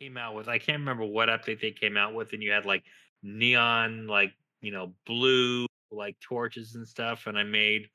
[0.00, 0.48] came out with.
[0.48, 2.84] I can't remember what update they came out with, and you had like
[3.22, 7.26] neon, like you know, blue like torches and stuff.
[7.26, 7.88] And I made.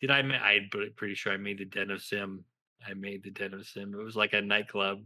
[0.00, 0.22] Did I?
[0.22, 2.44] ma- I'm pretty sure I made the Den of Sim.
[2.86, 3.94] I made the Den of Sim.
[3.94, 5.00] It was like a nightclub.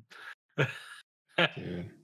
[0.56, 1.90] Dude.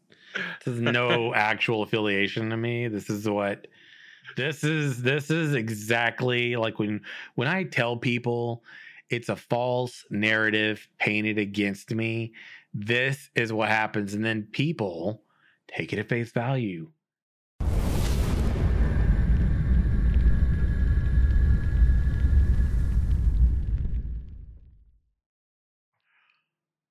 [0.65, 2.89] This is no actual affiliation to me.
[2.89, 3.67] This is what
[4.37, 7.01] this is this is exactly like when
[7.35, 8.65] when I tell people
[9.11, 12.33] it's a false narrative painted against me.
[12.75, 15.23] This is what happens and then people
[15.69, 16.91] take it at face value.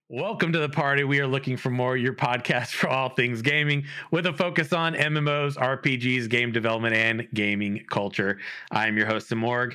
[0.07, 1.03] Welcome to the party.
[1.03, 4.93] We are looking for more your podcast for all things gaming with a focus on
[4.93, 8.37] MMOs, RPGs, game development, and gaming culture.
[8.69, 9.73] I am your host, Samorg.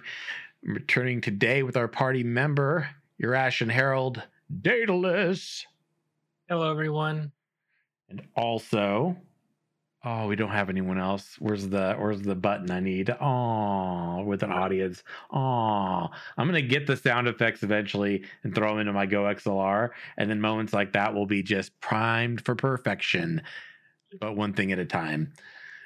[0.64, 4.22] I'm returning today with our party member, your Ashen Herald,
[4.62, 5.66] Daedalus,
[6.48, 7.32] Hello, everyone.
[8.08, 9.16] and also,
[10.04, 11.36] oh, we don't have anyone else.
[11.40, 13.10] Where's the Where's the button I need?
[13.20, 15.02] Oh, with an audience.
[15.32, 19.90] Oh, I'm gonna get the sound effects eventually and throw them into my Go XLR,
[20.18, 23.42] and then moments like that will be just primed for perfection.
[24.20, 25.32] But one thing at a time.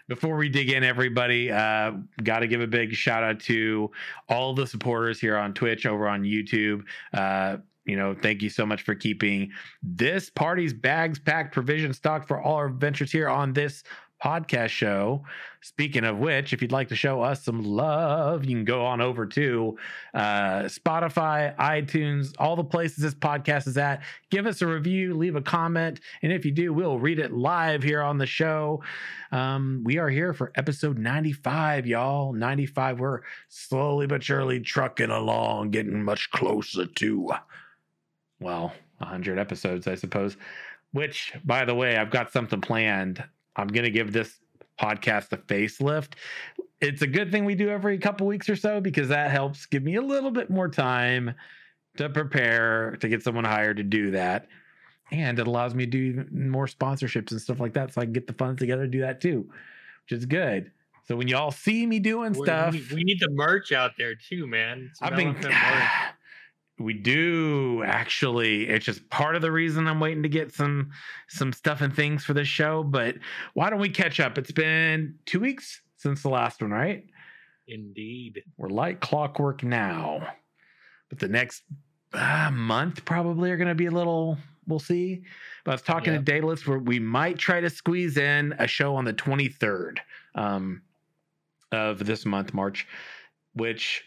[0.08, 1.92] Before we dig in, everybody, uh,
[2.24, 3.92] got to give a big shout out to
[4.28, 6.82] all the supporters here on Twitch, over on YouTube.
[7.14, 9.50] Uh, you know, thank you so much for keeping
[9.82, 13.82] this party's bags packed, provision stocked for all our ventures here on this
[14.22, 15.24] podcast show.
[15.62, 19.00] Speaking of which, if you'd like to show us some love, you can go on
[19.00, 19.76] over to
[20.14, 24.02] uh, Spotify, iTunes, all the places this podcast is at.
[24.30, 27.82] Give us a review, leave a comment, and if you do, we'll read it live
[27.82, 28.82] here on the show.
[29.32, 32.32] Um, we are here for episode 95, y'all.
[32.32, 33.00] 95.
[33.00, 37.30] We're slowly but surely trucking along, getting much closer to,
[38.40, 40.36] well, 100 episodes, I suppose.
[40.92, 43.22] Which, by the way, I've got something planned.
[43.56, 44.40] I'm going to give this
[44.80, 46.14] podcast a facelift.
[46.80, 49.82] It's a good thing we do every couple weeks or so because that helps give
[49.82, 51.34] me a little bit more time
[51.96, 54.48] to prepare to get someone hired to do that.
[55.12, 57.92] And it allows me to do even more sponsorships and stuff like that.
[57.92, 59.48] So I can get the funds together to do that too,
[60.04, 60.70] which is good.
[61.06, 64.14] So when y'all see me doing We- stuff, We, we need the merch out there
[64.14, 64.90] too, man.
[65.02, 65.36] I've been.
[66.80, 68.66] We do actually.
[68.68, 70.90] It's just part of the reason I'm waiting to get some
[71.28, 72.82] some stuff and things for this show.
[72.82, 73.16] But
[73.52, 74.38] why don't we catch up?
[74.38, 77.04] It's been two weeks since the last one, right?
[77.68, 78.42] Indeed.
[78.56, 80.26] We're like clockwork now,
[81.10, 81.62] but the next
[82.14, 84.38] uh, month probably are going to be a little.
[84.66, 85.22] We'll see.
[85.64, 86.18] But I was talking Yeah.
[86.20, 89.98] to Daedalus where we might try to squeeze in a show on the 23rd
[90.34, 90.82] um,
[91.72, 92.86] of this month, March,
[93.54, 94.04] which,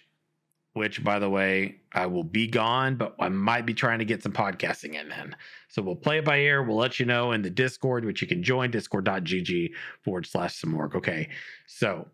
[0.73, 4.23] which by the way, I will be gone, but I might be trying to get
[4.23, 5.35] some podcasting in then.
[5.69, 6.63] So we'll play it by ear.
[6.63, 10.73] We'll let you know in the Discord, which you can join discord.gg forward slash some
[10.73, 10.95] work.
[10.95, 11.29] Okay.
[11.67, 12.07] So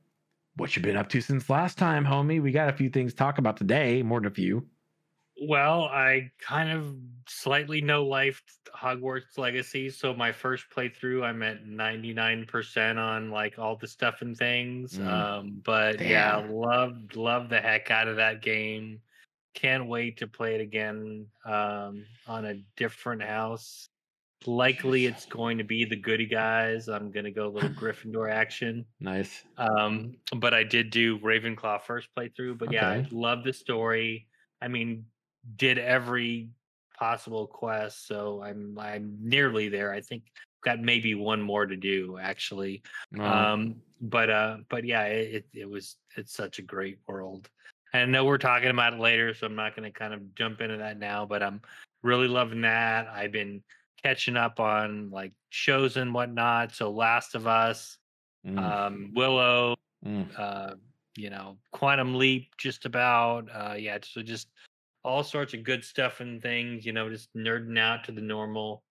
[0.55, 2.41] what you been up to since last time, homie?
[2.41, 4.67] We got a few things to talk about today, more than a few.
[5.41, 6.95] Well, I kind of
[7.27, 8.41] slightly know life
[8.75, 9.89] Hogwarts Legacy.
[9.89, 14.97] So my first playthrough, I'm at 99% on like all the stuff and things.
[14.97, 15.07] Mm.
[15.07, 16.53] Um, but yeah, Damn.
[16.53, 18.99] love love the heck out of that game.
[19.53, 23.89] Can't wait to play it again um, on a different house.
[24.45, 26.87] Likely, it's going to be the Goody Guys.
[26.87, 28.85] I'm gonna go a little Gryffindor action.
[29.01, 29.43] Nice.
[29.57, 32.57] Um, but I did do Ravenclaw first playthrough.
[32.57, 34.27] But yeah, I love the story.
[34.61, 35.05] I mean,
[35.55, 36.49] did every
[36.97, 39.93] possible quest, so I'm I'm nearly there.
[39.93, 40.23] I think
[40.63, 42.81] got maybe one more to do actually.
[43.17, 47.49] Uh, Um, but uh, but yeah, it, it it was it's such a great world.
[47.93, 50.61] I know we're talking about it later, so I'm not going to kind of jump
[50.61, 51.25] into that now.
[51.25, 51.61] But I'm
[52.03, 53.07] really loving that.
[53.07, 53.63] I've been
[54.03, 56.73] catching up on like shows and whatnot.
[56.73, 57.97] So Last of Us,
[58.45, 60.27] mm, um, Willow, mm.
[60.37, 60.75] uh,
[61.17, 63.47] you know, Quantum Leap, just about.
[63.53, 64.49] Uh, yeah, so just
[65.03, 66.85] all sorts of good stuff and things.
[66.85, 68.83] You know, just nerding out to the normal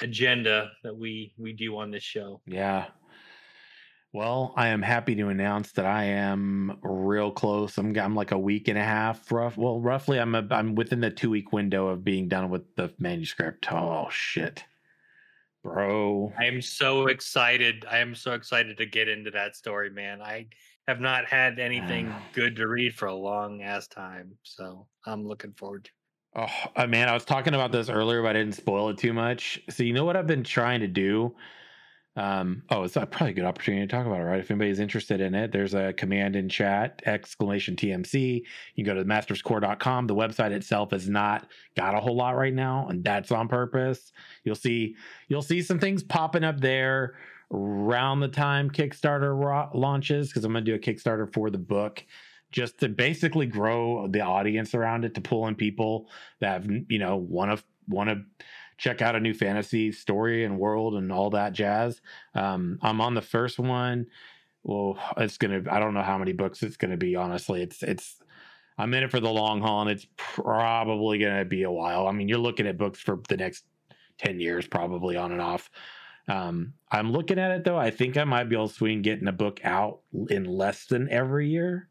[0.00, 2.40] agenda that we we do on this show.
[2.46, 2.86] Yeah.
[4.12, 7.76] Well, I am happy to announce that I am real close.
[7.76, 9.58] I'm I'm like a week and a half rough.
[9.58, 12.92] Well, roughly I'm a, I'm within the 2 week window of being done with the
[12.98, 13.70] manuscript.
[13.70, 14.64] Oh shit.
[15.62, 16.32] Bro.
[16.38, 17.84] I am so excited.
[17.90, 20.22] I am so excited to get into that story, man.
[20.22, 20.46] I
[20.88, 25.52] have not had anything good to read for a long ass time, so I'm looking
[25.52, 25.90] forward to.
[26.36, 29.12] Oh uh, man, I was talking about this earlier, but I didn't spoil it too
[29.12, 29.60] much.
[29.70, 31.34] So you know what I've been trying to do?
[32.14, 34.40] Um, oh, it's probably a good opportunity to talk about it, right?
[34.40, 38.42] If anybody's interested in it, there's a command in chat, exclamation TMC.
[38.74, 40.06] You can go to masterscore.com.
[40.06, 41.46] The website itself has not
[41.76, 44.12] got a whole lot right now, and that's on purpose.
[44.44, 44.96] You'll see
[45.28, 47.16] you'll see some things popping up there
[47.52, 52.04] around the time Kickstarter launches, because I'm gonna do a Kickstarter for the book
[52.52, 56.08] just to basically grow the audience around it to pull in people
[56.40, 58.22] that have you know want to want to
[58.78, 62.00] check out a new fantasy story and world and all that jazz.
[62.34, 64.06] Um, I'm on the first one.
[64.64, 65.62] Well, it's gonna.
[65.70, 67.14] I don't know how many books it's gonna be.
[67.14, 68.20] Honestly, it's it's.
[68.78, 72.06] I'm in it for the long haul, and it's probably gonna be a while.
[72.08, 73.64] I mean, you're looking at books for the next
[74.18, 75.70] ten years, probably on and off.
[76.28, 77.78] Um, I'm looking at it though.
[77.78, 81.08] I think I might be able to swing getting a book out in less than
[81.10, 81.88] every year.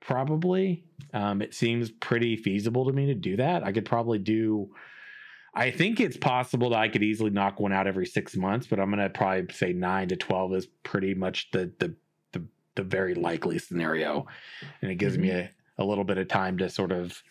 [0.00, 0.84] Probably.
[1.12, 3.64] Um, it seems pretty feasible to me to do that.
[3.64, 4.70] I could probably do
[5.56, 8.78] I think it's possible that I could easily knock one out every six months, but
[8.78, 11.94] I'm gonna probably say nine to twelve is pretty much the the
[12.32, 12.44] the,
[12.74, 14.26] the very likely scenario,
[14.82, 15.22] and it gives mm-hmm.
[15.22, 17.22] me a, a little bit of time to sort of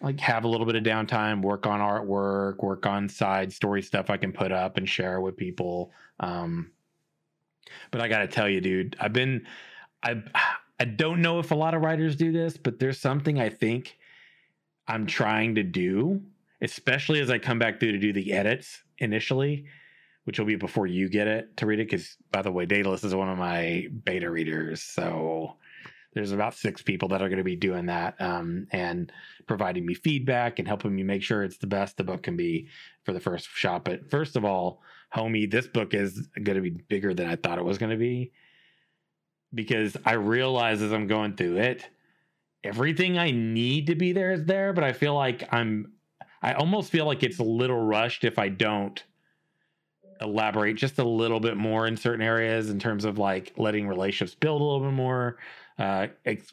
[0.00, 4.10] like have a little bit of downtime, work on artwork, work on side story stuff
[4.10, 5.92] I can put up and share with people.
[6.20, 6.70] Um,
[7.90, 9.46] but I got to tell you, dude, I've been
[10.02, 10.22] I
[10.80, 13.96] I don't know if a lot of writers do this, but there's something I think
[14.88, 16.20] I'm trying to do
[16.64, 19.66] especially as I come back through to do the edits initially,
[20.24, 21.90] which will be before you get it to read it.
[21.90, 25.56] Because by the way, Daedalus is one of my beta readers, so
[26.14, 29.12] there's about six people that are going to be doing that um, and
[29.46, 32.68] providing me feedback and helping me make sure it's the best the book can be
[33.04, 33.84] for the first shop.
[33.84, 34.80] But first of all,
[35.14, 37.96] homie, this book is going to be bigger than I thought it was going to
[37.96, 38.32] be
[39.52, 41.88] because I realize as I'm going through it,
[42.62, 45.92] everything I need to be there is there, but I feel like I'm
[46.42, 49.02] I almost feel like it's a little rushed if I don't
[50.20, 54.34] elaborate just a little bit more in certain areas in terms of like letting relationships
[54.34, 55.38] build a little bit more,
[55.78, 56.06] uh,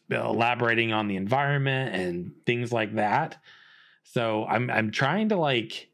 [0.10, 3.38] elaborating on the environment and things like that.
[4.04, 5.90] So I'm I'm trying to like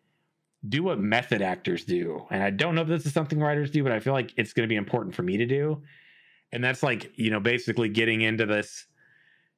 [0.68, 3.84] do what method actors do, and I don't know if this is something writers do,
[3.84, 5.84] but I feel like it's going to be important for me to do,
[6.52, 8.86] and that's like you know basically getting into this,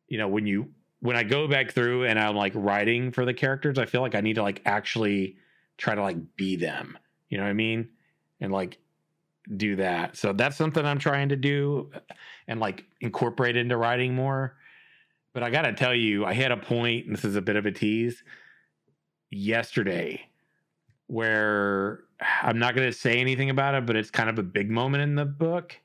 [0.08, 0.70] you know when you
[1.02, 4.16] when I go back through and I'm like writing for the characters, I feel like
[4.16, 5.38] I need to like actually
[5.78, 6.98] try to like be them.
[7.30, 7.90] You know what I mean?
[8.42, 8.80] And like
[9.56, 10.18] do that.
[10.18, 12.00] So that's something I'm trying to do uh,
[12.48, 14.56] and like incorporate into writing more.
[15.34, 17.56] But I got to tell you, I had a point, and this is a bit
[17.56, 18.24] of a tease,
[19.30, 20.22] yesterday
[21.08, 22.02] where
[22.42, 25.04] I'm not going to say anything about it, but it's kind of a big moment
[25.04, 25.76] in the book.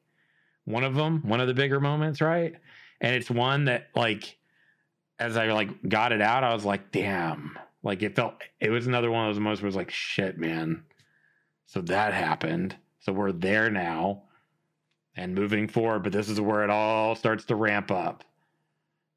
[0.65, 2.55] One of them, one of the bigger moments, right?
[3.01, 4.37] And it's one that like
[5.19, 7.59] as I like got it out, I was like, damn.
[7.83, 10.85] Like it felt it was another one of those moments where was like, shit, man.
[11.67, 12.77] So that happened.
[13.05, 14.23] So we're there now
[15.17, 18.25] and moving forward, but this is where it all starts to ramp up.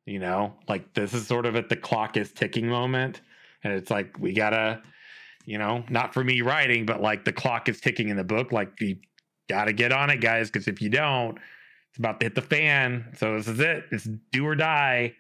[0.06, 3.22] You know, like this is sort of at the clock is ticking moment.
[3.63, 4.81] And it's like we gotta,
[5.45, 8.51] you know, not for me writing, but like the clock is ticking in the book.
[8.51, 8.98] Like you
[9.50, 11.38] gotta get on it, guys, because if you don't,
[11.90, 13.06] it's about to hit the fan.
[13.18, 13.86] So this is it.
[13.92, 15.16] It's do or die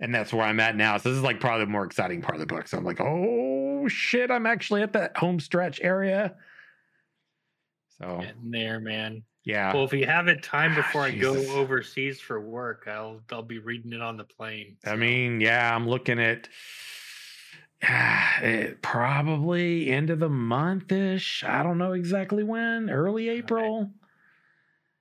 [0.00, 0.98] and that's where I'm at now.
[0.98, 2.68] So this is like probably the more exciting part of the book.
[2.68, 6.34] So I'm like, oh shit, I'm actually at that home stretch area.
[8.00, 9.22] So getting there, man.
[9.44, 9.72] Yeah.
[9.72, 13.42] Well, if you have it time ah, before I go overseas for work, I'll I'll
[13.42, 14.76] be reading it on the plane.
[14.84, 14.90] So.
[14.90, 16.48] I mean, yeah, I'm looking at
[17.88, 21.44] uh, it, probably end of the month ish.
[21.44, 22.90] I don't know exactly when.
[22.90, 23.90] Early April.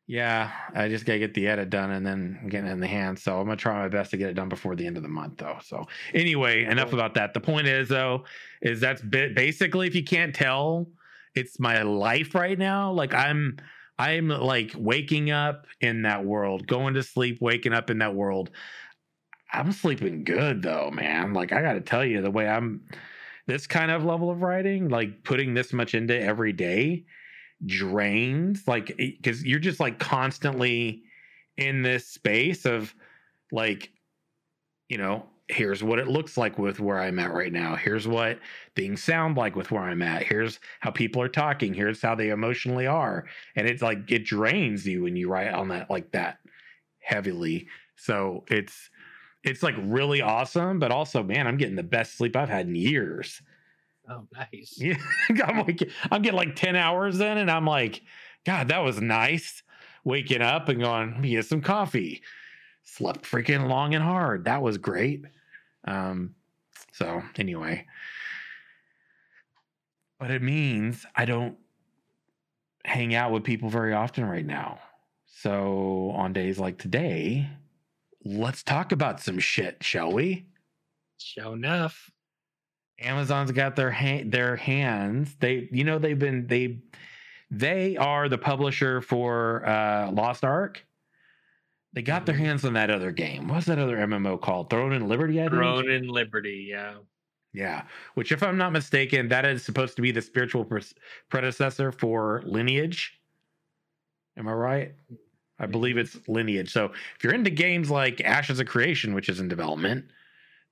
[0.08, 3.18] Yeah, I just gotta get the edit done and then get it in the hand.
[3.18, 5.10] So I'm gonna try my best to get it done before the end of the
[5.10, 5.58] month, though.
[5.64, 7.34] So anyway, enough about that.
[7.34, 8.26] The point is, though,
[8.62, 10.88] is that's basically if you can't tell,
[11.36, 12.92] it's my life right now.
[12.92, 13.58] Like I'm,
[13.98, 18.52] I'm like waking up in that world, going to sleep, waking up in that world.
[19.54, 21.34] I'm sleeping good though, man.
[21.34, 22.82] Like I gotta tell you, the way I'm,
[23.48, 27.06] this kind of level of writing, like putting this much into every day
[27.66, 31.04] drains like because you're just like constantly
[31.58, 32.94] in this space of
[33.52, 33.92] like
[34.90, 38.40] you know here's what it looks like with where i'm at right now here's what
[38.76, 42.30] things sound like with where i'm at here's how people are talking here's how they
[42.30, 43.26] emotionally are
[43.56, 46.40] and it's like it drains you when you write on that like that
[47.00, 48.90] heavily so it's
[49.44, 52.76] it's like really awesome but also man i'm getting the best sleep i've had in
[52.76, 53.42] years
[54.10, 54.76] Oh, nice.
[54.78, 54.98] Yeah,
[55.46, 58.02] I'm like, I'm getting like 10 hours in, and I'm like,
[58.46, 59.64] God, that was nice.
[60.04, 62.22] Waking up and going, me get some coffee.
[62.84, 64.46] Slept freaking long and hard.
[64.46, 65.26] That was great.
[65.86, 66.36] Um,
[66.92, 67.86] so anyway,
[70.20, 71.58] but it means I don't
[72.84, 74.80] hang out with people very often right now.
[75.26, 77.50] So on days like today,
[78.24, 80.48] let's talk about some shit, shall we?
[81.18, 82.10] Show enough.
[83.00, 85.36] Amazon's got their ha- their hands.
[85.40, 86.80] They you know they've been they
[87.52, 90.86] they are the publisher for uh Lost Ark.
[91.96, 93.48] They got their hands on that other game.
[93.48, 94.70] What's that other MMO called?
[94.70, 95.54] Throne and Liberty, I think.
[95.54, 96.96] Throne and Liberty, yeah.
[97.54, 97.84] Yeah,
[98.16, 100.94] which, if I'm not mistaken, that is supposed to be the spiritual pres-
[101.30, 103.18] predecessor for Lineage.
[104.36, 104.94] Am I right?
[105.58, 105.72] I mm-hmm.
[105.72, 106.70] believe it's Lineage.
[106.70, 110.04] So, if you're into games like Ashes of Creation, which is in development,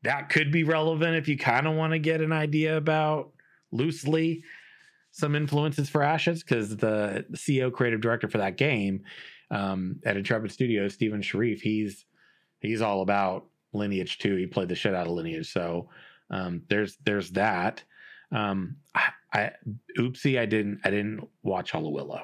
[0.04, 3.32] that could be relevant if you kind of want to get an idea about
[3.72, 4.44] loosely
[5.12, 9.06] some influences for Ashes, because the CEO, creative director for that game
[9.54, 12.06] um, at Intrepid Studios, Steven Sharif, he's
[12.60, 14.36] he's all about Lineage too.
[14.36, 15.90] He played the shit out of Lineage, so
[16.30, 17.84] um, there's there's that.
[18.32, 19.52] Um, I, I
[19.98, 22.24] oopsie, I didn't I didn't watch Hollow Willow.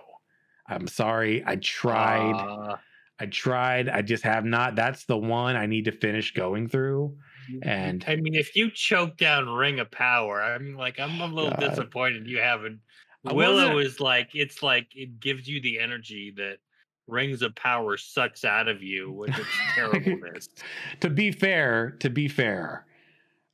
[0.67, 1.43] I'm sorry.
[1.45, 2.33] I tried.
[2.33, 2.77] Uh,
[3.19, 3.89] I tried.
[3.89, 4.75] I just have not.
[4.75, 7.17] That's the one I need to finish going through.
[7.63, 11.51] And I mean, if you choke down Ring of Power, I'm like, I'm a little
[11.51, 11.59] God.
[11.59, 12.79] disappointed you haven't.
[13.23, 16.57] Willow is like, it's like it gives you the energy that
[17.09, 20.49] Rings of Power sucks out of you with its terribleness.
[20.99, 22.85] to be fair, to be fair,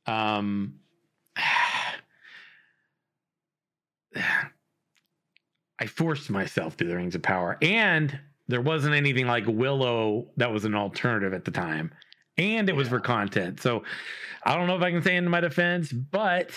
[0.06, 0.74] um,
[5.78, 10.52] I forced myself through the Rings of Power, and there wasn't anything like Willow that
[10.52, 11.92] was an alternative at the time,
[12.38, 13.60] and it was for content.
[13.60, 13.82] So
[14.44, 16.52] I don't know if I can say into my defense, but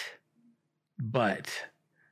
[0.99, 1.49] but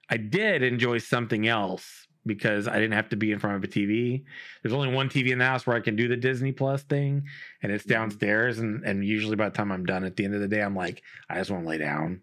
[0.10, 3.68] I did enjoy something else because I didn't have to be in front of a
[3.68, 4.24] TV.
[4.62, 7.26] There's only one TV in the house where I can do the Disney Plus thing,
[7.64, 7.90] and it's Mhm.
[7.90, 8.60] downstairs.
[8.60, 10.76] And and usually by the time I'm done at the end of the day, I'm
[10.76, 12.22] like, I just want to lay down.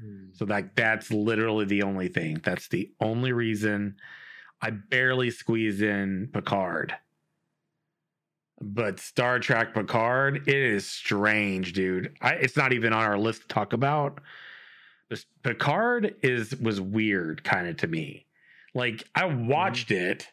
[0.00, 0.26] Hmm.
[0.34, 2.40] So like that's literally the only thing.
[2.44, 3.96] That's the only reason
[4.62, 6.94] I barely squeeze in Picard.
[8.60, 12.16] But Star Trek Picard, it is strange, dude.
[12.20, 14.20] I, it's not even on our list to talk about.
[15.42, 18.26] Picard is was weird kind of to me.
[18.74, 20.28] Like I watched it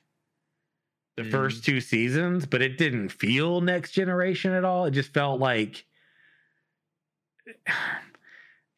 [1.18, 1.32] the Mhm.
[1.32, 4.86] first two seasons, but it didn't feel next generation at all.
[4.86, 5.86] It just felt like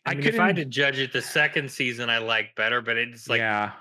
[0.06, 2.96] I mean, if I had to judge it, the second season I liked better, but
[2.98, 3.74] it's like yeah,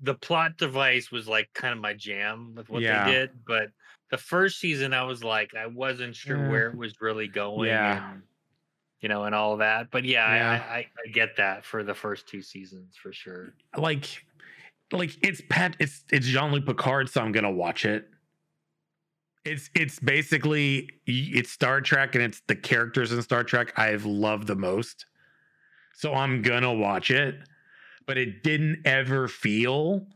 [0.00, 3.04] the plot device was like kind of my jam with what Yeah.
[3.04, 3.44] they did.
[3.46, 3.70] But
[4.10, 6.48] the first season, I was like, I wasn't sure Yeah.
[6.50, 7.68] where it was really going.
[7.68, 8.12] Yeah.
[8.12, 8.22] And,
[9.00, 9.90] you know, and all that.
[9.90, 10.64] But yeah, Yeah.
[10.70, 13.52] I, I, I get that for the first two seasons for sure.
[13.76, 14.24] like
[14.92, 18.08] like it's pet it's it's Jean-Luc Picard, so I'm gonna watch it.
[19.44, 24.46] It's it's basically it's Star Trek and it's the characters in Star Trek I've loved
[24.46, 25.06] the most.
[25.94, 27.36] So I'm gonna watch it,
[28.06, 30.06] but it didn't ever feel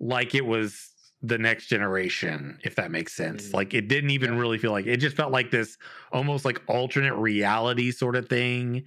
[0.00, 0.90] like it was
[1.22, 3.48] the next generation, if that makes sense.
[3.48, 3.54] Mm.
[3.54, 5.76] Like it didn't even really feel like it just felt like this
[6.12, 8.84] almost like alternate reality sort of thing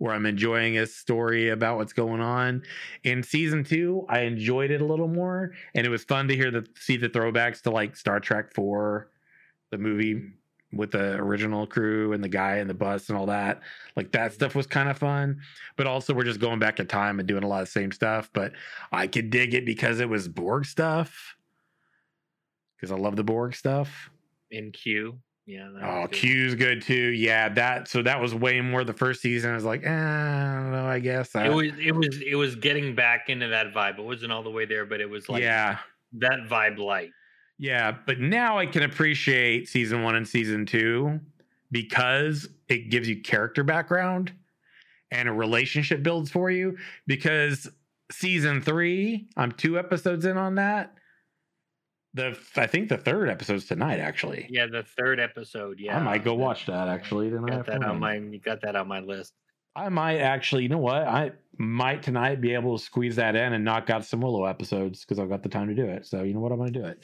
[0.00, 2.62] where I'm enjoying a story about what's going on.
[3.04, 6.50] In season two, I enjoyed it a little more, and it was fun to hear
[6.50, 9.10] the see the throwbacks to like Star Trek Four,
[9.70, 10.22] the movie
[10.72, 13.60] with the original crew and the guy in the bus and all that.
[13.94, 15.40] Like that stuff was kind of fun,
[15.76, 17.92] but also we're just going back in time and doing a lot of the same
[17.92, 18.30] stuff.
[18.32, 18.52] But
[18.90, 21.36] I could dig it because it was Borg stuff.
[22.76, 24.08] Because I love the Borg stuff.
[24.50, 25.18] In Q.
[25.50, 25.68] Yeah.
[25.82, 26.12] Oh, good.
[26.12, 26.94] Q's good too.
[26.94, 29.50] Yeah, that so that was way more the first season.
[29.50, 31.34] I was like, eh, I don't know, I guess.
[31.34, 33.98] I, It was it was it was getting back into that vibe.
[33.98, 35.78] It wasn't all the way there, but it was like yeah.
[36.18, 37.10] that vibe light.
[37.58, 41.20] Yeah, but now I can appreciate season one and season two
[41.72, 44.32] because it gives you character background
[45.10, 46.78] and a relationship builds for you.
[47.06, 47.68] Because
[48.12, 50.94] season three, I'm two episodes in on that.
[52.14, 54.46] The I think the third episode's tonight, actually.
[54.50, 55.78] Yeah, the third episode.
[55.78, 57.64] Yeah, I might go watch that actually tonight.
[57.64, 59.34] Got that on my you got that on my list.
[59.76, 61.06] I might actually, you know what?
[61.06, 65.04] I might tonight be able to squeeze that in and knock out some Willow episodes
[65.04, 66.06] because I've got the time to do it.
[66.06, 66.50] So you know what?
[66.50, 66.98] I'm going to do it.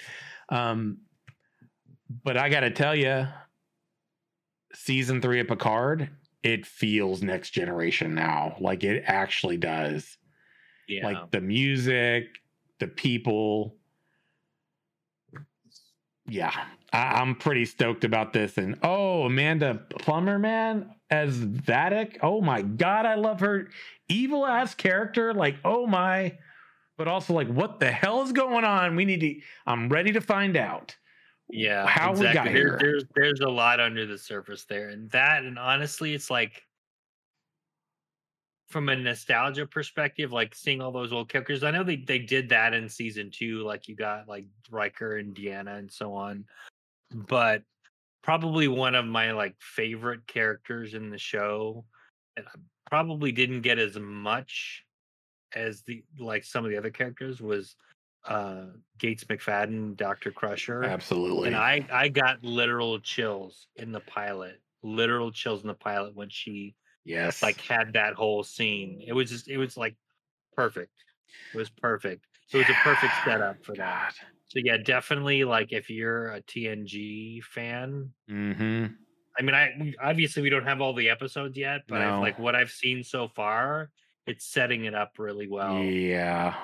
[0.49, 0.99] Um,
[2.25, 3.29] but I got to tell you,
[4.75, 6.11] season three of Picard,
[6.43, 8.57] it feels next generation now.
[8.61, 10.19] Like it actually does.
[10.89, 11.07] Yeah.
[11.07, 12.25] Like the music,
[12.81, 13.77] the people.
[16.29, 16.53] Yeah,
[16.93, 18.59] I, I'm pretty stoked about this.
[18.59, 22.19] And oh, Amanda Plummer, man, as Vadic.
[22.23, 23.69] Oh my god, I love her
[24.09, 25.33] evil ass character.
[25.35, 26.37] Like, oh my,
[26.97, 28.97] but also like, what the hell is going on?
[28.97, 29.35] We need to.
[29.67, 30.97] I'm ready to find out.
[31.49, 31.87] yeah.
[31.87, 32.79] how we got There- here.
[32.81, 34.89] There's there's a lot under the surface there.
[34.91, 36.63] And that and honestly, it's like
[38.69, 41.63] from a nostalgia perspective, like seeing all those old characters.
[41.63, 45.35] I know they they did that in season two, like you got like Riker and
[45.35, 46.45] Deanna and so on.
[47.13, 47.63] But
[48.23, 51.85] probably one of my like favorite characters in the show,
[52.37, 52.59] and I
[52.91, 54.85] probably didn't get as much
[55.55, 57.77] as the like some of the other characters was
[58.27, 58.65] uh
[58.99, 60.33] Gates McFadden, Dr.
[60.33, 60.83] Crusher.
[60.83, 61.49] Absolutely.
[61.49, 64.61] And I I got literal chills in the pilot.
[64.83, 66.75] Literal chills in the pilot when she
[67.07, 67.43] yes.
[67.43, 69.03] like had that whole scene.
[69.07, 69.97] It was just it was like
[70.55, 70.93] perfect.
[71.55, 72.27] It was perfect.
[72.49, 74.13] So it was a perfect setup for that.
[74.19, 74.27] God.
[74.49, 78.87] So yeah, definitely like if you're a TNG fan, Mm-hmm.
[79.39, 82.21] I mean, I obviously we don't have all the episodes yet, but I've, No.
[82.21, 83.91] like what I've seen so far,
[84.27, 85.79] it's setting it up really well.
[85.83, 86.55] Yeah.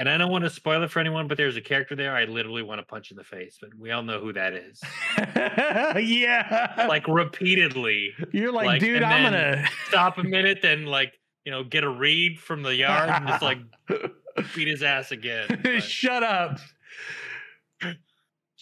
[0.00, 2.24] And I don't want to spoil it for anyone, but there's a character there I
[2.24, 4.80] literally want to punch in the face, but we all know who that is.
[5.18, 6.86] yeah.
[6.88, 11.12] like repeatedly, you're like, like, dude, I'm gonna stop a minute, then like
[11.44, 13.58] you know get a read from the yard and just like
[14.54, 15.60] beat his ass again.
[15.62, 16.60] But, Shut up.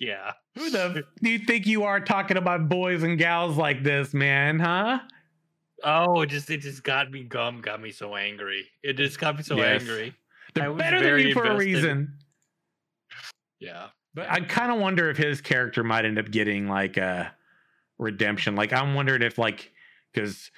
[0.00, 0.32] yeah.
[0.56, 4.58] Who the do you think you are talking about boys and gals like this, man?
[4.58, 4.98] Huh?
[5.84, 8.66] Oh, it just it just got me gum, got me so angry.
[8.82, 9.82] It just got me so Yes.
[9.82, 10.14] angry.
[10.56, 12.14] I They're better than you for a reason.
[13.60, 13.88] Yeah.
[14.14, 17.32] But I kind of wonder if his character might end up getting like a
[17.98, 18.56] redemption.
[18.56, 19.72] Like I'm wondering if like
[20.12, 20.50] because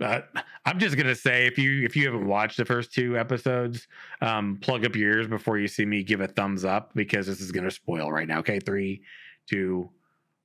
[0.00, 0.20] uh,
[0.64, 3.86] I'm just gonna say if you if you haven't watched the first two episodes,
[4.20, 7.40] um, plug up your ears before you see me give a thumbs up because this
[7.40, 8.38] is gonna spoil right now.
[8.38, 9.02] Okay, three,
[9.48, 9.90] two,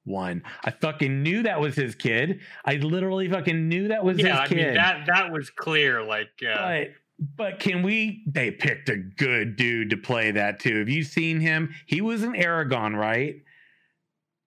[0.03, 0.43] one.
[0.63, 2.41] I fucking knew that was his kid.
[2.65, 4.57] I literally fucking knew that was Yeah, I his kid.
[4.57, 6.03] mean that that was clear.
[6.03, 6.87] Like, yeah, But
[7.19, 8.23] but can we?
[8.27, 10.79] They picked a good dude to play that too.
[10.79, 11.73] Have you seen him?
[11.85, 13.35] He was in Eragon, right?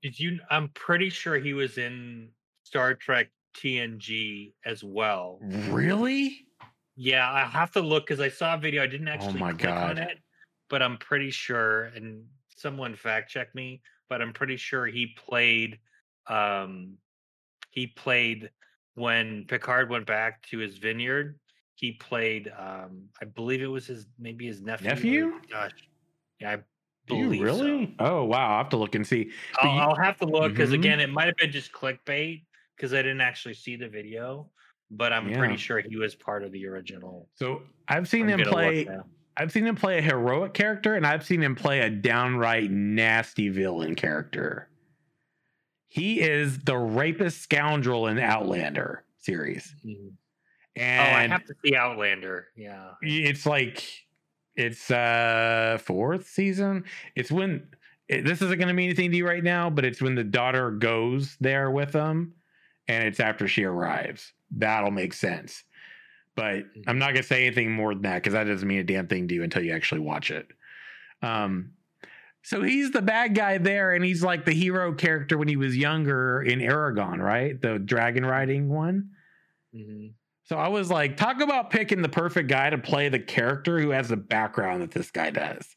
[0.02, 0.38] did you?
[0.50, 2.28] I'm pretty sure he was in
[2.64, 5.38] Star Trek TNG as well.
[5.68, 6.46] Really?
[6.96, 8.82] Yeah, I have to look because I saw a video.
[8.82, 10.18] I didn't actually Oh my click on it,
[10.68, 11.84] but I'm pretty sure.
[11.96, 12.24] And
[12.56, 15.78] someone fact check me, but I'm pretty sure he played.
[16.26, 16.96] Um,
[17.70, 18.50] he played
[18.94, 21.38] when Picard went back to his vineyard.
[21.80, 22.52] He played.
[22.58, 24.88] Um, I believe it was his maybe his nephew.
[24.90, 25.40] or- Nephew?
[25.50, 25.70] Gosh,
[26.38, 26.58] yeah, I
[27.06, 27.86] believe really?
[27.98, 28.04] so.
[28.04, 28.50] Oh wow!
[28.50, 29.30] i'll have to look and see.
[29.58, 30.74] I'll, you- I'll have to look because Mhm.
[30.74, 32.44] again, it might have been just clickbait
[32.76, 34.50] because I didn't actually see the video.
[34.92, 37.28] But I'm pretty sure he was part of the original.
[37.36, 38.86] So I've seen him play.
[39.36, 43.48] I've seen him play a heroic character, and I've seen him play a downright nasty
[43.48, 44.68] villain character.
[45.86, 50.12] He is the rapist scoundrel in Outlander series, Mhm.
[50.76, 52.48] And oh, I have to see Outlander.
[52.56, 52.90] Yeah.
[53.02, 53.82] it's like
[54.56, 57.66] it's uh fourth season it's when
[58.08, 60.24] it, this isn't going to mean anything to you right now but it's when the
[60.24, 62.34] daughter goes there with them
[62.88, 65.62] and it's after she arrives that'll make sense
[66.34, 68.84] but i'm not going to say anything more than that because that doesn't mean a
[68.84, 70.48] damn thing to you until you actually watch it
[71.22, 71.70] um
[72.42, 75.76] so he's the bad guy there and he's like the hero character when he was
[75.76, 79.10] younger in eragon right the dragon riding one
[79.74, 80.14] Mhm.
[80.50, 83.90] So I was like, talk about picking the perfect guy to play the character who
[83.90, 85.76] has the background that this guy does.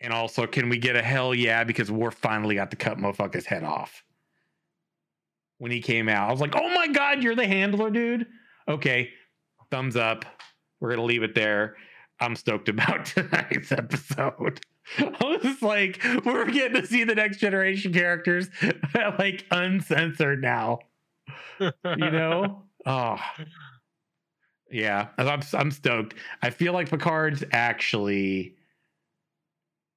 [0.00, 1.62] And also, can we get a hell yeah?
[1.62, 4.02] Because Worf finally got to cut motherfucker's head off.
[5.58, 8.26] When he came out, I was like, oh my God, you're the handler, dude.
[8.66, 9.10] Okay,
[9.70, 10.24] thumbs up.
[10.80, 11.76] We're going to leave it there.
[12.18, 14.58] I'm stoked about tonight's episode.
[14.98, 18.48] I was like, we're getting to see the next generation characters
[19.20, 20.80] like uncensored now
[21.60, 22.62] you know?
[22.84, 23.18] Oh
[24.70, 26.14] yeah i'm i'm stoked.
[26.42, 28.56] I feel like picard's actually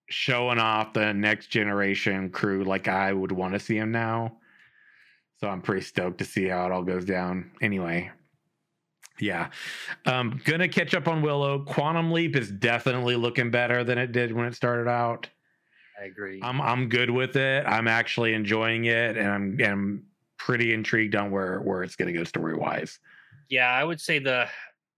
[0.09, 4.37] showing off the next generation crew like i would want to see him now.
[5.37, 7.51] So i'm pretty stoked to see how it all goes down.
[7.61, 8.11] Anyway
[9.19, 9.49] yeah.
[10.05, 11.59] Um gonna catch up on willow.
[11.59, 15.27] Quantum leap is definitely looking better than it did when it started out.
[15.99, 16.39] I agree.
[16.41, 17.65] I'm I'm good with it.
[17.67, 20.03] I'm actually enjoying it, and I'm and I'm
[20.39, 22.99] pretty intrigued on where where it's going to go story wise.
[23.49, 24.47] yeah, I would say the.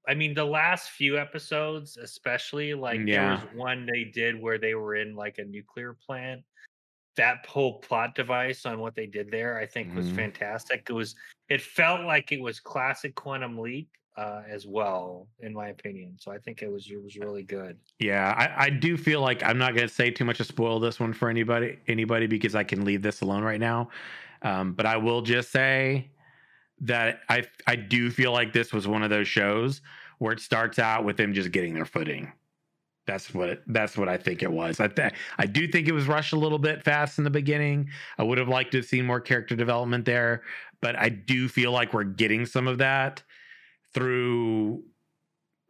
[0.07, 4.73] I mean, the last few episodes, especially, like there was one they did where they
[4.73, 6.41] were in like a nuclear plant.
[7.17, 10.15] That whole plot device on what they did there, I think, was Mhm.
[10.15, 10.87] fantastic.
[10.89, 11.15] It was.
[11.49, 16.15] It felt like it was classic Quantum Leap uh, as well, in my opinion.
[16.19, 17.77] So I think it was it was really good.
[17.99, 20.79] Yeah, I, I do feel like I'm not going to say too much to spoil
[20.79, 23.89] this one for anybody anybody because I can leave this alone right now.
[24.41, 26.11] Um, but I will just say
[26.81, 29.81] that I I do feel like this was one of those shows
[30.17, 32.31] where it starts out with them just getting their footing.
[33.07, 34.79] That's what it, that's what I think it was.
[34.79, 37.89] I th- I do think it was rushed a little bit fast in the beginning.
[38.17, 40.43] I would have liked to have seen more character development there,
[40.81, 43.23] but I do feel like we're getting some of that
[43.93, 44.83] through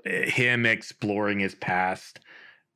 [0.05, 2.19] eh, him exploring his past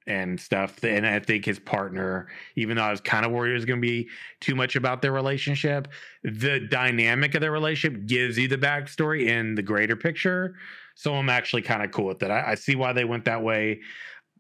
[0.08, 0.84] and stuff.
[0.84, 3.82] And I think his partner, even though I was kind of worried it was going
[3.82, 5.88] to be too much about their relationship,
[6.24, 10.56] the dynamic of their relationship gives you the backstory in the greater picture.
[10.96, 12.32] So I'm actually kind of cool with it.
[12.32, 13.82] I, I see why they went that way.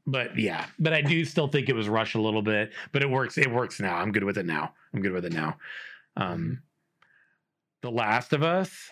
[0.08, 3.10] But yeah, but I do still think it was rushed a little bit, but it
[3.10, 3.38] works.
[3.40, 3.96] It works now.
[3.96, 4.74] I'm good with it now.
[4.94, 5.58] I'm good with it now.
[6.16, 6.62] Um,
[7.82, 8.92] the Last of Us.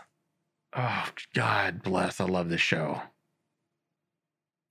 [0.76, 2.20] Oh God bless!
[2.20, 3.00] I love this show.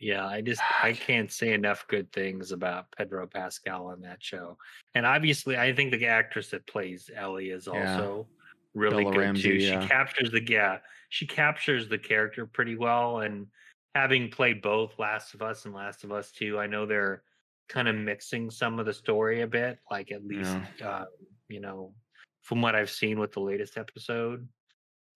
[0.02, 4.58] Yeah, I just I can't say enough good things about Pedro Pascal on that show.
[4.94, 7.94] And obviously, I think the actress that plays Ellie is Yeah.
[7.94, 8.26] also
[8.74, 9.54] really Bella good Ramsey, too.
[9.64, 9.80] yeah.
[9.82, 13.20] She captures the yeah, she captures the character pretty well.
[13.20, 13.46] And
[13.94, 17.22] having played both Last of Us and Last of Us Two, I know they're
[17.68, 19.78] kind of mixing some of the story a bit.
[19.90, 21.04] Like at least uh,
[21.48, 21.94] you know,
[22.42, 24.48] from what I've seen with the latest episode.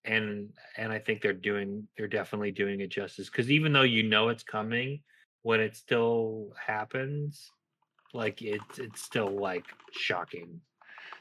[0.06, 4.02] And and I think they're doing they're definitely doing it justice because even though you
[4.02, 5.02] know it's coming,
[5.42, 7.50] when it still happens,
[8.14, 10.60] like it's it's still like shocking.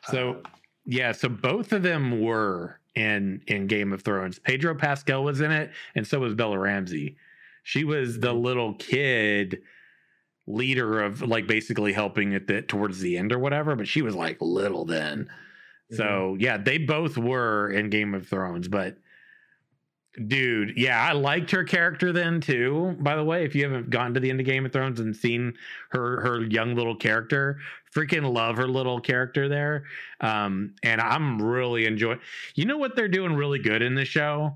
[0.04, 0.44] So Um,
[0.86, 4.40] yeah, so both of them were in in Game of Thrones.
[4.40, 7.18] Pedro Pascal was in it, and so was Bella Ramsey.
[7.64, 8.44] She was the Mhm.
[8.44, 9.62] little kid
[10.48, 14.16] leader of like basically helping at the towards the end or whatever, but she was
[14.16, 15.30] like little then.
[15.92, 15.96] Mm-hmm.
[15.96, 18.98] So yeah, they both were in Game of Thrones, but
[20.28, 22.96] dude, yeah, I liked her character then too.
[23.00, 25.16] By the way, if you haven't gotten to the end of Game of Thrones and
[25.16, 25.54] seen
[25.90, 27.60] her her young little character,
[27.94, 29.84] freaking love her little character there.
[30.22, 32.20] Um, and I'm really enjoying.
[32.56, 34.56] You know what they're doing really good in the show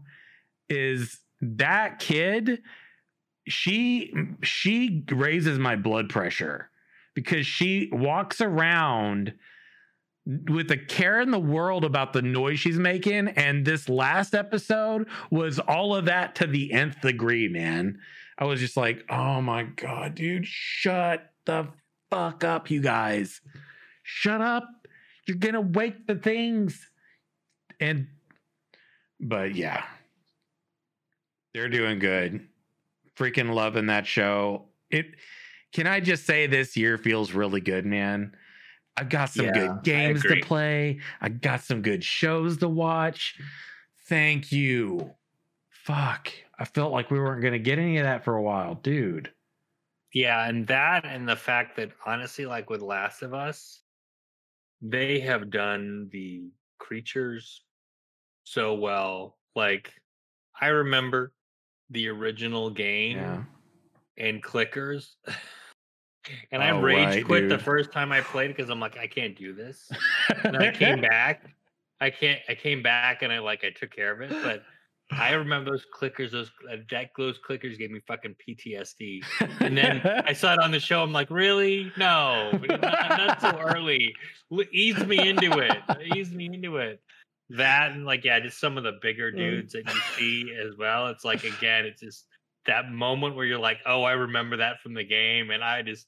[0.69, 2.61] is that kid.
[3.47, 4.13] She
[4.43, 6.69] she raises my blood pressure
[7.15, 9.33] because she walks around
[10.47, 13.29] with a care in the world about the noise she's making.
[13.29, 17.99] And this last episode was all of that to the nth degree, man.
[18.37, 21.67] I was just like, oh my God, dude, shut the
[22.11, 23.41] fuck up, you guys.
[24.03, 24.67] Shut up.
[25.27, 26.89] You're going to wake the things.
[27.79, 28.07] And,
[29.19, 29.83] but yeah,
[31.53, 32.47] they're doing good.
[33.17, 34.65] Freaking loving that show.
[34.91, 35.07] It,
[35.73, 38.33] can I just say this year feels really good, man?
[38.97, 40.99] I've got some Yeah, good games to play.
[41.21, 43.39] I got some good shows to watch.
[44.08, 45.13] Thank you.
[45.69, 46.32] Fuck.
[46.58, 49.32] I felt like we weren't going to get any of that for a while, dude.
[50.13, 53.82] Yeah, and that and the fact that honestly, like with Last of Us,
[54.82, 56.49] they have done the
[56.80, 57.62] creatures
[58.43, 59.38] so well.
[59.56, 59.93] Like
[60.60, 61.32] I remember
[61.91, 63.43] the original game Yeah.
[64.17, 65.12] and clickers.
[66.51, 69.08] And I Oh, rage right, quit the first time I played because I'm like, I
[69.08, 69.91] can't do this.
[70.43, 71.45] And I came back.
[72.01, 74.32] I can't I came back and I like I took care of it.
[74.43, 74.63] But
[75.12, 79.23] I remember those clickers, those uh, that those clickers gave me fucking PTSD.
[79.60, 81.01] And then I saw it on the show.
[81.01, 81.91] I'm like, really?
[81.97, 84.13] No, not, not so early.
[84.71, 85.77] Ease me into it.
[86.15, 87.01] Ease me into it.
[87.49, 91.08] That and like, yeah, just some of the bigger dudes that you see as well.
[91.08, 92.27] It's like again, it's just
[92.65, 96.08] that moment where you're like, oh, I remember that from the game, and I just.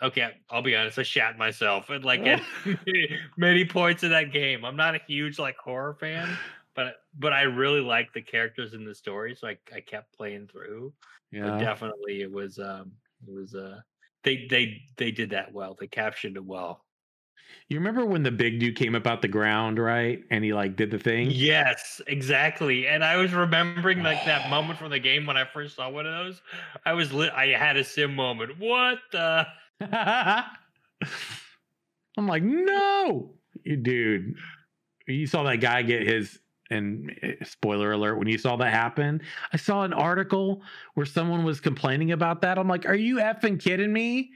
[0.00, 0.98] Okay, I'll be honest.
[0.98, 2.42] I shat myself at like at
[3.36, 4.64] many points in that game.
[4.64, 6.28] I'm not a huge like horror fan,
[6.74, 10.48] but but I really like the characters in the story, so I I kept playing
[10.48, 10.92] through
[11.32, 11.58] but yeah.
[11.58, 12.92] definitely it was um
[13.26, 13.80] it was uh
[14.22, 16.84] they they they did that well they captioned it well
[17.68, 20.22] You remember when the big dude came up out the ground, right?
[20.30, 21.30] And he like did the thing?
[21.30, 25.76] yes exactly and i was remembering like that moment from the game when i first
[25.76, 26.40] saw one of those
[26.86, 29.46] i was lit i had a sim moment what the
[32.18, 33.34] I'm like, no,
[33.64, 34.34] You- dude.
[35.08, 36.38] You saw that guy get his,
[36.70, 39.20] and eh, spoiler alert, when you saw that happen,
[39.52, 40.62] I saw an article
[40.94, 42.56] where someone was complaining about that.
[42.58, 44.30] I'm like, are you effing kidding me?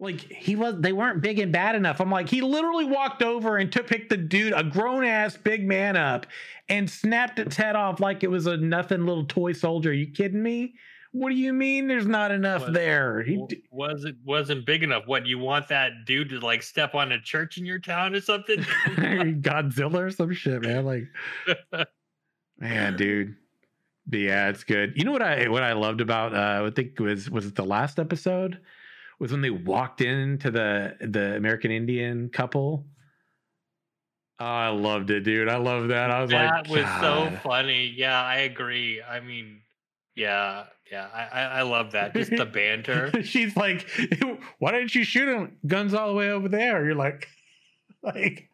[0.00, 2.00] Like he was, they weren't big and bad enough.
[2.00, 5.64] I'm like, he literally walked over and took picked the dude, a grown ass big
[5.66, 6.26] man up,
[6.68, 9.90] and snapped its head off like it was a nothing little toy soldier.
[9.90, 10.74] Are you kidding me?
[11.12, 11.86] What do you mean?
[11.86, 13.22] There's not enough What- there.
[13.22, 17.12] He, was it wasn't big enough what you want that dude to like step on
[17.12, 20.84] a church in your town or something Godzilla or some shit, man.
[20.84, 21.04] Like,
[22.58, 23.36] man, dude.
[24.06, 24.92] But yeah, it's good.
[24.96, 27.64] You know what I what I loved about uh I think was was it the
[27.64, 28.60] last episode?
[29.24, 32.84] Was when they walked into the the American Indian couple.
[34.38, 35.48] Oh, I loved it, dude.
[35.48, 36.10] I love that.
[36.10, 39.62] I was that like, that was so funny yeah i agree i mean
[40.14, 43.88] yeah yeah i i, love that just the banter She's like,
[44.58, 45.56] why didn't you shoot him?
[45.66, 46.84] Guns all the way over there.
[46.84, 47.26] You're like,
[48.02, 48.50] like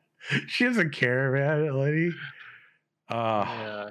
[0.47, 1.77] she doesn't care, man.
[1.77, 2.13] Lady.
[3.11, 3.91] Oh, yeah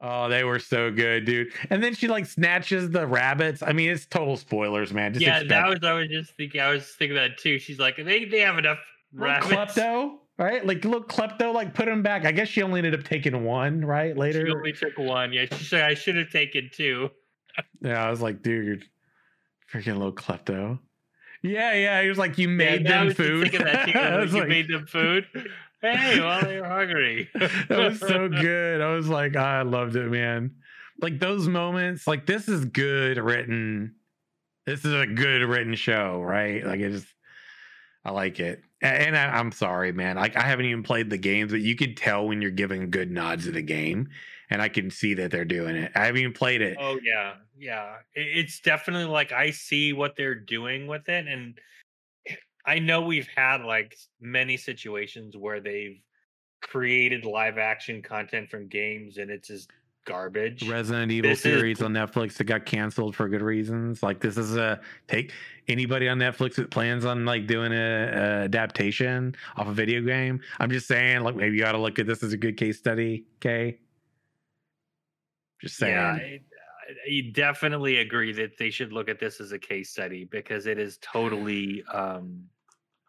[0.00, 1.48] Oh, they were so good, dude.
[1.70, 3.62] And then she like snatches the rabbits.
[3.62, 5.14] I mean, it's total spoilers, man.
[5.14, 6.60] Just yeah, that was I was just thinking.
[6.60, 7.58] I was thinking that too.
[7.58, 8.78] She's like, they they have enough
[9.12, 9.74] Little rabbits.
[9.74, 10.66] klepto, right?
[10.66, 12.26] Like little klepto, like put him back.
[12.26, 14.12] I guess she only ended up taking one, right?
[14.14, 14.48] She Later.
[14.54, 15.32] only took one.
[15.32, 17.08] Yeah, she said I should have taken two.
[17.80, 18.84] Yeah, I was like, dude,
[19.72, 20.78] freaking little klepto.
[21.42, 22.02] Yeah, yeah.
[22.02, 23.42] He was like, you made yeah, I them food.
[23.50, 23.92] thinking that too.
[24.36, 25.26] You like- made them food.
[25.82, 27.28] Hey, well they're hungry.
[27.34, 28.80] that was so good.
[28.80, 30.56] I was like, ah, I loved it, man.
[31.00, 33.94] Like those moments, like this is good written.
[34.66, 36.64] This is a good written show, right?
[36.64, 37.06] Like it just,
[38.04, 38.62] I like it.
[38.82, 40.16] And I, I'm sorry, man.
[40.16, 43.10] Like I haven't even played the games, but you could tell when you're giving good
[43.10, 44.08] nods at the game,
[44.50, 45.92] and I can see that they're doing it.
[45.94, 46.76] I haven't even played it.
[46.80, 47.96] Oh yeah, yeah.
[48.14, 51.58] It- It's definitely like I see what they're doing with it, and
[52.66, 56.00] I know we've had like many situations where they've
[56.62, 59.70] created live action content from games, and it's just
[60.04, 60.68] garbage.
[60.68, 64.02] Resident Evil This is- series on Netflix that got canceled for good reasons.
[64.02, 65.32] Like this is a take
[65.68, 70.40] anybody on Netflix that plans on like doing a, a adaptation off a video game.
[70.58, 72.78] I'm just saying, like maybe you got to look at this as a good case
[72.78, 73.26] study.
[73.40, 73.78] Okay,
[75.60, 75.94] just saying.
[75.94, 76.40] Yeah, I,
[77.08, 80.78] I definitely agree that they should look at this as a case study because it
[80.78, 82.44] is totally, um,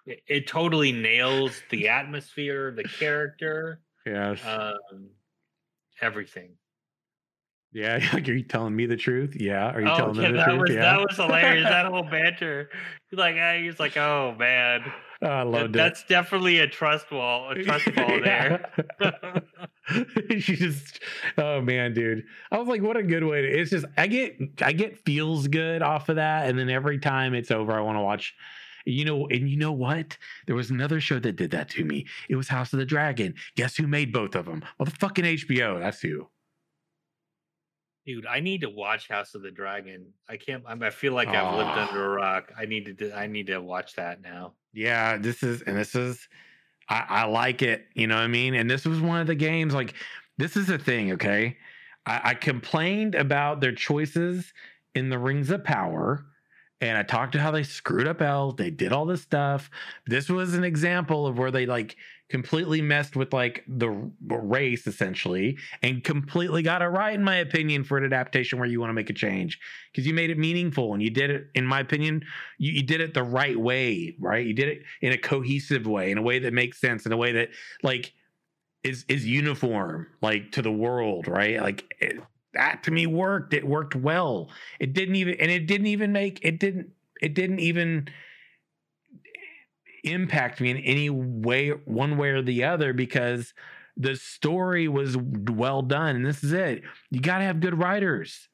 [0.08, 4.40] it, it totally nails the atmosphere, the character, Yes.
[4.46, 5.10] um,
[6.02, 6.52] everything.
[7.74, 8.00] yeah.
[8.14, 9.36] Like, are you telling me the truth?
[9.40, 9.70] Yeah.
[9.72, 10.62] Are you oh, telling yeah, them the that truth?
[10.62, 10.82] was yeah.
[10.82, 11.64] that was hilarious.
[11.70, 12.70] that whole banter,
[13.10, 14.82] He's like uh, he's like, oh man,
[15.22, 15.78] Oh, I That- loved it.
[15.80, 18.72] that's definitely a trust wall, a trust wall there.
[20.40, 21.00] she just
[21.38, 24.36] oh man dude i was like what a good way to it's just i get
[24.62, 27.96] i get feels good off of that and then every time it's over i want
[27.98, 28.36] to watch
[28.88, 32.06] you know and you know what there was another show that did that to me
[32.30, 35.26] it was house of the dragon guess who made both of them well the fucking
[35.26, 36.28] hbo that's who
[38.06, 40.14] Dude, I need to watch House of the Dragon.
[40.30, 40.64] I can't.
[40.66, 41.90] I'm- feel like I've lived Ah.
[41.90, 42.54] under a rock.
[42.58, 43.12] I need to.
[43.12, 44.54] I need to watch that now.
[44.74, 46.30] yeah this is and this is
[46.88, 49.36] I, I like it you know what i mean and this was one of the
[49.36, 49.94] games like
[50.38, 51.58] this is the thing okay
[52.06, 54.54] I, I complained about their choices
[54.96, 56.26] in the rings of power
[56.82, 59.70] and i talked to how they screwed up l they did all this stuff
[60.06, 61.96] this was an example of where they like
[62.30, 63.90] completely messed with like the
[64.30, 68.82] race essentially and completely got it right in my opinion for an adaptation where you
[68.82, 69.58] want to make a change
[69.92, 72.22] because you made it meaningful and you did it in my opinion
[72.58, 74.46] you, you did it the right way, right?
[74.46, 77.18] You did it in a cohesive way, in a way that makes sense, in a
[77.18, 77.50] way that
[77.84, 78.14] like
[78.84, 81.62] is is uniform, like to the world, right?
[81.62, 82.18] Like it,
[82.54, 83.54] that to me worked.
[83.54, 84.50] It worked well.
[84.80, 88.08] It didn't even, and it didn't even make it didn't it didn't even
[90.04, 93.54] impact me in any way, one way or the other, because
[93.96, 96.16] the story was well done.
[96.16, 96.84] And this is it.
[97.10, 98.48] You got to have good writers,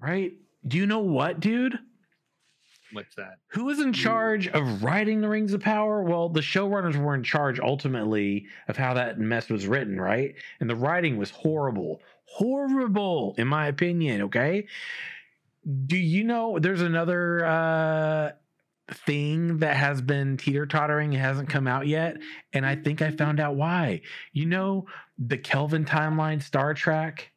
[0.00, 0.32] right?
[0.66, 1.78] Do you know what, dude?
[2.92, 3.38] What's that?
[3.48, 6.02] Who was in charge of writing the Rings of Power?
[6.02, 10.34] Well, the showrunners were in charge ultimately of how that mess was written, right?
[10.60, 12.00] And the writing was horrible.
[12.26, 14.66] Horrible, in my opinion, okay?
[15.86, 18.32] Do you know there's another uh
[18.92, 22.16] thing that has been teeter tottering, it hasn't come out yet,
[22.52, 24.02] and I think I found out why.
[24.32, 24.86] You know
[25.18, 27.32] the Kelvin timeline Star Trek?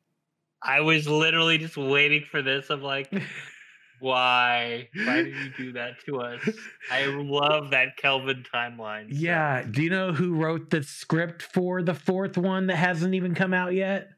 [0.61, 2.69] I was literally just waiting for this.
[2.69, 3.11] I'm like,
[3.99, 4.89] why?
[4.93, 6.49] Why did you do that to us?
[6.91, 9.07] I love that Kelvin timeline.
[9.09, 9.63] Yeah.
[9.63, 13.53] Do you know who wrote the script for the fourth one that hasn't even come
[13.53, 14.09] out yet?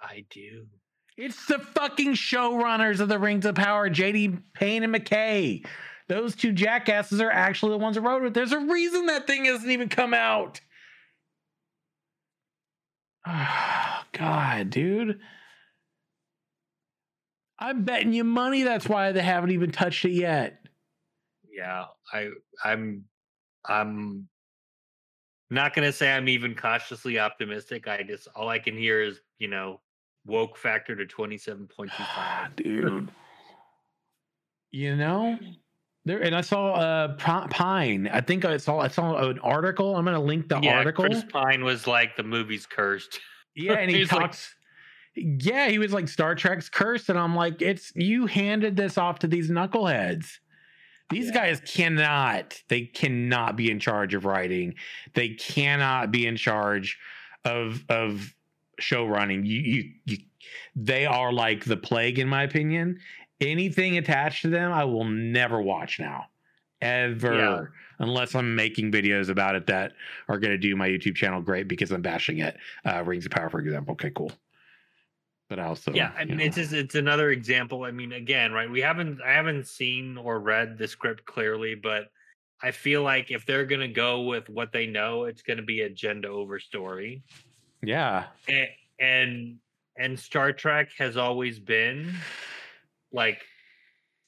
[0.00, 0.66] I do.
[1.16, 5.64] It's the fucking showrunners of the Rings of Power, JD Payne and McKay.
[6.08, 8.34] Those two jackasses are actually the ones who wrote it.
[8.34, 10.60] There's a reason that thing hasn't even come out.
[13.26, 15.20] Oh, God, dude.
[17.58, 20.58] I'm betting you money that's why they haven't even touched it yet.
[21.50, 22.28] Yeah, I
[22.62, 23.04] I'm
[23.64, 24.28] I'm
[25.50, 27.88] not gonna say I'm even cautiously optimistic.
[27.88, 29.80] I just all I can hear is, you know,
[30.26, 32.54] woke factor to twenty seven point two five.
[32.56, 33.08] dude.
[34.72, 35.38] You know,
[36.04, 38.08] there and I saw uh Pine.
[38.12, 39.96] I think I saw I saw an article.
[39.96, 41.04] I'm gonna link the yeah, article.
[41.06, 43.20] Chris Pine was like the movie's cursed.
[43.58, 44.54] Yeah, and he He's like- talks.
[45.14, 49.20] yeah, he was like Star Trek's cursed, and I'm like, it's you handed this off
[49.20, 50.26] to these knuckleheads.
[51.08, 51.32] These Yeah.
[51.32, 52.60] guys cannot.
[52.68, 54.74] They cannot be in charge of writing.
[55.14, 56.98] They cannot be in charge
[57.46, 58.34] of of
[58.78, 59.44] show running.
[59.44, 60.18] You you, you
[60.74, 63.00] they are like the plague, in my opinion.
[63.40, 66.26] Anything attached to them, I will never watch now.
[66.80, 67.34] ever.
[67.34, 67.64] Yeah.
[67.98, 69.92] Unless I'm making videos about it that
[70.28, 72.56] are going to do my YouTube channel great because I'm bashing it.
[72.84, 73.92] Uh, Rings of Power, for example.
[73.92, 74.30] Okay, cool.
[75.48, 78.50] But I also, yeah i mean know, it's just it's another example i mean again
[78.50, 82.10] right we haven't i haven't seen or read the script clearly but
[82.64, 85.62] i feel like if they're going to go with what they know it's going to
[85.62, 87.22] be agenda over story
[87.86, 88.68] yeah, and,
[88.98, 89.56] and
[89.96, 92.12] and star trek has always been
[93.12, 93.42] like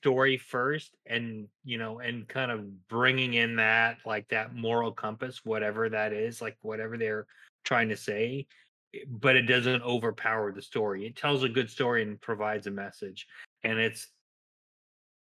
[0.00, 5.44] story first and you know and kind of bringing in that like that moral compass
[5.44, 7.26] whatever that is like whatever they're
[7.64, 8.46] trying to say
[8.94, 11.04] eh, but it doesn't overpower the story.
[11.04, 13.26] It tells a good story and provides a message
[13.64, 14.06] and it's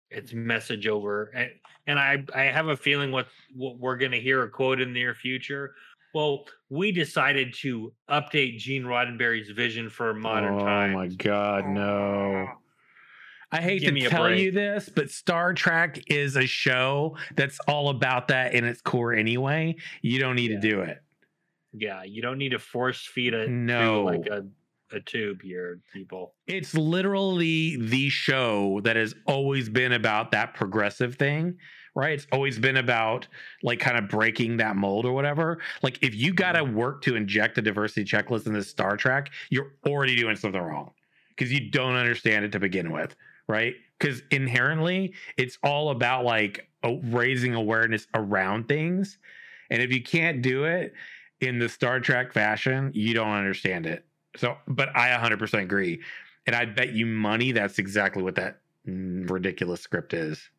[0.09, 1.51] it's message over and,
[1.87, 4.93] and i i have a feeling what what we're going to hear a quote in
[4.93, 5.73] the near future
[6.15, 11.67] well we decided to update gene roddenberry's vision for modern oh times Oh my god,
[11.67, 12.47] no.
[13.51, 17.15] I hate Give me to a tell you this, but Star Trek is a show
[17.35, 19.75] that's all about that in its core anyway.
[20.01, 20.59] You don't need Yeah.
[20.59, 20.97] to do it.
[21.71, 24.07] Yeah, you don't need to force feed it No.
[24.07, 26.33] through like a, a tube here, people.
[26.47, 31.57] It's literally the show that has always been about that progressive thing,
[31.95, 32.13] right?
[32.13, 33.27] It's always been about
[33.63, 35.59] like kind of breaking that mold or whatever.
[35.81, 39.31] Like if you got to work to inject a diversity checklist in this Star Trek,
[39.49, 40.91] you're already doing something wrong
[41.29, 43.15] because you don't understand it to begin with,
[43.47, 43.75] right?
[43.97, 46.69] Because inherently, it's all about like
[47.03, 49.17] raising awareness around things.
[49.69, 50.93] And if you can't do it
[51.39, 54.05] in the Star Trek fashion, you don't understand it.
[54.35, 56.01] So, but I 100% agree.
[56.45, 60.49] And I bet you money that's exactly what that mm, ridiculous script is.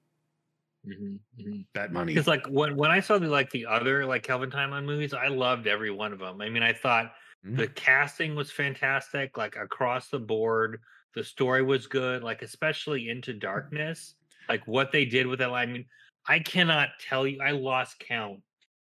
[1.75, 2.13] That money.
[2.15, 5.29] Because like when when I saw the like the other like Kelvin Timeline movies, I
[5.29, 6.41] loved every one of them.
[6.41, 7.13] I mean, I thought
[7.45, 7.57] Mhm.
[7.57, 10.81] the casting was fantastic, like across the board.
[11.15, 14.15] The story was good, like especially Into Darkness,
[14.49, 15.49] like what they did with it.
[15.49, 15.87] I mean,
[16.27, 17.41] I cannot tell you.
[17.43, 18.43] I lost count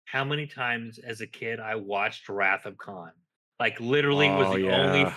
[0.04, 3.12] how many times as a kid I watched Wrath of Khan.
[3.60, 5.12] Like literally was Oh, the only.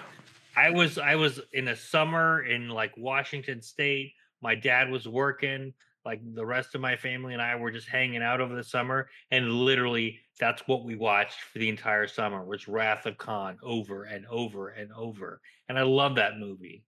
[0.55, 4.13] I was I was in a summer in like Washington State.
[4.41, 5.73] My dad was working.
[6.03, 9.09] Like the rest of my family and I were just hanging out over the summer,
[9.29, 14.05] and literally that's what we watched for the entire summer was Wrath of Khan over
[14.05, 15.41] and over and over.
[15.69, 16.83] And I love that movie.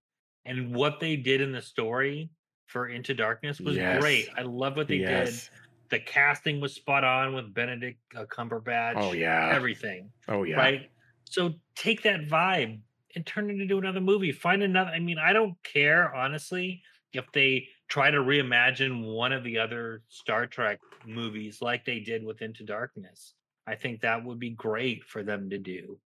[0.46, 2.32] And what they did in the story
[2.66, 4.30] for Into Darkness was great.
[4.36, 5.30] I love what they yes.
[5.30, 5.50] did.
[5.90, 8.94] The casting was spot on with Benedict uh, Cumberbatch.
[8.96, 9.52] Oh, yeah.
[9.54, 10.56] everything Oh, yeah.
[10.56, 10.90] right?
[11.26, 12.80] So take that vibe
[13.16, 14.32] and turn it into another movie.
[14.32, 14.90] Find another.
[14.90, 16.82] I mean, I don't care honestly
[17.14, 22.26] if they try to reimagine one of the other Star Trek movies like they did
[22.26, 23.36] with Into Darkness.
[23.68, 26.00] I think that would be great for them to do.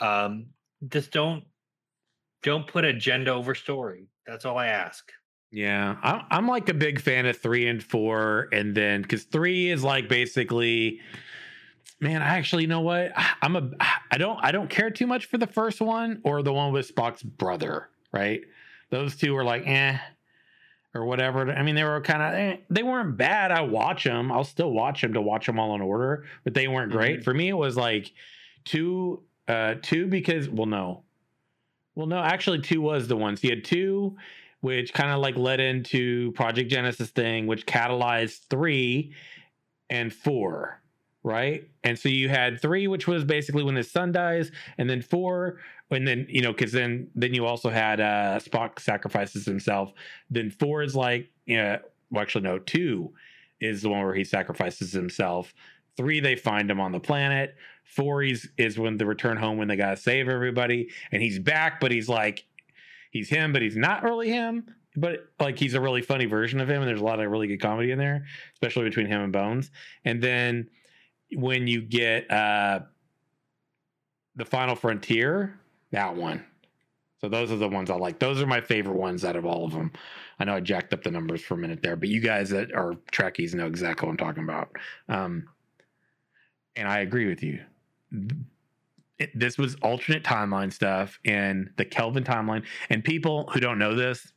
[0.00, 0.46] Um,
[0.88, 1.44] just don't
[2.42, 4.08] don't put agenda over story.
[4.26, 5.08] That's all I ask.
[5.52, 9.84] Yeah, I'm like a big fan of three and four, and then because three is
[9.84, 10.98] like basically,
[12.00, 13.70] man, I actually you know what I'm a
[14.10, 16.92] I don't I don't care too much for the first one or the one with
[16.92, 18.40] Spock's brother, right?
[18.90, 19.98] Those two are like eh
[20.94, 21.50] or whatever.
[21.50, 23.50] I mean, they were kind of eh, they weren't bad.
[23.52, 24.32] I watch them.
[24.32, 27.24] I'll still watch them to watch them all in order, but they weren't great Mhm.
[27.24, 27.48] for me.
[27.48, 28.12] It was like
[28.64, 31.02] two uh two because well no
[31.94, 34.14] well no actually two was the one so you had two
[34.60, 39.14] which kind of like led into project genesis thing which catalyzed three
[39.88, 40.82] and four
[41.28, 41.68] right?
[41.84, 45.58] And so you had three which was basically when his son dies and then four
[45.90, 49.92] and then you know because then then you also had uh spock sacrifices himself.
[50.30, 51.78] Then four is like yeah
[52.10, 53.12] well actually no two
[53.60, 55.54] is the one where he sacrifices himself.
[55.96, 57.54] Three they find him on the planet.
[57.84, 61.78] Four is is when the return home when they gotta save everybody and he's back
[61.78, 62.44] but he's like
[63.10, 64.74] he's him but he's not really him.
[64.96, 67.48] But like he's a really funny version of him and there's a lot of really
[67.48, 69.70] good comedy in there especially between him and bones.
[70.06, 70.70] And then
[71.32, 72.80] when you get uh
[74.36, 75.58] the final frontier
[75.90, 76.44] that one.
[77.20, 78.18] So those are the ones i like.
[78.20, 79.92] Those are my favorite ones out of all of them
[80.38, 82.72] i know i jacked up the numbers for a minute there but you guys that
[82.72, 84.70] are trekkies know exactly what i'm talking about.
[85.08, 85.48] Um
[86.76, 87.60] and i agree with you.
[89.18, 92.64] It, this was alternate timeline stuff in the kelvin timeline.
[92.88, 94.32] And people who don't know this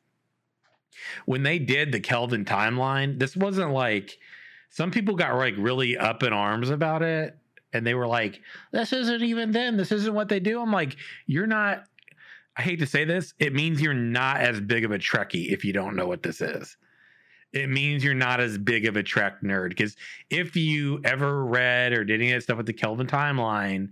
[1.25, 4.17] when they did the kelvin timeline this wasn't like
[4.71, 7.37] some people got like really up in arms about it
[7.73, 8.41] and they were like
[8.71, 9.77] this isn't even them.
[9.77, 10.59] This isn't what they do.
[10.59, 10.95] I'm like
[11.27, 11.83] you're not
[12.57, 15.63] i hate to say this it means you're not as big of a trekkie if
[15.63, 16.75] you don't know what this is.
[17.53, 19.97] It means you're not as big of a trek nerd because
[20.29, 23.89] if you ever read or did any of that stuff with the kelvin timeline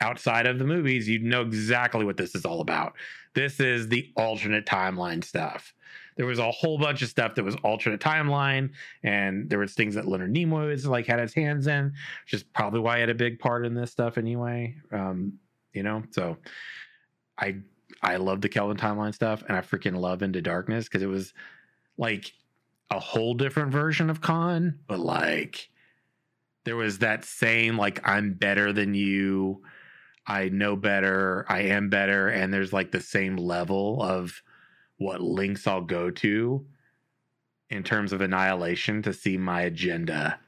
[0.00, 2.94] outside of the movies you'd know exactly what this is all about.
[3.34, 5.72] This is the alternate timeline stuff.
[6.16, 8.70] There was a whole bunch of stuff that was alternate timeline,
[9.02, 11.92] and there was things that Leonard Nimoy was like had his hands in,
[12.24, 14.74] which is probably why he had a big part in this stuff anyway.
[14.92, 15.34] Um,
[15.72, 16.38] you know, so
[17.38, 17.56] I
[18.02, 21.34] I love the Kelvin timeline stuff, and I freaking love Into Darkness because it was
[21.98, 22.32] like
[22.90, 25.68] a whole different version of Khan, but like
[26.64, 29.62] there was that same like I'm better than you,
[30.26, 34.42] I know better, I am better, and there's like the same level of
[34.98, 36.66] what links I'll go to
[37.70, 40.38] in terms of annihilation to see my agenda.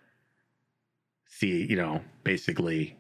[1.26, 2.96] See, you know, basically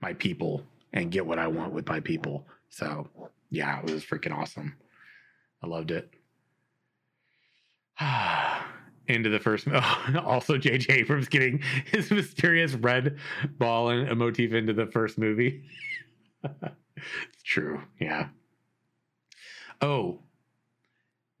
[0.00, 2.46] my people and get what I want with my people.
[2.68, 3.08] So,
[3.50, 4.76] yeah, it was freaking awesome.
[5.62, 6.10] I loved it.
[9.08, 13.18] Into the first, oh, also JJ Abrams getting his mysterious red
[13.58, 15.64] ball and a motif into the first movie.
[16.44, 18.28] it's true, yeah.
[19.80, 20.20] Oh,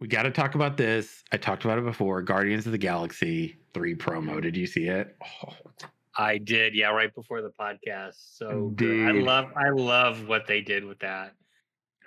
[0.00, 1.22] we got to talk about this.
[1.30, 2.22] I talked about it before.
[2.22, 4.40] Guardians of the Galaxy 3 promo.
[4.40, 5.16] Did you see it?
[5.44, 5.54] Oh.
[6.16, 8.36] I did, yeah, right before the podcast.
[8.36, 8.74] So.
[8.80, 11.34] I love I love what they did with that.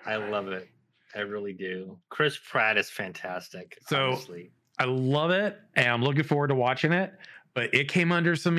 [0.05, 0.67] I love it.
[1.15, 1.97] I really do.
[2.09, 3.77] Chris Pratt is fantastic.
[3.87, 4.51] So honestly.
[4.79, 7.13] I love it and I'm looking forward to watching it,
[7.53, 8.57] but it came under some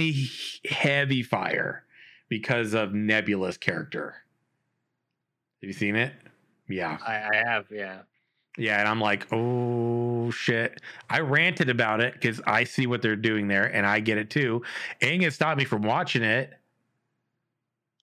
[0.68, 1.84] heavy fire
[2.28, 4.14] because of Nebula's character.
[5.60, 6.12] Have you seen it?
[6.68, 6.98] Yeah.
[7.06, 8.02] I, I have, yeah.
[8.56, 10.80] Yeah, and I'm like, oh shit.
[11.10, 14.30] I ranted about it because I see what they're doing there and I get it
[14.30, 14.62] too.
[15.00, 16.52] And it stopped me from watching it.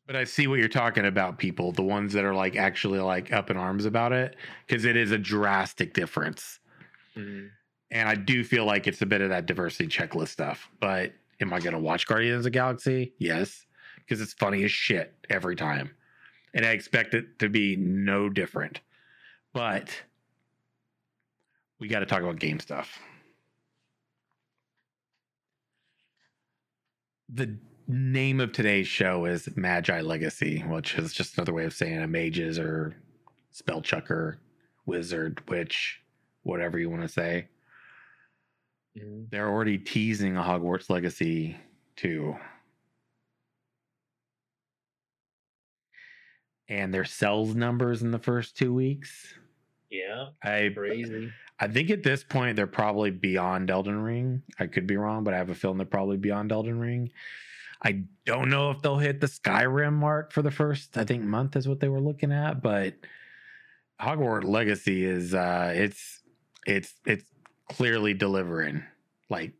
[0.08, 3.32] But I see what you're talking about, people, the ones that are like actually like
[3.32, 4.36] up in arms about it,
[4.68, 6.60] because it is a drastic difference.
[7.16, 7.48] Mm-hmm.
[7.92, 10.70] And I do feel like it's a bit of that diversity checklist stuff.
[10.82, 13.14] But am I going to watch Guardians of the Galaxy?
[13.20, 13.66] Yes,
[13.98, 15.92] because it's funny as shit every time.
[16.54, 18.82] And I expect it to be no different.
[19.54, 20.04] But
[21.82, 23.00] we got to talk about game stuff.
[27.28, 27.58] The
[27.88, 32.08] name of today's show is Magi Legacy, which is just another way of saying a
[32.08, 32.96] mages or
[33.50, 34.40] spell chucker,
[34.86, 36.00] wizard, witch,
[36.44, 37.48] whatever you want to say.
[38.96, 39.24] Mm-hmm.
[39.32, 41.58] They're already teasing a Hogwarts Legacy
[41.96, 42.36] too.
[46.70, 49.34] And their sales numbers in the first two weeks.
[49.90, 50.28] Yeah.
[50.44, 51.32] I crazy.
[51.62, 54.42] I think at this point they're probably beyond Elden Ring.
[54.60, 57.12] I could be wrong, but I have a feeling they're probably beyond Elden Ring.
[57.84, 61.56] I don't know if they'll hit the Skyrim mark for the first, I think, month
[61.56, 62.96] is what they were looking at, but
[64.02, 66.22] Hogwarts Legacy is uh it's
[66.66, 67.26] it's it's
[67.70, 68.84] clearly delivering
[69.30, 69.54] like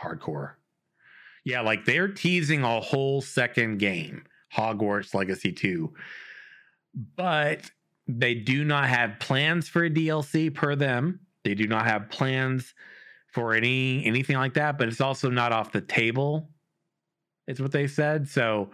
[0.00, 0.52] hardcore.
[1.44, 4.24] Yeah, like they're teasing a whole second game,
[4.54, 5.92] Hogwarts Legacy 2.
[7.16, 7.70] But
[8.06, 11.20] they do not have plans for a DLC per them.
[11.44, 12.74] They do not have plans
[13.32, 16.48] for any anything like that, but it's also not off the table.
[17.48, 18.28] Is what they said.
[18.28, 18.70] So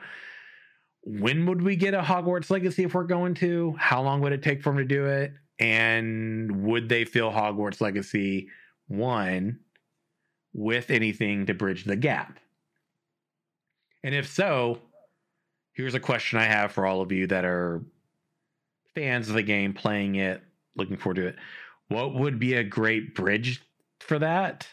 [1.03, 3.75] when would we get a Hogwarts Legacy if we're going to?
[3.79, 5.33] How long would it take for them to do it?
[5.59, 8.49] And would they fill Hogwarts Legacy
[8.89, 9.59] 1
[10.53, 12.39] with anything to bridge the gap?
[14.05, 14.81] And if so,
[15.73, 17.83] here's a question I have for all of you that are
[18.95, 20.43] fans of the game, playing it,
[20.77, 21.37] looking forward to it
[21.89, 23.63] what would be a great bridge
[24.01, 24.67] for that?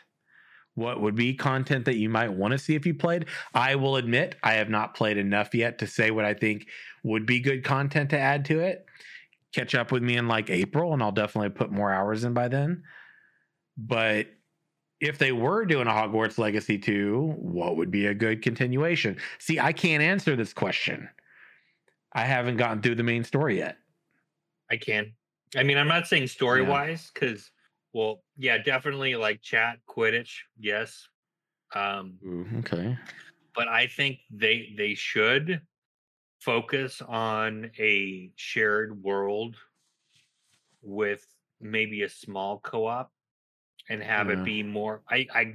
[0.76, 3.28] What would be content that you might want to see if you played?
[3.54, 6.68] I will admit I have not played enough yet to say what I think
[7.04, 8.86] would be good content to add to it.
[9.54, 12.50] Catch up with me in like April and I'll definitely put more hours in by
[12.50, 12.84] then.
[13.78, 14.28] But
[15.00, 19.18] if they were doing a Hogwarts Legacy 2, what would be a good continuation?
[19.40, 21.10] See, I can't answer this question.
[22.12, 23.78] I haven't gotten through the main story yet.
[24.70, 25.14] I can.
[25.56, 27.50] I mean, I'm not saying story wise because,
[27.94, 31.08] well, yeah, definitely like chat Quidditch, yes.
[31.74, 32.98] Um, Ooh, okay.
[33.56, 35.62] But I think they they should
[36.40, 39.56] focus on a shared world
[40.82, 41.26] with
[41.60, 43.12] maybe a small co-op
[43.90, 44.34] and have yeah.
[44.34, 45.02] it be more.
[45.10, 45.54] I I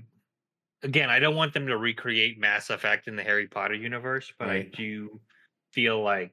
[0.83, 4.49] again, I don't want them to recreate Mass Effect in the Harry Potter universe, but
[4.49, 4.71] right.
[4.73, 5.21] I do
[5.73, 6.33] feel like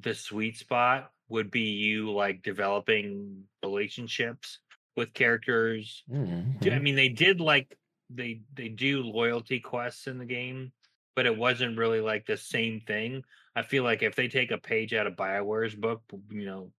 [0.00, 4.60] the sweet spot would be you like developing relationships
[4.96, 6.04] with characters.
[6.10, 6.70] Mm-hmm.
[6.72, 7.76] I mean, they did like
[8.10, 10.72] they they do loyalty quests in the game,
[11.14, 13.22] but it wasn't really like the same thing.
[13.54, 16.70] I feel like if they take a page out of Bioware's book, you know,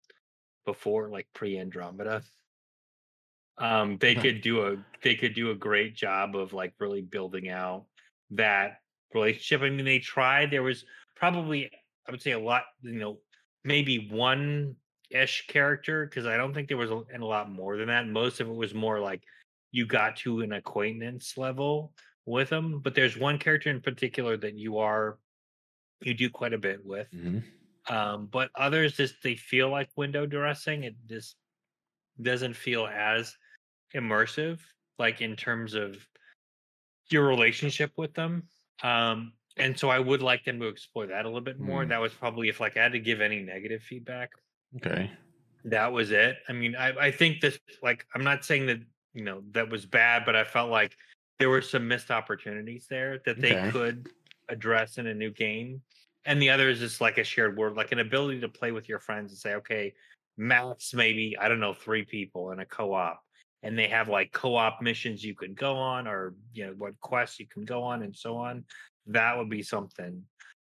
[0.65, 2.21] before like pre Andromeda,
[3.57, 7.49] um, they could do a they could do a great job of like really building
[7.49, 7.85] out
[8.31, 8.79] that
[9.13, 9.61] relationship.
[9.61, 10.51] I mean, they tried.
[10.51, 10.85] There was
[11.15, 11.69] probably
[12.07, 13.17] I would say a lot, you know,
[13.68, 14.76] maybe one
[15.09, 18.07] ish character because I don't think there was a, a lot more than that.
[18.07, 19.22] Most of it was more like
[19.72, 21.93] you got to an acquaintance level
[22.26, 22.80] with them.
[22.80, 25.20] But there's one character in particular that you are
[26.01, 27.11] you do quite a bit with.
[27.11, 27.43] Mhm.
[27.89, 30.86] Um, but others just they feel like window dressing.
[30.86, 31.36] It just
[32.22, 33.36] doesn't feel as
[33.93, 34.59] immersive,
[34.97, 35.97] like in terms of
[37.09, 38.47] your relationship with them.
[38.84, 41.85] Um, and so I would like them to explore that a little bit more.
[41.85, 41.89] Mm.
[41.89, 44.31] That was probably if like I had to give any negative feedback,
[44.77, 45.11] Okay.
[45.65, 46.37] that was it.
[46.47, 48.79] I mean, I, I think this like I'm not saying that
[49.13, 50.95] you know that was bad, but I felt like
[51.39, 53.71] there were some missed opportunities there that they Okay.
[53.71, 54.09] could
[54.49, 55.81] address in a new game.
[56.25, 58.89] And the other is just like a shared world, like an ability to play with
[58.89, 59.93] your friends and say, okay,
[60.37, 63.21] max maybe, I don't know, three people in a co-op.
[63.63, 67.39] And they have like co-op missions you can go on or you know what quests
[67.39, 68.65] you can go on and so on.
[69.07, 70.23] That would be something.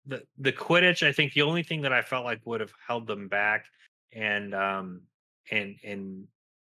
[0.06, 3.06] The the Quidditch, I think the only thing that I felt like would have held
[3.06, 3.66] them back
[4.12, 5.02] and um
[5.50, 6.26] and and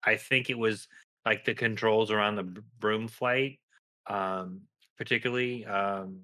[0.03, 0.87] I think it was
[1.25, 3.59] like the controls around the broom flight,
[4.07, 4.61] um,
[4.97, 5.65] particularly.
[5.65, 6.21] Um,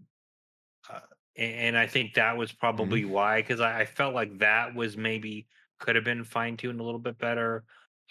[0.90, 1.00] uh,
[1.36, 5.48] and I think that was probably why, because I, I felt like that was maybe
[5.80, 7.64] could have been fine tuned a little bit better.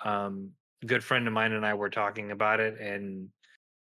[0.04, 0.50] Um,
[0.82, 3.28] a good friend of mine and I were talking about it, and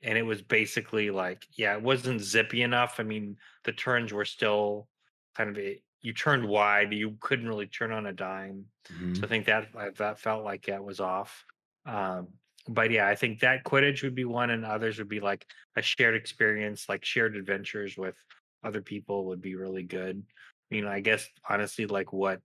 [0.02, 3.00] and it was basically like, yeah, it wasn't zippy enough.
[3.00, 4.88] I mean, the turns were still
[5.36, 8.66] kind of a, you turned wide, you couldn't really turn on a dime.
[8.90, 9.18] Mhm.
[9.18, 11.44] So I think that uh, that felt like that was off.
[11.86, 12.28] Um,
[12.68, 15.46] but yeah, I think that Quidditch would be one, and others would be like
[15.76, 18.16] a shared experience, like shared adventures with
[18.64, 20.24] other people would be really good.
[20.70, 22.42] You know, I guess honestly, like what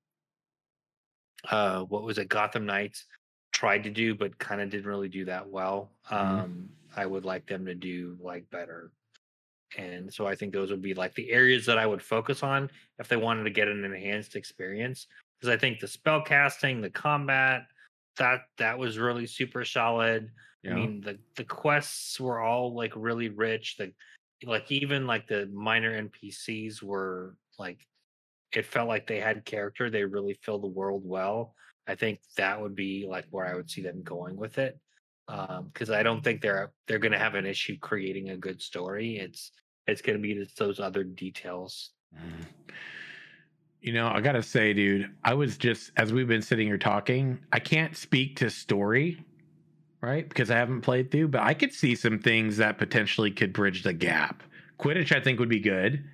[1.50, 3.06] uh what was it, Gotham Knights
[3.52, 5.90] tried to do, but kind of didn't really do that well.
[6.10, 6.16] Mhm.
[6.16, 8.92] Um, I would like them to do like better.
[9.76, 12.70] And so I think those would be like the areas that I would focus on
[12.98, 15.06] if they wanted to get an enhanced experience.
[15.40, 17.62] Because I think the spell casting, the combat,
[18.18, 20.30] that that was really super solid.
[20.62, 20.72] Yeah.
[20.72, 23.76] I mean, the the quests were all like really rich.
[23.78, 23.92] The
[24.44, 27.78] like even like the minor NPCs were like
[28.52, 29.88] it felt like they had character.
[29.88, 31.54] They really filled the world well.
[31.86, 34.78] I think that would be like where I would see them going with it.
[35.28, 39.18] Um, because I don't think they're they're gonna have an issue creating a good story.
[39.18, 39.52] It's
[39.86, 41.90] it's gonna be just those other details.
[42.14, 42.46] Mhm.
[43.80, 47.38] You know, I gotta say, dude, I was just as we've been sitting here talking,
[47.52, 49.24] I can't speak to story,
[50.00, 50.28] right?
[50.28, 53.82] Because I haven't played through, but I could see some things that potentially could bridge
[53.82, 54.42] the gap.
[54.78, 56.04] Quidditch, I think, would be good.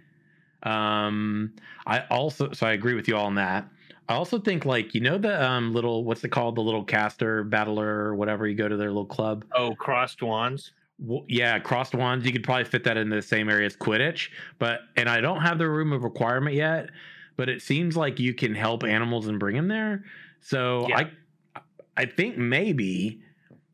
[0.63, 1.55] Um,
[1.87, 3.69] I also so I agree with you all on that.
[4.09, 7.45] I also think like you know the um little what's it called the little caster
[7.45, 10.73] battler or whatever you go to their little club Oh, crossed wands.
[10.99, 12.25] well, yeah, crossed wands.
[12.27, 15.43] You could probably fit that in the same area as Quidditch, but and I don't
[15.43, 16.91] have the room of requirement yet,
[17.37, 20.05] but it seems like you can help animals and bring them there.
[20.41, 21.09] So Yeah.
[21.57, 21.61] I,
[21.97, 23.21] I think maybe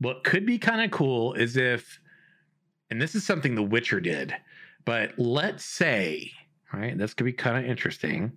[0.01, 2.01] what could be kind of cool is if,
[2.91, 4.35] and this is something The Witcher did,
[4.85, 6.32] but let's say,
[6.72, 8.32] right, this could be kind of interesting.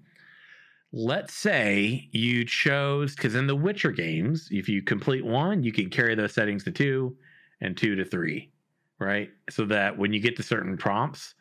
[0.94, 5.90] Let's say you chose because in the Witcher games, if you complete one, you can
[5.90, 7.18] carry those settings to two
[7.62, 8.52] and two to three
[9.00, 9.30] right?
[9.50, 11.36] So that when you get to certain prompts,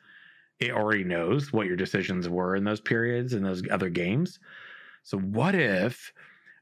[0.59, 4.39] it already knows what your decisions were in those periods and those other games.
[5.03, 6.13] So what if,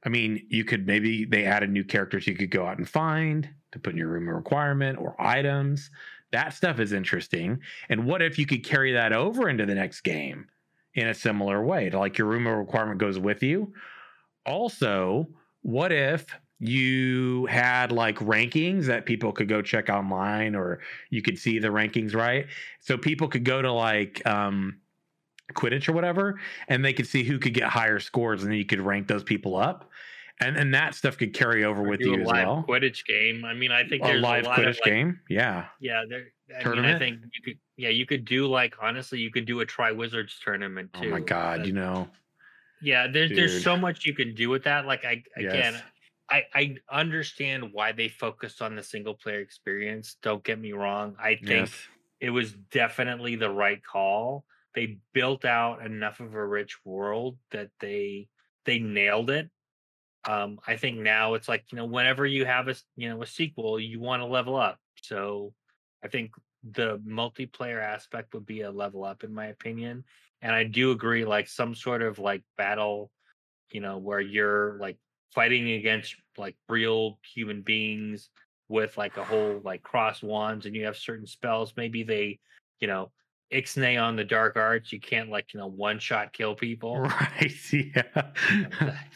[0.05, 3.49] I mean, you could maybe they added new characters you could go out and find
[3.73, 5.91] to put in your room requirement or items.
[6.33, 7.61] That stuff is interesting.
[7.89, 10.49] And what if you could carry that over into the next game
[10.95, 11.91] in a similar way?
[11.91, 13.73] To like your room requirement goes with you.
[14.47, 15.27] Also,
[15.63, 16.27] what if
[16.61, 20.81] you had like rankings that people could go check online or
[21.11, 22.47] you could see the rankings right
[22.81, 24.81] so people could go to like um
[25.53, 28.65] quidditch or whatever and they could see who could get higher scores and then you
[28.65, 29.91] could rank those people up
[30.41, 33.05] and and that stuff could carry over or with you a as live well Quidditch
[33.07, 33.45] game.
[33.45, 36.05] I mean, I think a there's live a lot quidditch of like, game yeah Yeah,
[36.09, 36.27] there.
[36.57, 36.99] I mean, I Tournament?
[36.99, 37.59] think you could.
[37.77, 41.09] Yeah, you could do like honestly, you could do a Tri Wizards tournament too.
[41.09, 42.09] oh my god you know
[42.81, 43.39] Yeah, there's Dude.
[43.39, 44.87] there's so much you can do with that.
[44.87, 45.83] Like I again, Yes.
[46.31, 50.17] I I understand why they focused on the single player experience.
[50.23, 51.17] Don't get me wrong.
[51.19, 51.89] I think yes
[52.21, 54.45] it was definitely the right call.
[54.75, 58.29] They built out enough of a rich world that they
[58.65, 59.51] they nailed it.
[60.27, 63.27] Um, I think now it's like you know whenever you have a you know a
[63.27, 64.79] sequel, you want to level up.
[65.03, 65.53] So
[66.03, 66.33] I think
[66.73, 70.05] the multiplayer aspect would be a level up in my opinion.
[70.43, 73.11] And I do agree, like some sort of like battle,
[73.71, 74.99] you know, where you're like
[75.35, 78.31] fighting against like real human beings
[78.69, 81.75] with like a whole like cross wands and you have certain spells.
[81.77, 82.39] Maybe they,
[82.81, 83.11] you know,
[83.53, 84.93] ixnay on the dark arts.
[84.93, 87.01] You can't like, you know, one shot kill people.
[87.01, 88.23] right yeah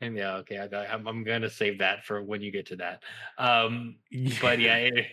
[0.00, 0.58] And yeah, okay.
[0.58, 3.02] I, I'm I'm gonna save that for when you get to that.
[3.38, 3.96] Um,
[4.40, 5.06] but yeah, it,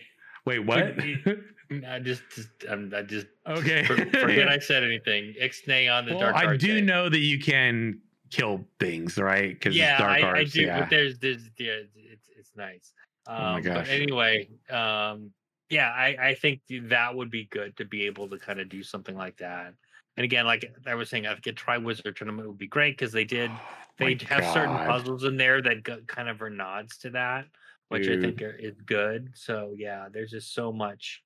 [0.44, 0.98] Wait, what?
[1.88, 3.84] I just, just um, I just okay.
[4.12, 5.34] forget I said anything.
[5.40, 6.36] Ixnay on the well, dark.
[6.36, 6.86] I do thing.
[6.86, 9.54] know that you can kill things, right?
[9.54, 10.40] Because Yeah, it's dark I, arts.
[10.40, 10.62] I do.
[10.62, 10.80] yeah.
[10.80, 12.92] But there's, there's, yeah, it's it's nice.
[13.26, 13.88] Um, Oh my But gosh.
[13.90, 15.30] anyway, um,
[15.70, 18.82] yeah, I I think that would be good to be able to kind of do
[18.82, 19.72] something like that.
[20.18, 22.98] And again, like I was saying, I think a Tri Wizard tournament would be great
[22.98, 23.50] because they did
[23.98, 27.46] they My have certain puzzles in there that go, kind of are nods to that,
[27.92, 29.30] which I think are, is good.
[29.34, 31.22] So yeah, there's just so much.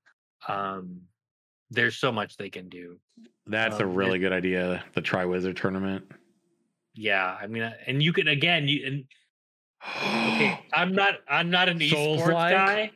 [0.49, 1.03] Um,
[1.71, 2.99] there's so much they can do.
[3.47, 4.85] That's a um, really good idea.
[4.95, 6.05] The Tri Wizard tournament.
[6.95, 9.05] Yeah, I mean, and you can again, you and
[9.85, 12.51] okay, I'm not I'm not an esports Souls-like?
[12.53, 12.91] guy.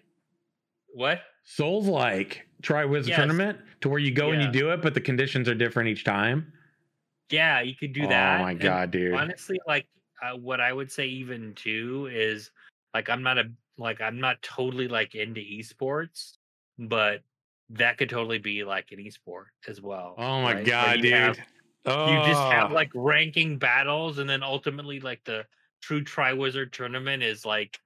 [0.92, 1.20] What?
[1.44, 3.18] Souls like Tri Wizard Yes.
[3.18, 6.04] tournament to where you go and you do it, but the conditions are different each
[6.04, 6.52] time.
[7.30, 8.40] Yeah, you could do that.
[8.40, 9.14] Oh my and god, dude.
[9.14, 9.86] Honestly, like
[10.22, 12.50] uh, what I would say even too is
[12.94, 16.32] like I'm not a like I'm not totally like into esports,
[16.78, 17.20] but
[17.70, 20.14] that could totally be like an esport as well.
[20.18, 20.64] oh my right?
[20.64, 21.12] God, you dude.
[21.12, 21.38] have-
[21.86, 22.74] oh, you just have oh.
[22.74, 25.44] like ranking battles and then ultimately like the
[25.80, 27.78] true tri-wizard tournament is like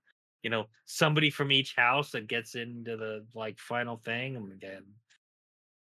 [0.43, 4.83] you know somebody from each house that gets into the like final thing and again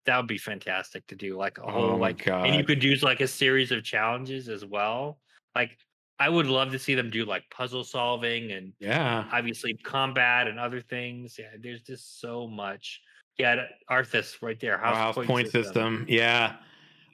[0.06, 2.82] that would be fantastic to do like a oh whole Oh like and you could
[2.82, 5.18] use like a series of challenges as well
[5.54, 5.76] like
[6.20, 9.24] i would love to see them do like puzzle solving and yeah.
[9.32, 13.00] obviously combat and other things yeah there's just so much
[13.38, 16.04] yeah th- arthas right there House, house, house point, system.
[16.08, 16.56] Yeah.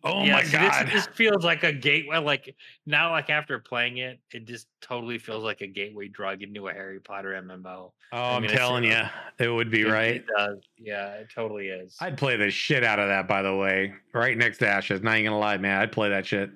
[0.07, 0.87] Oh yeah, my so god.
[0.87, 2.19] This just feels like a gateway.
[2.19, 6.69] Like now, like after playing it, it just totally feels like a gateway drug into
[6.69, 7.65] a Harry Potter MMO.
[7.65, 9.01] oh, I I'm telling you,
[9.39, 10.17] it would be It- right.
[10.17, 10.59] It does.
[10.79, 11.97] Yeah, it totally is.
[12.01, 13.95] I'd play the shit out of that, by the way.
[14.13, 15.03] Right next to Ashes.
[15.03, 15.81] Not even gonna lie, man.
[15.81, 16.51] I'd play that shit.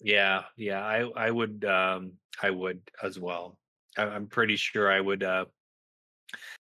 [0.00, 0.84] Yeah, yeah.
[0.84, 3.58] I I would um I would as well.
[3.96, 5.46] I, I'm pretty sure I would uh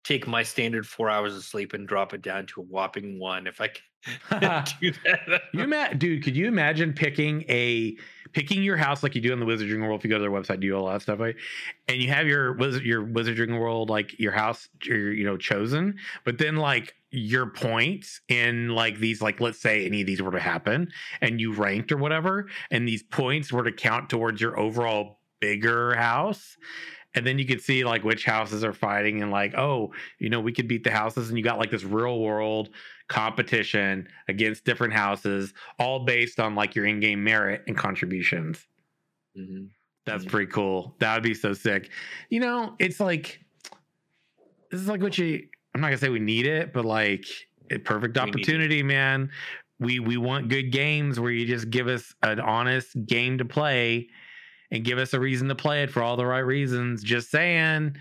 [0.03, 3.47] take my standard four hours of sleep and drop it down to a whopping one
[3.47, 3.69] if I.
[5.53, 7.95] You ma- dude, could you imagine picking a
[8.33, 10.31] picking your house like you do in the Wizarding World if you go to their
[10.31, 11.35] website, do all that stuff, right?
[11.87, 15.97] And you have your wizard your Wizarding World like your house, your you know chosen,
[16.23, 20.31] but then like your points in like these like let's say any of these were
[20.31, 20.91] to happen
[21.21, 25.95] and you ranked or whatever, and these points were to count towards your overall bigger
[25.95, 26.57] house.
[27.15, 30.39] And then you could see like which houses are fighting and like, oh, you know,
[30.39, 32.69] we could beat the houses, and you got like this real world
[33.09, 38.67] competition against different houses, all based on like your in-game merit and contributions.
[39.37, 39.69] Mhm.
[40.05, 40.29] That's Mhm.
[40.29, 40.95] pretty cool.
[40.99, 41.89] That would be so sick.
[42.29, 43.39] You know, it's like
[44.71, 45.47] this is like what you.
[45.75, 47.25] I'm not gonna say we need it, but like
[47.71, 49.31] a perfect opportunity, man.
[49.79, 54.09] We we want good games where you just give us an honest game to play,
[54.71, 57.03] and give us a reason to play it for all the right reasons.
[57.03, 57.95] Just saying.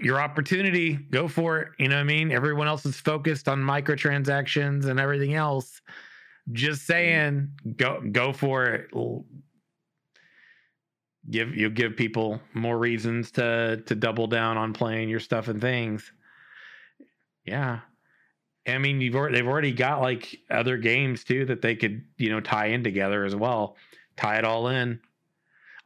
[0.00, 1.68] Your opportunity, go for it.
[1.78, 2.32] You know what I mean?
[2.32, 5.80] Everyone else is focused on microtransactions and everything else.
[6.52, 8.90] Just saying, go go for it.
[11.30, 15.60] Give you'll give people more reasons to to double down on playing your stuff and
[15.60, 16.12] things.
[17.44, 17.80] Yeah.
[18.66, 22.30] I mean, you've already, they've already got like other games too that they could, you
[22.30, 23.76] know, tie in together as well.
[24.16, 25.00] Tie it all in.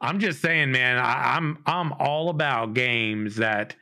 [0.01, 3.75] I'm just saying, man, I, I'm I'm all about games that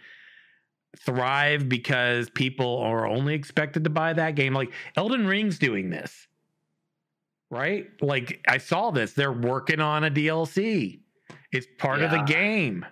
[0.99, 4.53] thrive because people are only expected to buy that game.
[4.53, 6.27] Like Elden Ring's doing this,
[7.49, 7.87] right?
[8.01, 9.13] Like I saw this.
[9.13, 10.99] They're working on a DLC.
[11.51, 12.25] It's part of the Yeah.
[12.25, 12.85] game.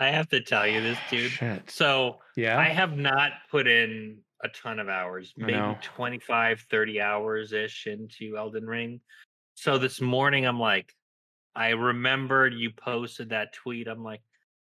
[0.00, 1.30] I have to tell you this, dude.
[1.32, 1.68] Shit.
[1.70, 2.56] So Yeah.
[2.58, 5.76] I have not put in a ton of hours, maybe know.
[5.82, 9.00] 25, 30 hours ish into Elden Ring.
[9.54, 10.94] So this morning, I'm like,
[11.58, 13.88] I remembered you posted that tweet.
[13.88, 14.20] I'm like,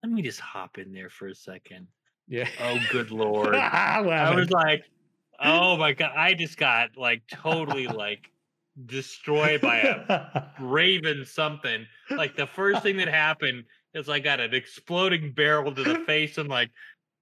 [0.03, 1.87] let me just hop in there for a second.
[2.27, 2.49] yeah.
[2.61, 3.55] Oh, good Lord.
[3.55, 4.83] I was like,
[5.39, 6.11] oh my God.
[6.15, 8.29] I just got like totally like
[8.85, 11.85] destroyed by a raven something.
[12.09, 13.63] Like the first thing that happened
[13.93, 16.37] is I got an exploding barrel to the face.
[16.37, 16.71] and like,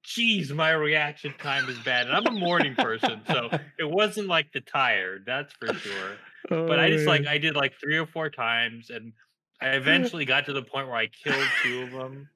[0.03, 2.07] geez, my reaction time is bad.
[2.07, 6.17] And I'm a morning person, so it wasn't like the tired, that's for sure.
[6.49, 9.11] But I just Oh, like I did like three or four times, and
[9.61, 12.29] I eventually got to the point where I killed two of them.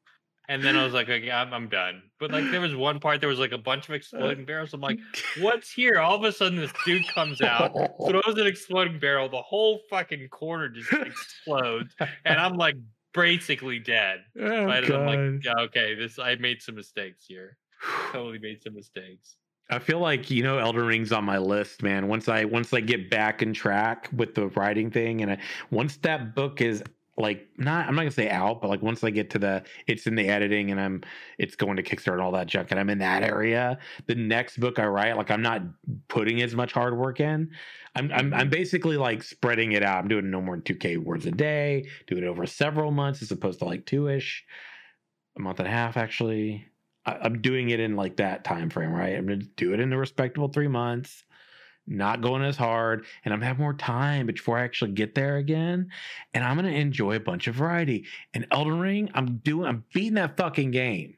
[0.49, 2.03] And then I was like, okay, I'm, I'm done.
[2.19, 3.95] But like, there was one part, there was like a bunch of uh.
[3.95, 4.74] exploding barrels.
[4.74, 4.99] I'm like,
[5.39, 5.99] what's here?
[5.99, 7.74] All of a sudden, this dude comes out,
[8.07, 9.30] throws an exploding barrel.
[9.30, 11.95] The whole fucking corner just explodes,
[12.26, 12.76] and I'm like
[13.13, 14.19] basically dead.
[14.39, 14.91] Oh, Right?
[14.91, 17.57] I'm like, yeah, okay, this I made some mistakes here.
[18.11, 19.38] Totally made some mistakes.
[19.69, 22.09] I feel like you know Elden Ring's on my list, man.
[22.09, 25.38] Once I once I get back in track with the writing thing, and I,
[25.71, 26.84] once that book is
[27.18, 30.07] like not I'm not gonna say out, but like once I get to the it's
[30.07, 31.03] in the editing and I'm
[31.38, 34.59] it's going to Kickstarter and all that junk and I'm in that area, the next
[34.59, 35.61] book I write, like I'm not
[36.07, 37.51] putting as much hard work in.
[37.95, 38.49] I'm I'm, I'm mm-hmm.
[38.49, 39.99] basically like spreading it out.
[39.99, 43.22] I'm doing no more than two K words a day, do it over several months
[43.22, 44.43] as opposed to like two ish,
[45.38, 46.66] a month and a half actually.
[47.05, 49.16] I, I'm doing it in like that time frame, right?
[49.16, 51.26] I'm gonna do it in a respectable three months
[51.86, 55.89] not going as hard and I'm gonna more time before I actually get there again.
[56.34, 58.05] And I'm gonna enjoy a bunch of variety.
[58.34, 61.17] And Elden Ring, I'm doing I'm beating that fucking game.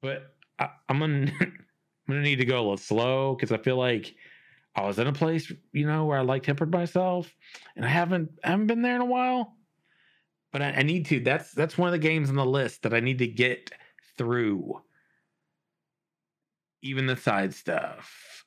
[0.00, 1.54] But I, am gonna I'm
[2.08, 4.14] gonna need to go a little slow because I feel like
[4.74, 7.34] I was in a place, you know, where I like tempered myself
[7.74, 9.54] and I haven't I haven't been there in a while.
[10.52, 11.20] But I, I need to.
[11.20, 13.70] That's that's one of the games on the list that I need to get
[14.16, 14.80] through.
[16.80, 18.37] Even the side stuff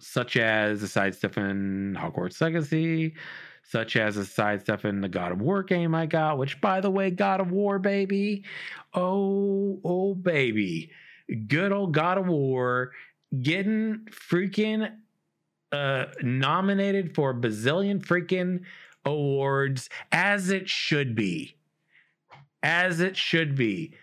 [0.00, 3.14] such as the side in Hogwarts Legacy,
[3.62, 6.90] such as the side in the God of War game I got, which by the
[6.90, 8.44] way, God of War, baby.
[8.94, 10.90] Oh, oh, baby.
[11.46, 12.92] Good old God of War
[13.40, 14.90] getting freaking
[15.70, 18.62] uh nominated for a bazillion freaking
[19.04, 21.54] awards as it should be.
[22.62, 23.94] As it should be.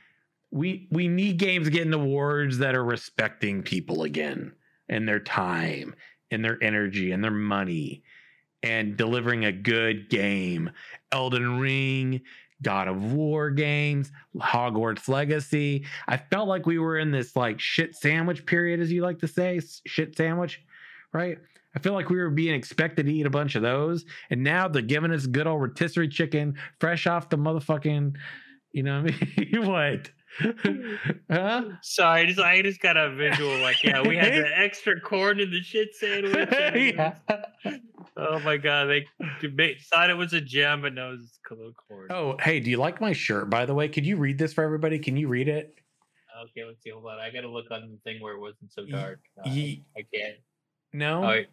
[0.50, 4.54] We we need games getting awards that are respecting people again
[4.89, 5.95] and their time
[6.31, 8.03] and their energy and their money
[8.63, 10.69] and delivering a good game.
[11.11, 12.21] Elden Ring,
[12.61, 15.85] God of War games, Hogwarts Legacy.
[16.07, 19.27] I felt like we were in this like shit sandwich period, as you like to
[19.27, 20.61] say, shit sandwich,
[21.13, 21.38] right?
[21.75, 24.67] I feel like we were being expected to eat a bunch of those, and now
[24.67, 28.15] they're giving us good old rotisserie chicken, fresh off the motherfucking,
[28.71, 29.65] you know what I mean?
[29.65, 30.09] what?
[31.29, 31.63] Huh?
[31.81, 35.39] Sorry, I just I just got a visual like yeah, we had the extra corn
[35.39, 36.49] in the shit sandwich.
[36.95, 37.15] yeah.
[38.15, 39.05] Oh my god, they,
[39.91, 42.07] thought it was a gem, but no, it's corn.
[42.09, 43.49] Oh, hey, do you like my shirt?
[43.49, 44.99] By the way, could you read this for everybody?
[44.99, 45.75] Can you read it?
[46.43, 46.91] Okay, let's see.
[46.91, 49.19] Hold on, I gotta look on the thing where it wasn't so dark.
[49.43, 50.35] Uh, Ye- I can't.
[50.93, 51.17] No.
[51.17, 51.47] All right.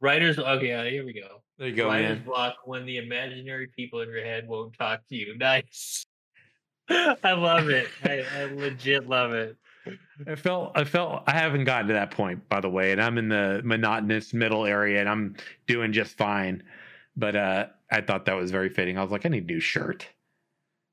[0.00, 0.38] Writers.
[0.38, 1.42] Okay, here we go.
[1.58, 2.26] There you go, Writer's man.
[2.26, 5.36] block when the imaginary people in your head won't talk to you.
[5.38, 6.04] Nice.
[6.88, 7.88] I love it.
[8.04, 9.56] I, I legit love it.
[10.26, 13.18] I felt I felt I haven't gotten to that point, by the way, and I'm
[13.18, 16.62] in the monotonous middle area and I'm doing just fine.
[17.16, 18.98] But uh I thought that was very fitting.
[18.98, 20.08] I was like, I need a new shirt.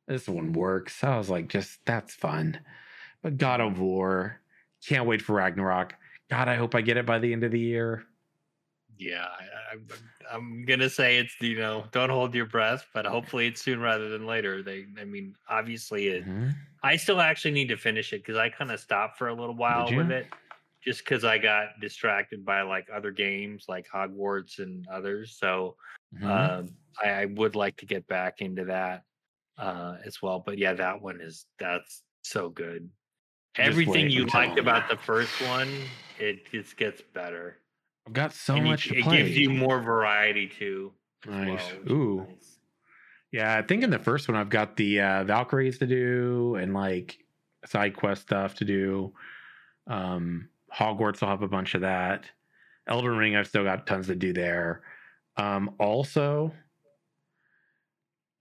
[0.07, 1.03] This one works.
[1.03, 2.59] I was like, just that's fun.
[3.21, 4.41] But God of War,
[4.87, 5.95] can't wait for Ragnarok.
[6.29, 8.03] God, I hope I get it by the end of the year.
[8.97, 9.87] Yeah, I, I'm,
[10.31, 14.09] I'm gonna say it's you know don't hold your breath, but hopefully it's soon rather
[14.09, 14.63] than later.
[14.63, 16.25] They, I mean, obviously it.
[16.25, 16.53] Mhm.
[16.83, 19.55] I still actually need to finish it because I kind of stopped for a little
[19.55, 20.27] while with it,
[20.83, 25.37] just because I got distracted by like other games like Hogwarts and others.
[25.37, 25.77] So
[26.13, 26.59] Mhm.
[26.59, 29.03] um, I, I would like to get back into that
[29.57, 30.39] uh, as well.
[30.39, 32.89] But yeah, that one is that's so good.
[33.55, 35.69] Just Everything you liked about the first one,
[36.19, 37.62] it just gets better.
[38.07, 40.93] I've got so And you- much to it gives you more variety too.
[41.25, 41.61] Nice.
[41.85, 42.27] well, Ooh.
[42.29, 42.59] nice.
[43.31, 46.73] Yeah, I think in the first one I've got the uh, Valkyries to do and
[46.73, 47.17] like
[47.65, 49.13] side quest stuff to do.
[49.87, 52.29] Um, Hogwarts will have a bunch of that.
[52.87, 54.81] Elden Ring I've still got tons to do there.
[55.37, 56.53] Um, also,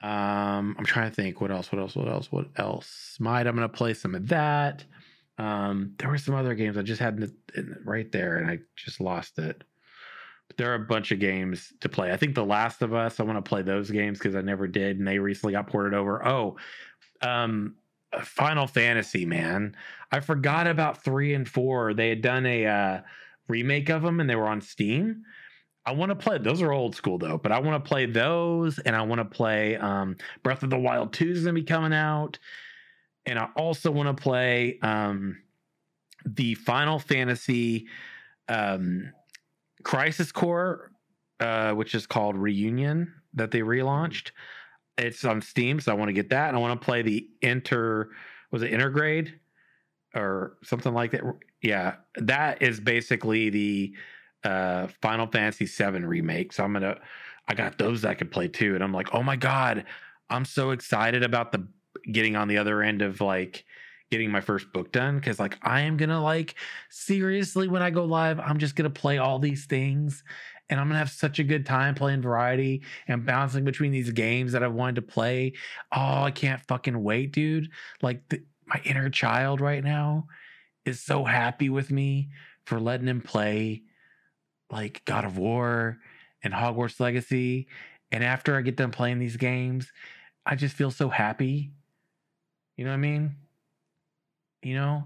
[0.03, 3.17] um, I'm trying to think what else, what else, what else, what else.
[3.21, 4.85] Might I'm gonna play some of that.
[5.39, 8.51] Um, there were some other games I just had in the, in, right there and
[8.51, 9.65] I just lost it.
[10.49, 12.13] But there are a bunch of games to play.
[12.13, 14.67] I think The Last of Us, I want to play those games because I never
[14.67, 16.27] did, and they recently got ported over.
[16.27, 16.57] Oh,
[17.23, 17.77] um,
[18.23, 19.75] Final Fantasy, man.
[20.11, 21.95] I forgot about three and four.
[21.95, 23.01] They had done a uh,
[23.49, 25.23] remake of them and they were on Steam.
[25.85, 28.79] I want to play those are old school though, but I want to play those
[28.79, 31.93] and I want to play um, Breath of the Wild 2 is gonna be coming
[31.93, 32.39] out.
[33.27, 35.39] And I also want to play um,
[36.25, 37.87] the Final Fantasy
[38.49, 39.13] um,
[39.85, 40.93] Crisis Core,
[41.41, 44.31] uh, which is called Reunion, that they relaunched.
[44.99, 46.49] It's on Steam, so I want to get that.
[46.49, 48.11] And I want to play the Inter,
[48.51, 49.33] was it Intergrade
[50.15, 51.23] or something like that?
[51.63, 53.95] Yeah, that is basically the
[54.45, 56.53] uh, Final Fantasy VII remake.
[56.53, 56.99] So I'm gonna,
[57.49, 59.85] I got those I could play too, and I'm like, oh my god,
[60.29, 61.67] I'm so excited about the
[62.11, 63.65] getting on the other end of like
[64.11, 66.55] getting my first book done because like I am gonna like
[66.91, 70.23] seriously when I go live, I'm just gonna play all these things
[70.69, 74.53] and I'm gonna have such a good time playing variety and bouncing between these games
[74.53, 75.55] that I've wanted to play.
[75.93, 77.71] Oh, I can't fucking wait, dude.
[78.03, 80.27] Like the, my inner child right now
[80.85, 82.31] is so happy with me
[82.67, 83.83] for letting him play
[84.71, 85.99] like God of War
[86.43, 87.69] and Hogwarts Legacy
[88.11, 89.93] And after I get done playing these games,
[90.45, 91.73] I just feel so happy.
[92.77, 93.37] You know what I mean?
[94.63, 95.05] You know,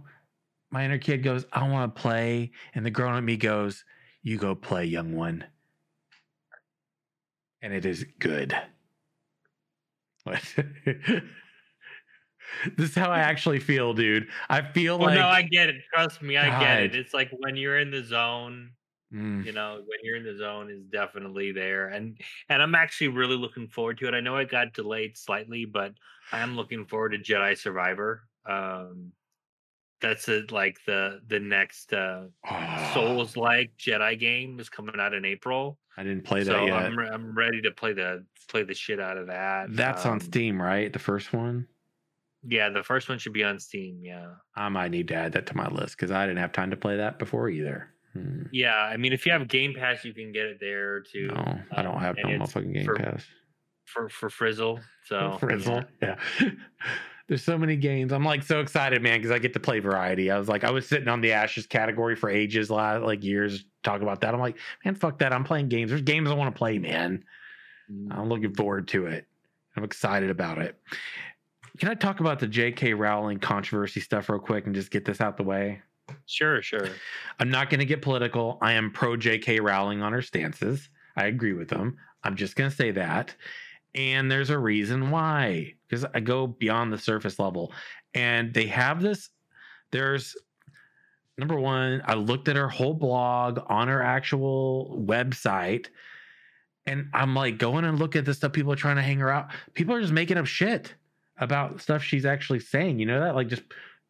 [0.70, 2.52] my inner kid goes, I want to play.
[2.74, 3.84] And the grown up me goes,
[4.22, 5.44] You go play, young one.
[7.62, 8.54] And it is good.
[10.26, 10.50] this
[12.78, 14.28] is how I actually feel, dude.
[14.48, 15.76] I feel Well, like no, I get it.
[15.94, 16.94] Trust me, I get it.
[16.96, 18.72] It's like when you're in the zone,
[19.16, 21.88] Mm, you know, when you're in the zone is definitely there.
[21.88, 24.14] And and I'm actually really looking forward to it.
[24.14, 25.94] I know it got delayed slightly, but
[26.32, 28.22] I am looking forward to Jedi Survivor.
[28.44, 29.12] Um
[30.00, 35.14] that's it like the the next uh oh, Souls like Jedi game is coming out
[35.14, 35.78] in April.
[35.96, 36.74] I didn't play that so yet.
[36.74, 39.68] I'm re- I'm ready to play the play the shit out of that.
[39.70, 40.92] That's on Um, Steam, right?
[40.92, 41.66] The first one.
[42.48, 44.00] Yeah, the first one should be on Steam.
[44.04, 44.34] Yeah.
[44.54, 46.76] I might need to add that to my list because I didn't have time to
[46.76, 47.88] play that before either.
[48.16, 48.42] Hmm.
[48.52, 51.28] Yeah, I mean, if you have Game Pass, you can get it there too.
[51.28, 53.24] No, I don't um, have and no motherfucking Game for- Pass.
[53.84, 54.80] for for Frizzle.
[55.04, 55.84] So Frizzle.
[56.02, 56.16] Yeah.
[57.28, 58.12] There's so many games.
[58.12, 60.30] I'm like so excited, man, because I get to play variety.
[60.30, 63.64] I was like, I was sitting on the Ashes category for ages, last like years,
[63.82, 64.32] talk about that.
[64.32, 65.32] I'm like, man, fuck that.
[65.32, 65.90] I'm playing games.
[65.90, 67.24] There's games I want to play, man.
[67.88, 68.14] yeah.
[68.16, 69.26] I'm looking forward to it.
[69.76, 70.78] I'm excited about it.
[71.78, 72.94] Can I talk about the J.K.
[72.94, 75.82] Rowling controversy stuff real quick and just get this out the way?
[76.26, 76.88] Sure, sure.
[77.38, 78.58] I'm not going to get political.
[78.60, 79.60] I am pro J.K.
[79.60, 80.88] Rowling on her stances.
[81.16, 81.96] I agree with them.
[82.22, 83.34] I'm just going to say that.
[83.94, 87.72] And there's a reason why, because I go beyond the surface level.
[88.14, 89.30] And they have this.
[89.90, 90.36] There's
[91.38, 95.86] number one, I looked at her whole blog on her actual website.
[96.86, 99.30] And I'm like going and look at the stuff people are trying to hang her
[99.30, 99.48] out.
[99.74, 100.94] People are just making up shit
[101.38, 102.98] about stuff she's actually saying.
[102.98, 103.34] You know that?
[103.34, 103.62] Like just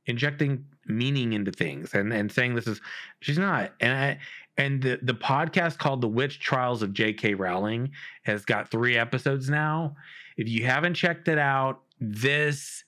[0.07, 2.81] injecting meaning into things and and saying this is
[3.21, 4.19] she's not and I
[4.57, 7.35] and the the podcast called The Witch Trials of J.K.
[7.35, 7.91] Rowling
[8.23, 9.97] has got three episodes now.
[10.37, 12.85] If you haven't checked it out, this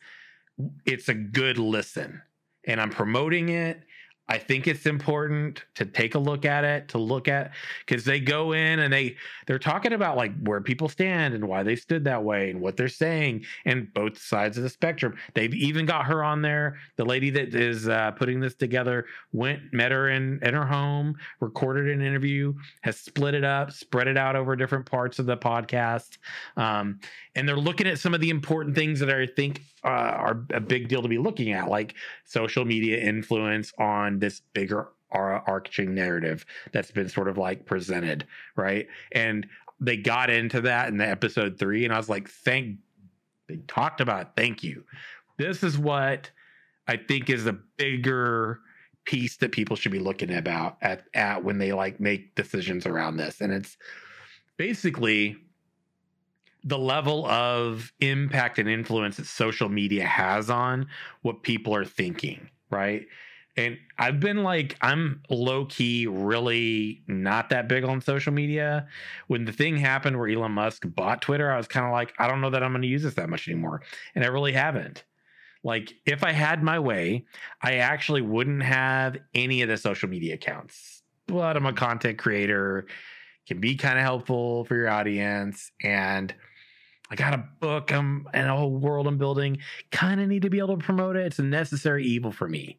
[0.87, 2.23] it's a good listen.
[2.67, 3.83] And I'm promoting it.
[4.29, 7.53] I think it's important to take a look at it, to look at
[7.87, 9.17] because they go in and they
[9.47, 12.77] they're talking about like where people stand and why they stood that way and what
[12.77, 15.17] they're saying and both sides of the spectrum.
[15.35, 16.77] They've even got her on there.
[16.97, 21.17] The lady that is uh, putting this together went, met her in in her home,
[21.41, 25.37] recorded an interview, has split it up, spread it out over different parts of the
[25.37, 26.19] podcast,
[26.57, 27.01] um,
[27.39, 30.59] and they're looking at some of the important things that I think uh, are a
[30.59, 35.95] big deal to be looking at, like social media influence on this bigger ar- arching
[35.95, 38.27] narrative that's been sort of like presented,
[38.57, 38.89] right?
[39.13, 39.47] And
[39.79, 42.79] they got into that in the episode three, and I was like, thank.
[43.49, 44.29] They talked about it.
[44.37, 44.83] Thank you.
[45.37, 46.31] This is what
[46.89, 48.61] I think is a bigger
[49.05, 53.17] piece that people should be looking about at at when they like make decisions around
[53.17, 53.77] this, and it's
[54.57, 55.37] basically
[56.65, 60.89] the level of impact and influence that social media has on
[61.23, 63.07] what people are thinking, right?
[63.57, 68.87] And I've been like, I'm low key really not that big on social media.
[69.27, 72.29] When the thing happened where Elon Musk bought Twitter, I was kind of like, I
[72.29, 73.83] don't know that I'm going to use this that much anymore.
[74.15, 75.03] And I really haven't.
[75.65, 77.25] Like, if I had my way,
[77.61, 81.03] I actually wouldn't have any of the social media accounts.
[81.27, 82.87] But I'm a content creator,
[83.49, 85.73] can be kind of helpful for your audience.
[85.83, 86.33] And
[87.11, 89.59] I got a book I'm, and a whole world I'm building.
[89.91, 91.27] Kind of need to be able to promote it.
[91.27, 92.79] It's a necessary evil for me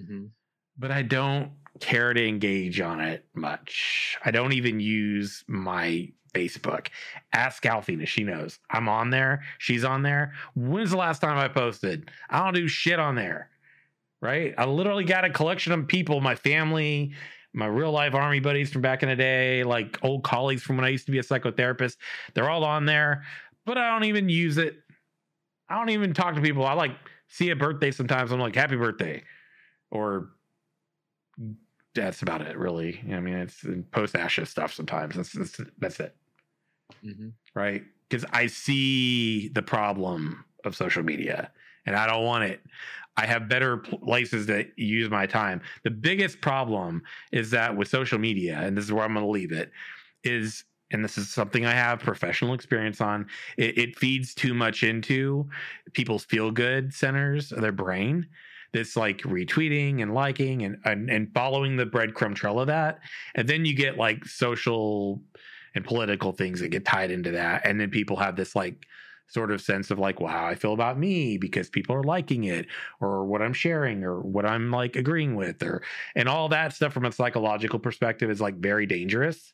[0.00, 0.30] Mhm.
[0.78, 4.16] but I don't care to engage on it much.
[4.24, 6.88] I don't even use my Facebook.
[7.32, 8.58] Ask Alfina, she knows.
[8.70, 9.42] I'm on there.
[9.58, 10.32] She's on there.
[10.54, 12.10] When's the last time I posted?
[12.30, 13.50] I don't do shit on there.
[14.22, 14.54] Right?
[14.58, 17.12] I literally got a collection of people, my family,
[17.52, 20.84] my real life army buddies from back in the day, like old colleagues from when
[20.84, 21.96] I used to be a psychotherapist.
[22.34, 23.24] They're all on there,
[23.70, 24.76] but I don't even use it.
[25.68, 26.66] I don't even talk to people.
[26.66, 26.92] I like
[27.28, 28.32] see a birthday sometimes.
[28.32, 29.22] I'm like, happy birthday
[29.90, 30.30] or
[31.94, 36.14] that's about it really i mean it's post ashes stuff sometimes that's that's, that's it
[37.04, 37.32] Mhm.
[37.54, 41.50] right because i see the problem of social media
[41.86, 42.60] and i don't want it
[43.16, 47.02] i have better places to use my time the biggest problem
[47.32, 49.72] is that with social media and this is where i'm going to leave it
[50.22, 53.26] is and this is something i have professional experience on
[53.56, 55.48] it, it feeds too much into
[55.92, 58.26] people's feel good centers of their brain.
[58.72, 63.00] That's like retweeting and liking and, and and following the breadcrumb trail of that.
[63.34, 65.20] And then you get like social
[65.74, 67.66] and political things that get tied into that.
[67.66, 68.86] And then people have this like
[69.26, 72.42] sort of sense of like well how i feel about me because people are liking
[72.44, 72.66] it
[73.00, 75.82] or what i'm sharing or what i'm like agreeing with or
[76.16, 79.52] and all that stuff from a psychological perspective is like very dangerous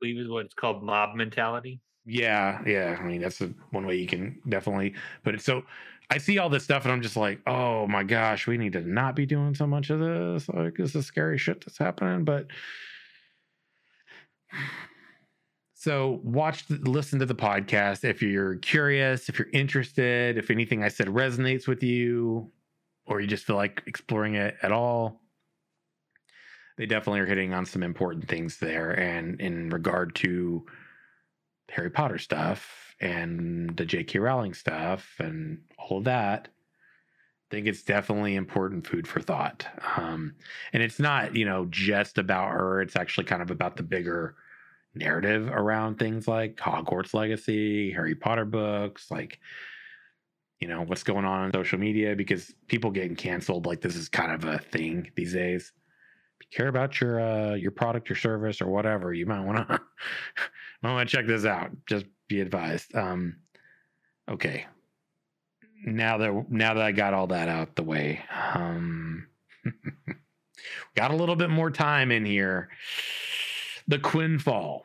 [0.00, 1.80] believe is what it's called mob mentality.
[2.04, 2.96] Yeah, yeah.
[2.98, 4.94] I mean, that's a, one way you can definitely
[5.24, 5.42] put it.
[5.42, 5.62] So
[6.10, 8.80] I see all this stuff and I'm just like, oh my gosh, we need to
[8.80, 10.48] not be doing so much of this.
[10.48, 12.24] Like, this is scary shit that's happening.
[12.24, 12.46] But
[15.74, 20.88] so watch, listen to the podcast if you're curious, if you're interested, if anything I
[20.88, 22.50] said resonates with you,
[23.04, 25.20] or you just feel like exploring it at all.
[26.78, 28.92] They definitely are hitting on some important things there.
[28.92, 30.64] And in regard to
[31.70, 34.20] Harry Potter stuff and the J.K.
[34.20, 36.48] Rowling stuff and all of that.
[37.50, 39.66] I think it's definitely important food for thought.
[39.96, 40.34] Um,
[40.72, 42.80] and it's not, you know, just about her.
[42.80, 44.36] It's actually kind of about the bigger
[44.94, 49.40] narrative around things like Hogwarts Legacy, Harry Potter books, like,
[50.60, 54.08] you know, what's going on on social media because people getting canceled, like this is
[54.08, 55.72] kind of a thing these days.
[56.40, 59.80] You care about your uh, your product, your service, or whatever, you might want to
[60.82, 61.70] want to check this out.
[61.86, 62.94] Just be advised.
[62.94, 63.36] Um,
[64.30, 64.66] okay.
[65.84, 68.20] Now that now that I got all that out the way,
[68.54, 69.26] um,
[70.96, 72.68] got a little bit more time in here.
[73.86, 74.84] The Quinfall.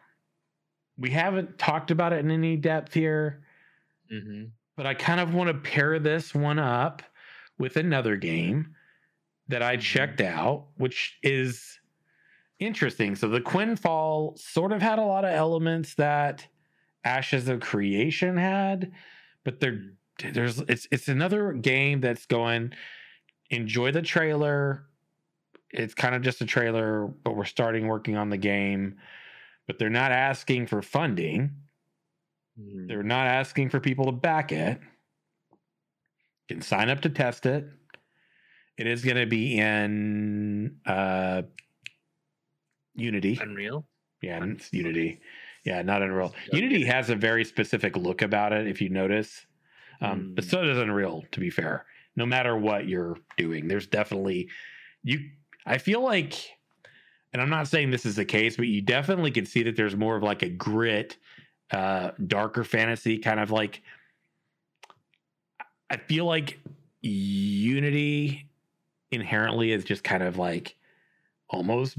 [0.97, 3.43] We haven't talked about it in any depth here,
[4.13, 4.45] Mm-hmm.
[4.77, 7.01] but I kind of want to pair this one up
[7.57, 8.75] with another game
[9.47, 11.79] that I checked out, which is
[12.59, 13.15] interesting.
[13.15, 16.47] So the Quinfall sort of had a lot of elements that
[17.03, 18.91] Ashes of Creation had,
[19.43, 19.81] but there
[20.33, 22.73] there's it's it's another game that's going
[23.49, 24.85] enjoy the trailer.
[25.71, 28.97] It's kind of just a trailer, but we're starting working on the game.
[29.67, 31.51] But they're not asking for funding.
[32.59, 32.87] Mhm.
[32.87, 34.79] They're not asking for people to back it.
[36.49, 37.65] You can sign up to test it.
[38.77, 41.43] It is going to be in uh,
[42.95, 43.39] Unity.
[43.41, 43.85] Unreal.
[44.21, 45.19] Yeah, it's Unity.
[45.63, 46.33] Yeah, not Unreal.
[46.47, 46.57] Okay.
[46.57, 49.45] Unity has a very specific look about it, if you notice.
[50.01, 50.49] Um, But Mm.
[50.49, 51.85] so does Unreal, to be fair.
[52.15, 54.49] No matter what you're doing, there's definitely
[55.03, 55.29] you.
[55.65, 56.33] I feel like,
[57.31, 59.95] and I'm not saying this is the case, but you definitely can see that there's
[59.95, 61.17] more of like a grit,
[61.71, 63.81] uh, darker fantasy kind of like.
[65.89, 66.59] I feel like
[67.01, 68.47] Unity
[69.13, 70.75] inherently is just kind of like
[71.49, 71.97] almost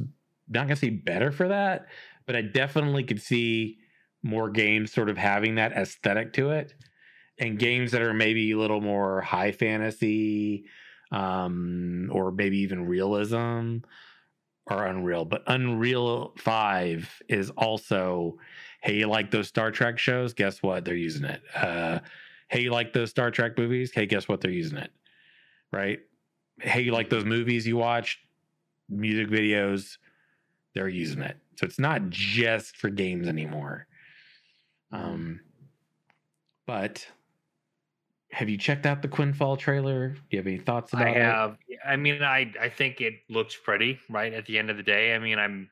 [0.49, 1.87] not gonna say better for that,
[2.27, 3.79] but I definitely could see
[4.23, 6.75] more games sort of having that aesthetic to it,
[7.39, 10.65] and games that are maybe a little more high fantasy,
[11.13, 13.79] um, or maybe even realism,
[14.67, 15.25] are Unreal.
[15.25, 18.39] But Unreal Five is also,
[18.81, 20.33] hey, you like those Star Trek shows?
[20.33, 20.85] Guess what?
[20.85, 21.43] They're using it.
[21.55, 22.01] Uh,
[22.49, 23.93] hey, you like those Star Trek movies?
[23.93, 24.41] Hey, guess what?
[24.41, 24.91] They're using it.
[25.71, 26.01] Right?
[26.61, 28.21] Hey, you like those movies you watch?
[28.89, 29.97] Music videos?
[30.75, 31.37] they're using it.
[31.57, 33.87] So it's not just for games anymore.
[34.93, 35.41] Um,
[36.67, 37.07] but
[38.33, 40.09] have you checked out the Quinfall trailer?
[40.09, 41.23] Do you have any thoughts about I it?
[41.23, 41.59] have.
[41.87, 43.99] I mean, I I think it looks pretty.
[44.11, 45.71] Right at the end of the day, I mean, I'm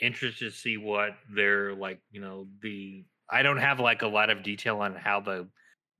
[0.00, 2.00] interested to see what they're like.
[2.10, 5.48] You know, the I don't have like a lot of detail on how the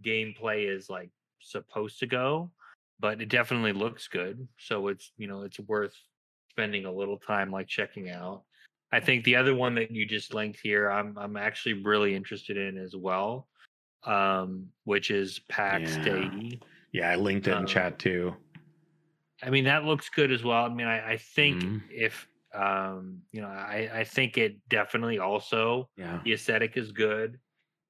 [0.05, 1.11] gameplay is like
[1.41, 2.51] supposed to go,
[3.01, 4.49] but it definitely looks good.
[4.59, 5.95] So it's you know it's worth
[6.51, 8.45] spending a little time like checking out.
[8.93, 12.57] I think the other one that you just linked here, I'm I'm actually really interested
[12.57, 13.49] in as well,
[14.05, 16.05] um, which is Pax Yeah.
[16.05, 16.61] Dei.
[16.93, 18.37] Yeah, I linked it in Uh, chat too.
[19.43, 20.65] I mean, that looks good as well.
[20.65, 21.83] I mean, I, I think Mhm.
[21.89, 26.21] if um, you know, I, I think it definitely also Yeah.
[26.25, 27.39] the aesthetic is good.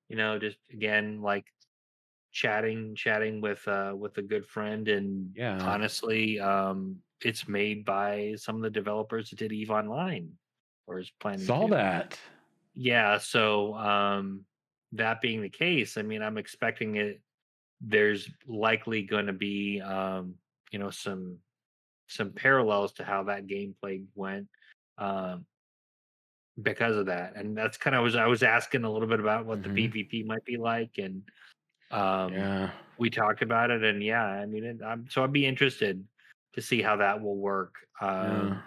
[0.08, 1.46] You know, just again like
[2.32, 5.62] chatting, chatting with uh with a good friend, and Yeah.
[5.66, 10.32] honestly, um, it's made by some of the developers that did Eve Online,
[10.86, 11.46] or is planning.
[11.46, 12.18] Saw that.
[12.74, 13.18] Yeah.
[13.18, 14.44] So um,
[14.92, 17.20] that being the case, I mean, I'm expecting it.
[17.80, 20.36] There's likely going to be, um,
[20.70, 21.38] you know, some
[22.08, 24.48] some parallels to how that gameplay went
[24.98, 25.46] um,
[26.62, 29.46] because of that, and that's kind of was I was asking a little bit about
[29.46, 29.74] what Mhm.
[29.74, 31.22] the PvP might be like, and
[31.90, 32.72] um, Yeah.
[32.98, 36.06] we talked about it, and yeah, I mean, it, I'm, so I'd be interested
[36.54, 37.74] to see how that will work.
[38.00, 38.62] Um, Yeah.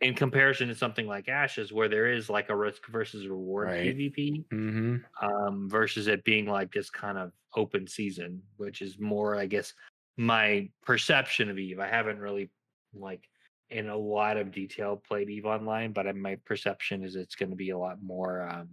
[0.00, 3.76] in comparison to something like Ashes, where there is like a risk versus reward Right.
[3.76, 9.36] PvP, hmm um, versus it being like this kind of open season, which is more,
[9.36, 9.72] I guess,
[10.16, 11.80] my perception of Eve.
[11.80, 12.50] I haven't really
[12.92, 13.28] like
[13.70, 17.56] in a lot of detail played Eve online, but my perception is it's going to
[17.56, 18.70] be a lot more, um,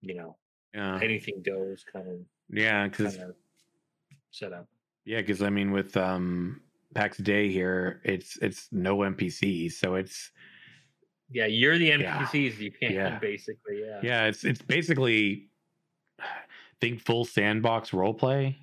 [0.00, 0.36] you know,
[0.74, 1.02] Yeah.
[1.02, 2.20] anything goes kind of
[2.50, 2.88] Yeah.
[2.88, 3.36] Because kind of
[4.30, 4.68] set up.
[5.04, 6.62] Yeah, because I mean, with um
[6.94, 10.32] Pax Dei here, it's it's no NPCs, so it's
[11.30, 12.18] Yeah, you're the Yeah.
[12.18, 12.58] NPCs.
[12.58, 13.18] You can't Yeah.
[13.18, 13.80] basically.
[13.80, 14.00] Yeah.
[14.02, 15.48] Yeah, it's it's basically
[16.80, 18.56] think full sandbox role play,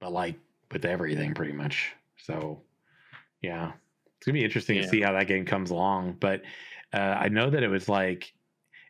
[0.00, 0.36] but like
[0.72, 1.92] with everything pretty much.
[2.18, 2.62] So
[3.40, 3.72] yeah,
[4.16, 6.14] it's gonna be interesting to see how that game comes along.
[6.20, 6.42] But
[6.92, 8.32] uh, I know that it was like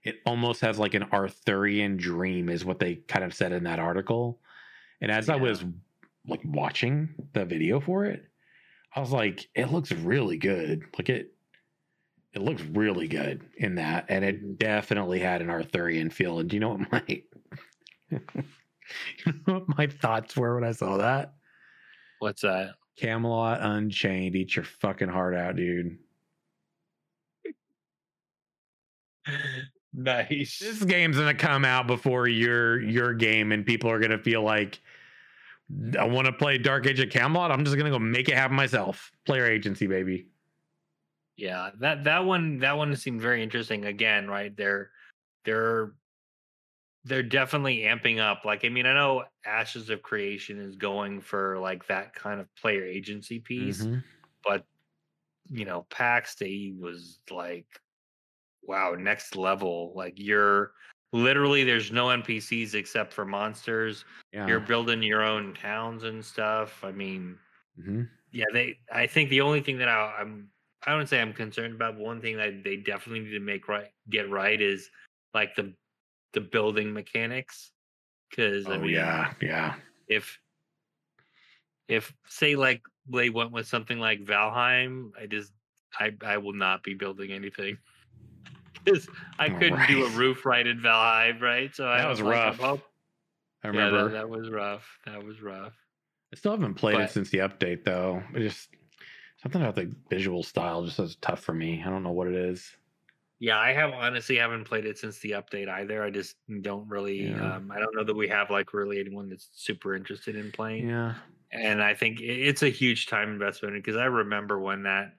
[0.07, 3.79] it almost has like an Arthurian dream, is what they kind of said in that
[3.79, 4.41] article.
[5.01, 5.65] And as I was
[6.27, 8.25] like watching the video for it,
[8.95, 10.85] I was like, it looks really good.
[10.97, 11.37] Like it
[12.37, 14.55] it looks really good in that and it mm-hmm.
[14.57, 17.03] definitely had an arthurian feel and do you know what my
[18.11, 18.21] you
[19.47, 21.33] know what my thoughts were when i saw that
[22.19, 22.75] What's that?
[22.99, 25.97] camelot unchained eat your fucking heart out dude
[29.97, 30.59] nice.
[30.61, 34.79] this game's gonna come out before your your game and people are gonna feel like
[35.99, 38.55] i want to play dark age of camelot i'm just gonna go make it happen
[38.55, 40.29] myself player agency baby
[41.37, 43.85] Yeah, that that one that one seemed very interesting.
[43.85, 44.57] Again, right?
[44.57, 44.91] They're
[45.45, 45.93] they're
[47.05, 48.45] they're definitely amping up.
[48.45, 52.49] Like, I mean, I know Ashes of Creation is going for like that kind of
[52.57, 54.03] player agency piece, Mhm.
[54.43, 54.65] but
[55.51, 57.67] you know, Pax Dei was like,
[58.67, 59.93] wow, next level.
[59.95, 60.73] Like, you're
[61.13, 64.05] literally there's no NPCs except for monsters.
[64.33, 66.83] yeah You're building your own towns and stuff.
[66.85, 67.39] I mean,
[67.79, 68.09] Mhm.
[68.33, 68.79] yeah, they.
[68.93, 70.51] I think the only thing that I, I'm,
[70.87, 73.69] I don't say I'm concerned about, but one thing that they definitely need to make
[73.69, 74.91] right, get right is
[75.35, 75.75] like the,
[76.33, 77.73] the building mechanics.
[78.31, 79.77] Because I oh mean, yeah yeah
[80.09, 80.39] if,
[81.89, 85.53] if say like they went with something like Valheim, I just,
[85.99, 87.79] I, I will not be building anything.
[88.87, 89.09] Because
[89.39, 91.75] I couldn't do a roof right in Valheim, right?
[91.75, 92.59] So I That was like, I'm rough.
[92.59, 92.83] hope-
[93.65, 94.87] i yeah, remember that, that was rough.
[95.07, 95.73] That was rough.
[96.33, 98.23] I still haven't played it since the update though.
[98.35, 98.69] It just
[99.43, 101.83] something about the visual style just is tough for me.
[101.85, 102.71] I don't know what it is.
[103.39, 106.03] Yeah, I have honestly haven't played it since the update either.
[106.03, 107.57] I just don't really Yeah.
[107.57, 110.89] um I don't know that we have like really anyone that's super interested in playing.
[110.89, 111.15] Yeah.
[111.53, 115.15] And I think it's a huge time investment because I remember when that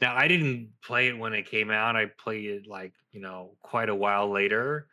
[0.00, 1.96] now I didn't play it when it came out.
[1.96, 4.86] I played it like, you know, quite a while later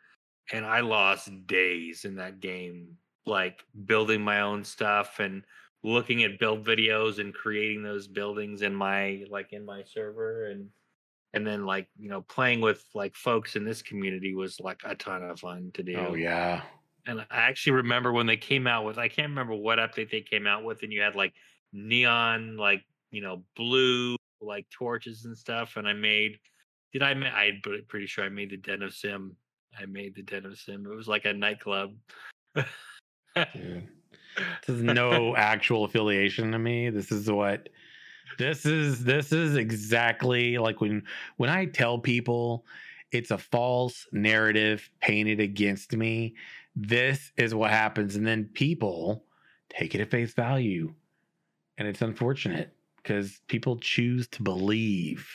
[0.52, 2.96] and I lost days in that game
[3.26, 5.42] like building my own stuff and
[5.84, 10.68] looking at build videos and creating those buildings in my like in my server and
[11.34, 14.94] and then like you know playing with like folks in this community was like a
[14.94, 16.62] ton of fun to oh, do Oh yeah.
[17.06, 20.22] and i actually remember when they came out with i can't remember what update they
[20.22, 21.34] came out with and you had like
[21.72, 26.38] neon like you know blue like torches and stuff and i made
[26.92, 29.36] did i ma- i'm pretty sure i made the den of sim
[29.78, 31.94] i made the den of sim it was like a nightclub
[33.54, 33.88] Dude.
[34.66, 36.90] This is no actual affiliation to me.
[36.90, 37.70] This is what
[38.38, 41.02] this is this is exactly like when
[41.38, 42.64] when I tell people
[43.10, 46.34] it's a false narrative painted against me.
[46.76, 49.24] This is what happens and then people
[49.70, 50.94] take it at face value.
[51.78, 52.72] And it's unfortunate
[53.08, 55.26] because people choose to believe.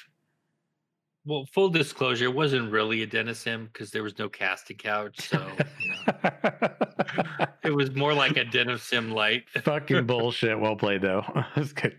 [1.25, 4.77] well full disclosure it wasn't really a den of sim because there was no casting
[4.77, 5.47] couch so
[5.79, 6.13] you know,
[7.63, 10.59] it was more like a den of sim light Fucking bullshit.
[10.59, 11.23] Well played though.
[11.55, 11.97] That's good.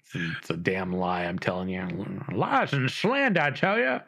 [0.00, 1.24] It's a, it's a damn lie.
[1.24, 1.86] I'm telling you,
[2.32, 3.40] lies and slander.
[3.40, 4.00] I tell you.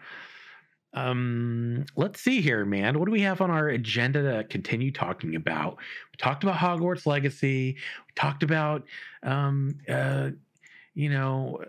[0.97, 2.99] Um, let's see here, man.
[2.99, 5.77] What do we have on our agenda to continue talking about?
[6.11, 7.77] We talked about Hogwarts Legacy.
[7.77, 8.85] We talked about,
[9.23, 10.31] um, uh,
[10.95, 11.63] you know,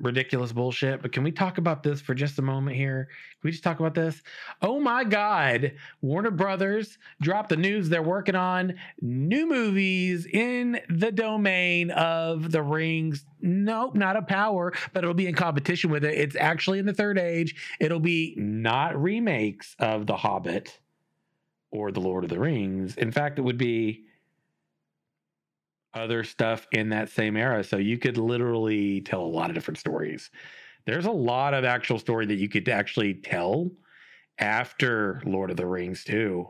[0.00, 1.02] ridiculous bullshit.
[1.02, 3.04] But can we talk about this for just a moment here?
[3.04, 4.22] Can we just talk about this?
[4.62, 5.72] Oh my God!
[6.00, 12.62] Warner Brothers dropped the news they're working on new movies in the domain of the
[12.62, 13.24] rings.
[13.40, 16.14] Nope, not a power, but it'll be in competition with it.
[16.14, 17.54] It's actually in the third age.
[17.80, 20.78] It'll be not remakes of The Hobbit
[21.70, 22.96] or The Lord of the Rings.
[22.96, 24.04] In fact, it would be
[25.98, 27.62] other stuff in that same era.
[27.62, 30.30] So you could literally tell a lot of different stories.
[30.86, 33.70] There's a lot of actual story that you could actually tell
[34.38, 36.48] after Lord of the Rings too,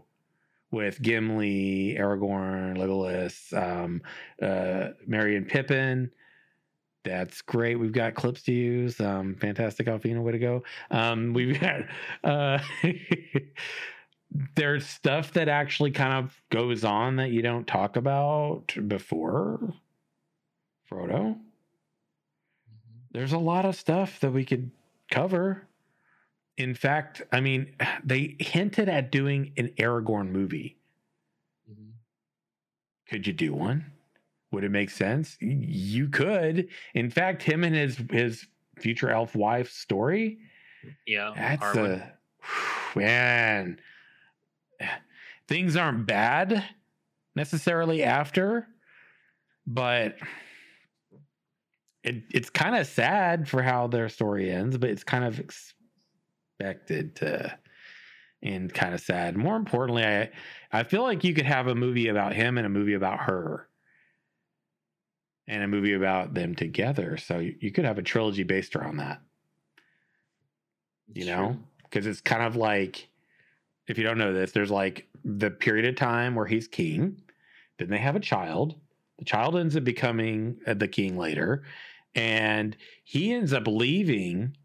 [0.71, 4.03] with Gimli, Aragorn, Legolas, um,
[4.41, 6.11] uh, Merry and Pippin.
[7.05, 7.77] That's great.
[7.77, 9.01] We've got clips to use.
[9.01, 10.21] Um, fantastic, Alfina.
[10.23, 10.63] Way to go.
[10.91, 11.83] Um, we've got.
[12.23, 12.59] Uh,
[14.55, 19.73] there's stuff that actually kind of goes on that you don't talk about before
[20.91, 21.39] Frodo.
[23.13, 24.71] There's a lot of stuff that we could
[25.11, 25.67] cover.
[26.59, 27.75] In fact, I mean,
[28.05, 30.77] they hinted at doing an Aragorn movie.
[31.71, 31.93] Mhm.
[33.09, 33.93] Could you do one?
[34.51, 35.37] Would it make sense?
[35.41, 36.69] You could.
[36.95, 38.47] In fact, him and his his
[38.79, 40.39] future elf wife story.
[41.07, 42.03] Yeah, That's Arwen.
[42.95, 43.81] a man.
[45.49, 46.65] Things aren't bad
[47.35, 48.67] necessarily after,
[49.67, 50.17] but
[52.05, 57.17] it it's kind of sad for how their story ends, but it's kind of expected
[57.17, 57.59] to
[58.43, 59.37] end kind of sad.
[59.37, 60.31] More importantly, I
[60.71, 63.67] I feel like you could have a movie about him and a movie about her.
[65.51, 67.17] And a movie about them together.
[67.17, 69.23] So you, you could have a trilogy based around that
[71.15, 73.09] you It's know because it's kind of like
[73.89, 77.21] if you don't know this there's like the period of time where he's king
[77.79, 78.75] then they have a child.
[79.19, 81.65] The child ends up becoming uh, the king later
[82.15, 84.57] and he ends up leaving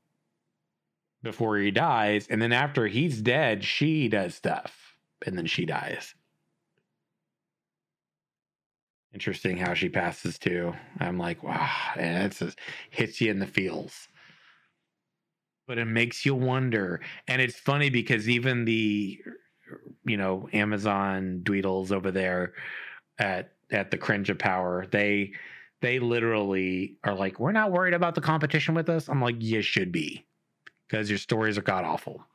[1.22, 6.14] before he dies and then after he's dead she does stuff and then she dies.
[9.14, 10.74] Interesting how she passes too.
[11.00, 12.60] I'm like wow and it's just
[12.90, 14.08] hits you in the feels
[15.68, 19.20] but it makes you wonder and it's funny because even the
[20.06, 22.54] you know amazon dweedles over there
[23.20, 25.32] at at the cringe of power they
[25.84, 29.10] they literally are like we're not worried about the competition with us.
[29.10, 30.26] I'm like you should be
[30.88, 32.26] because your stories are god awful.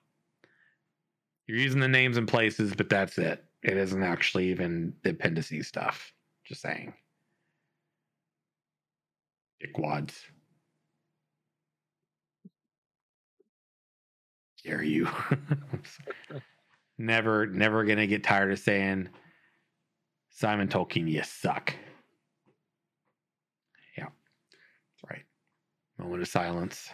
[1.47, 3.43] You're using the names and places but that's it.
[3.63, 6.13] It isn't actually even the appendices stuff.
[6.45, 6.93] Just saying.
[9.65, 10.13] Dickwads
[14.69, 15.09] dare you.
[17.01, 19.09] Never never gonna get tired of saying
[20.31, 21.73] simon tolkien you suck.
[23.97, 25.23] Yeah that's right.
[25.97, 26.91] Moment of silence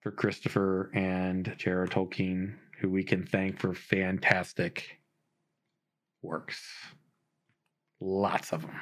[0.00, 1.86] for christopher and J.R.R.
[1.86, 4.98] tolkien who we can thank for fantastic
[6.22, 6.60] works.
[8.00, 8.80] Lots of them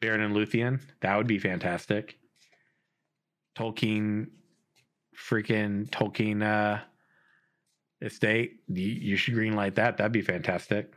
[0.00, 2.16] beren and luthien that would be fantastic.
[3.58, 4.28] Tolkien
[5.16, 6.80] freaking Tolkien uh,
[8.00, 9.96] estate, you, you should greenlight that.
[9.96, 10.92] That'd be fantastic.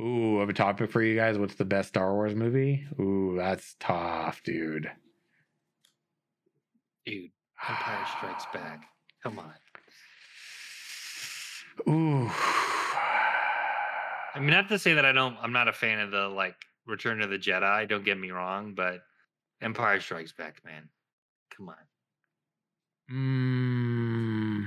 [0.00, 1.38] Ooh, I have a topic for you guys.
[1.38, 2.86] What's the best Star Wars movie?
[3.00, 4.90] Ooh, that's tough, dude.
[7.04, 7.30] dude.
[7.68, 8.84] Empire Strikes Back.
[9.22, 9.52] Come on.
[11.88, 12.30] Ooh.
[14.34, 15.36] I mean, not to say that I don't.
[15.42, 16.54] I'm not a fan of the like
[16.86, 17.88] Return of the Jedi.
[17.88, 19.02] Don't get me wrong, but
[19.60, 20.88] Empire Strikes Back, man.
[21.56, 21.87] Come on.
[23.10, 24.64] Mm,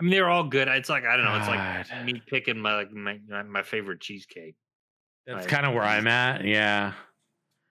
[0.00, 0.68] I mean, they're all good.
[0.68, 1.36] It's like I don't know.
[1.36, 1.86] It's God.
[1.90, 4.54] like me picking my like my my- favorite cheesecake.
[5.26, 6.44] that's kind of where I'm at.
[6.44, 6.92] Yeah.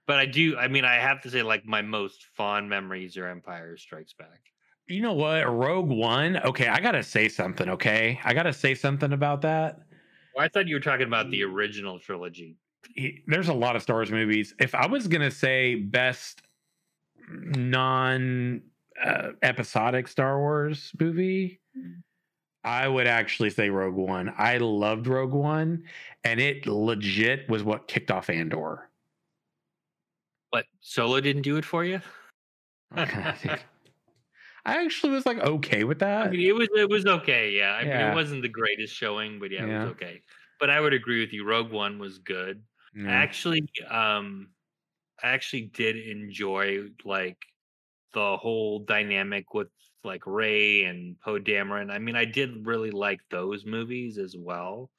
[0.06, 0.58] But I do.
[0.58, 4.42] I mean, I have to say, like my most fond memories are Empire Strikes Back.
[4.88, 5.44] You know what?
[5.50, 6.38] Rogue One.
[6.38, 7.70] Okay, I gotta say something.
[7.70, 9.80] Okay, I gotta say something about that.
[10.36, 12.58] Well, I thought you were talking about the original trilogy.
[13.28, 14.54] there's a lot of Star Wars movies.
[14.60, 16.42] If I was gonna say best
[17.30, 18.62] non
[19.04, 21.60] uh, episodic Star Wars movie,
[22.64, 24.34] I would actually say Rogue One.
[24.38, 25.84] I loved Rogue One,
[26.24, 28.90] and it legit was what kicked off Andor.
[30.52, 32.02] But Solo didn't do it for you.
[32.96, 36.28] I actually was like okay with that.
[36.28, 37.52] I mean, it was it was okay.
[37.52, 40.22] Yeah, I mean, it wasn't the greatest showing, but yeah, it was okay.
[40.60, 41.46] But I would agree with you.
[41.46, 42.62] Rogue One was good.
[42.94, 43.10] Yeah.
[43.10, 44.50] Actually, um,
[45.24, 47.38] I actually did enjoy like
[48.18, 49.68] the whole dynamic with
[50.04, 51.92] like Rey and Poe Dameron.
[51.92, 54.90] I mean, I did really like those movies as well.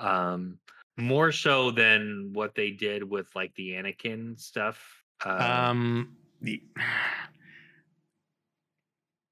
[0.00, 0.58] Um,
[0.96, 4.84] more so than what they did with like the Anakin stuff.
[5.24, 6.64] Uh, Um, the-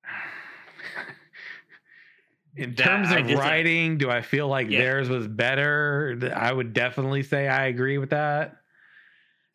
[2.56, 4.82] in terms I of just, writing, do I feel like Yeah.
[4.82, 6.16] theirs was better?
[6.32, 8.58] I would definitely say I agree with that.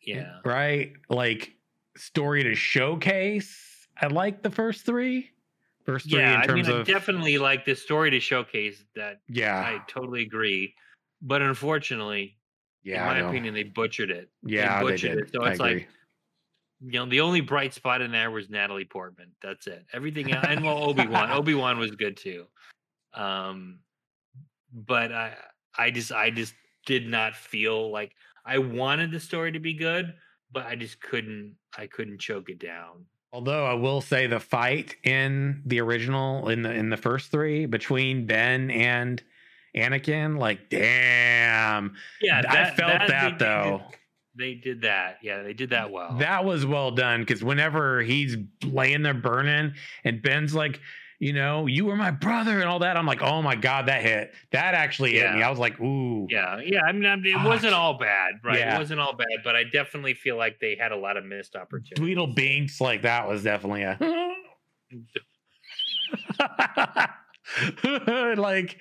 [0.02, 0.40] yeah.
[0.44, 0.92] Right?
[1.08, 1.56] Like
[1.96, 3.86] story to showcase.
[4.00, 5.30] I like the first three.
[5.84, 9.20] First three Yeah, in I terms mean, I definitely like the story to showcase that.
[9.28, 10.74] yeah, I totally agree,
[11.20, 12.36] but unfortunately,
[12.84, 13.02] yeah.
[13.16, 14.30] in my opinion, they butchered it.
[14.44, 15.18] yeah, they, butchered did.
[15.26, 15.88] it, so I it's like-
[16.80, 19.32] You know, the only bright spot in there was Natalie Portman.
[19.42, 19.84] That's it.
[19.92, 21.30] Everything else, and well, Obi Wan.
[21.32, 22.46] Obi Wan was good too.
[23.14, 23.80] Um,
[24.72, 25.34] but I,
[25.76, 26.54] I just, I just
[26.86, 28.12] did not feel like
[28.46, 30.14] I wanted the story to be good,
[30.52, 31.56] but I just couldn't.
[31.76, 33.06] I couldn't choke it down.
[33.32, 37.64] Although I will say the fight in the original in the in the first three
[37.66, 39.22] between Ben and
[39.74, 43.82] Anakin, like damn, Yeah, I felt that did- though.
[44.34, 45.18] They did that.
[45.22, 46.16] Yeah, they did that well.
[46.18, 49.74] That was well done because whenever he's laying there burning
[50.04, 50.80] and Ben's like,
[51.22, 52.96] you know, you were my brother and all that.
[52.96, 54.34] I'm like, oh my god, that hit.
[54.50, 55.40] That actually hit me.
[55.40, 56.82] I was like, ooh, Yeah, yeah.
[56.82, 58.58] I mean, I mean, it wasn't all bad, right?
[58.58, 58.74] Yeah.
[58.74, 61.54] It wasn't all bad, but I definitely feel like they had a lot of missed
[61.54, 61.96] opportunities.
[61.96, 63.96] Tweedle Binks, like that was definitely a
[68.36, 68.78] like,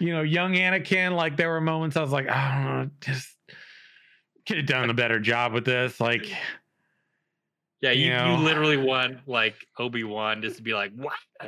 [0.00, 1.14] you know, young Anakin.
[1.14, 3.28] Like there were moments I was like, I don't know, just
[4.46, 6.00] could have done a better job with this.
[6.00, 6.32] Like,
[7.84, 11.12] Yeah, you, You you, literally want like Obi Wan just to be like, what?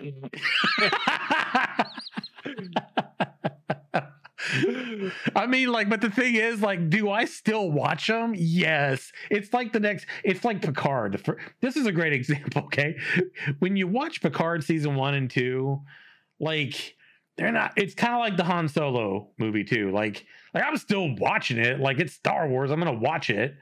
[5.34, 8.34] I mean, like, but the thing is, like, do I still watch them?
[8.36, 9.12] Yes.
[9.30, 11.26] It's like the next, it's like Picard.
[11.62, 12.96] This is a great example, okay?
[13.60, 15.80] When you watch Picard season one and two,
[16.38, 16.96] like,
[17.38, 19.90] they're not, it's kind of like the Han Solo movie, too.
[19.90, 21.80] Like, like I'm still watching it.
[21.80, 22.70] Like, it's Star Wars.
[22.70, 23.56] I'm going to watch it.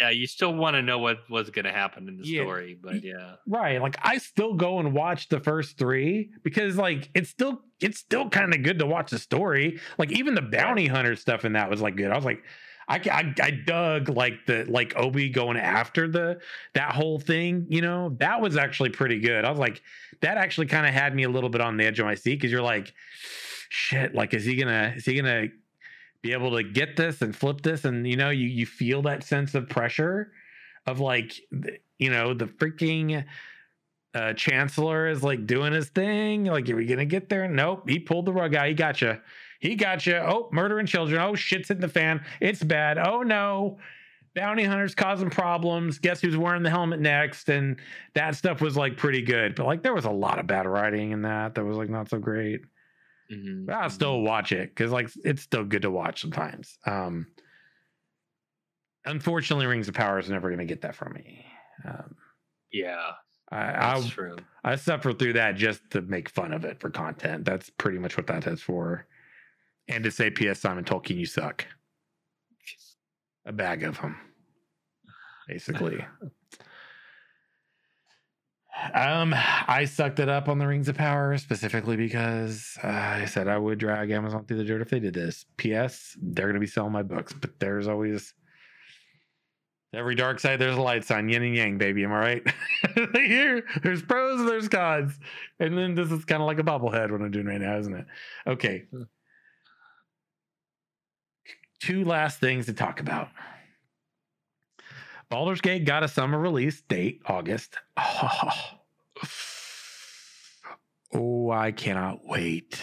[0.00, 2.42] Yeah, you still want to know what was going to happen in the Yeah.
[2.42, 3.80] story, but yeah, Right.
[3.82, 8.28] Like I still go and watch the first three because like it's still it's still
[8.28, 9.80] kind of good to watch the story.
[9.98, 12.10] Like even the bounty hunter stuff in that was like good.
[12.10, 12.42] I was like,
[12.88, 16.38] I, I I dug like the like Obi going after the
[16.74, 19.44] that whole thing, you know, that was actually pretty good.
[19.44, 19.82] I was like,
[20.20, 22.36] that actually kind of had me a little bit on the edge of my seat
[22.36, 22.94] because you're like,
[23.68, 25.48] shit, like is he gonna is he gonna
[26.22, 27.84] be able to get this and flip this?
[27.84, 30.32] And you know, you you feel that sense of pressure
[30.88, 31.40] of like
[31.98, 33.24] you know the freaking
[34.14, 37.98] uh chancellor is like doing his thing like are we gonna get there nope he
[37.98, 39.18] pulled the rug out he got you
[39.60, 43.78] he got you oh murdering children oh shit's in the fan it's bad oh no
[44.34, 47.76] bounty hunters causing problems guess who's wearing the helmet next and
[48.14, 51.10] that stuff was like pretty good but like there was a lot of bad writing
[51.10, 52.60] in that that was like not so great
[53.30, 53.90] Mhm, but I'll mhm.
[53.90, 56.78] still watch it because like it's still good to watch sometimes.
[56.86, 57.26] Um
[59.04, 61.46] unfortunately, Rings of Power is never gonna get that from me.
[61.84, 62.16] Um
[62.72, 63.12] yeah,
[63.50, 64.46] I that's I, true.
[64.64, 67.44] I suffer through that just to make fun of it for content.
[67.44, 69.06] That's pretty much what that is for.
[69.88, 70.60] And to say P.S.
[70.60, 71.66] Simon Tolkien, you suck.
[73.44, 74.16] A bag of them.
[75.46, 76.06] Basically.
[78.94, 83.48] Um, I sucked it up on the Rings of Power specifically because uh, I said
[83.48, 85.46] I would drag Amazon through the dirt if they did this.
[85.56, 86.16] P.S.
[86.20, 88.34] They're going to be selling my books, but there's always
[89.92, 90.60] every dark side.
[90.60, 92.04] There's a light sign, yin and yang, baby.
[92.04, 92.54] Am I right?
[93.14, 95.18] Here, there's pros, and there's cons,
[95.58, 97.94] and then this is kind of like a bobblehead what I'm doing right now, isn't
[97.94, 98.06] it?
[98.46, 98.84] Okay.
[98.90, 99.02] Hmm.
[101.80, 103.28] Two last things to talk about.
[105.30, 107.76] Baldur's Gate got a summer release date, August.
[111.14, 112.78] Oh, I cannot wait.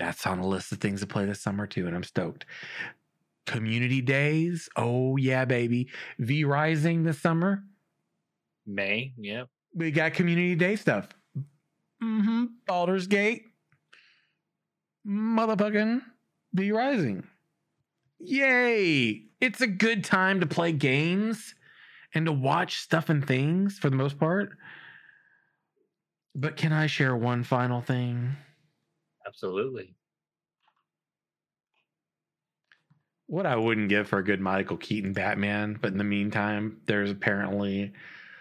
[0.00, 2.44] That's on the list of things to play this summer too, and I'm stoked.
[3.46, 4.68] Community days.
[4.76, 5.88] Oh, yeah, baby.
[6.18, 7.62] V Rising this summer.
[8.66, 9.44] May, yeah.
[9.74, 11.08] We got community day stuff.
[12.02, 12.46] Mm-hmm.
[12.66, 13.44] Baldur's Gate.
[15.06, 16.02] Motherfucking
[16.54, 17.24] V Rising.
[18.18, 19.22] Yay!
[19.40, 21.54] It's a good time to play games
[22.14, 24.50] and to watch stuff and things for the most part.
[26.34, 28.36] But can I share one final thing?
[29.26, 29.94] Absolutely.
[33.26, 37.10] What I wouldn't give for a good Michael Keaton Batman, but in the meantime, there's
[37.10, 37.92] apparently.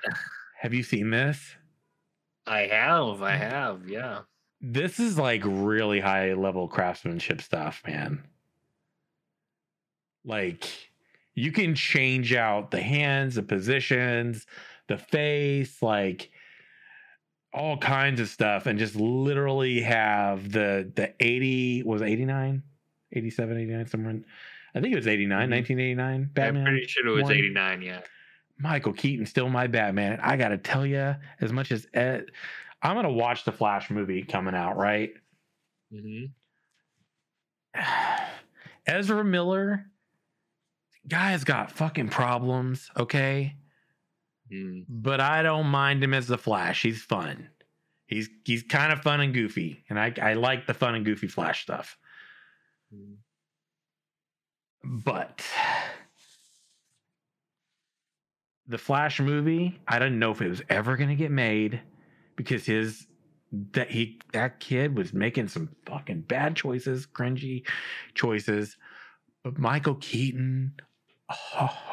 [0.61, 1.55] Have you seen this?
[2.47, 4.21] I have, I have, yeah.
[4.61, 8.23] This is like really high level craftsmanship stuff, man.
[10.25, 10.86] Like
[11.37, 14.45] you can change out the hands, the positions,
[14.87, 16.31] the face, like
[17.53, 22.61] all kinds of stuff and just literally have the the 80 was it 89
[23.13, 24.25] 87 89 somewhere in,
[24.75, 25.51] I think it was 89 Mhm.
[25.51, 27.33] 1989 Batman I'm pretty sure it was one.
[27.33, 28.01] 89, yeah.
[28.59, 30.19] Michael Keaton still my Batman.
[30.21, 32.31] I got to tell you, as much as Ed,
[32.81, 35.13] I'm gonna watch the Flash movie coming out, right?
[35.91, 36.25] hmm
[38.87, 39.85] Ezra Miller,
[41.07, 43.55] guy's got fucking problems, okay?
[44.51, 44.85] Mm.
[44.87, 46.81] But I don't mind him as the Flash.
[46.81, 47.49] He's fun.
[48.07, 51.27] He's he's kind of fun and goofy, and I I like the fun and goofy
[51.27, 51.97] Flash stuff.
[52.93, 53.15] Mm.
[54.83, 55.43] But
[58.67, 61.81] the Flash movie, I didn't know if it was ever going to get made
[62.35, 63.07] because his
[63.71, 67.65] that he that kid was making some fucking bad choices, cringy
[68.13, 68.77] choices.
[69.43, 70.73] But Michael Keaton,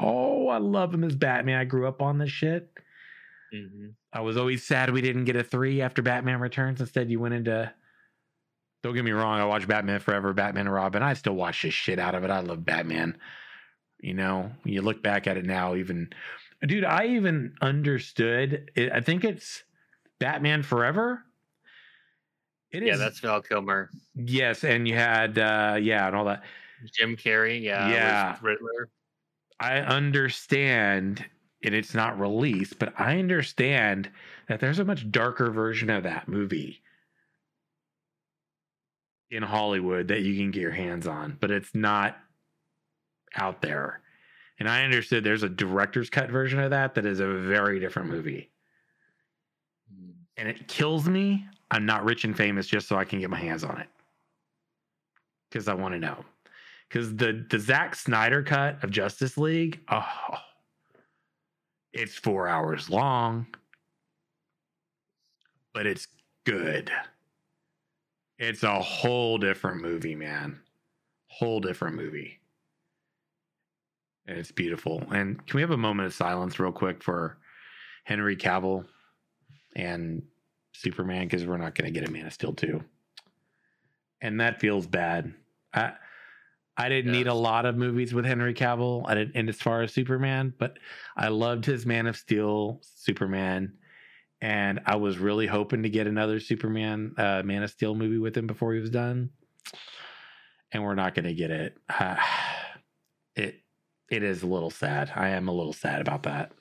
[0.01, 1.59] oh, I love him as Batman.
[1.59, 2.71] I grew up on this shit.
[3.53, 6.81] hmm I was always sad we didn't get a three after Batman Returns.
[6.81, 7.73] Instead, you went into.
[8.83, 11.03] Don't get me wrong, I watched Batman Forever, Batman and Robin.
[11.03, 12.31] I still watch this shit out of it.
[12.31, 13.17] I love Batman.
[13.99, 16.11] You know, you look back at it now, even,
[16.67, 18.71] dude, I even understood.
[18.77, 19.65] It, I think it's
[20.21, 21.25] Batman Forever.
[22.71, 23.89] It Yeah, is- that's Val Kilmer.
[24.15, 26.43] yes, and you had uh yeah, and all that.
[26.93, 27.63] Jim Carrey.
[27.63, 27.89] Yeah.
[27.89, 28.37] Yeah.
[28.43, 28.91] Riddler.
[29.61, 31.25] I understand,
[31.63, 34.11] and it's not released, but I understand
[34.49, 36.83] that there's a much darker version of that movie
[39.31, 42.19] in Hollywood that you can get your hands on, but it's not
[43.37, 44.01] out there.
[44.59, 48.09] And I understood there's a director's cut version of that that is a very different
[48.09, 48.51] movie.
[50.37, 51.47] And it kills me.
[51.71, 53.89] I'm not rich and famous just so I can get my hands on it.
[55.51, 56.25] Because I want to know.
[56.95, 60.07] Because the the Zack Snyder cut of Justice League, oh,
[61.93, 63.49] it's four hours long,
[65.73, 66.07] but it's
[66.45, 66.93] good.
[68.39, 70.61] It's a whole different movie, man.
[71.27, 72.39] Whole different movie.
[74.27, 75.03] And it's beautiful.
[75.11, 77.39] And can we have a moment of silence, real quick, for
[78.05, 78.87] Henry Cavill
[79.75, 80.23] and
[80.73, 81.27] Superman?
[81.27, 82.85] Because we're not going to get a Man of Steel 2.
[84.21, 85.35] And that feels bad.
[85.75, 85.95] I,
[86.77, 89.83] I didn't need a lot of movies with Henry Cavill, I didn't, and as far
[89.83, 90.79] as Superman, but
[91.17, 93.75] I loved his Man of Steel Superman,
[94.41, 98.37] and I was really hoping to get another Superman uh, Man of Steel movie with
[98.37, 99.31] him before he was done,
[100.73, 101.77] and we're not going to get it.
[101.89, 102.17] Uh,
[103.37, 103.61] it
[104.11, 105.13] it is a little sad.
[105.15, 106.53] I am a little sad about that.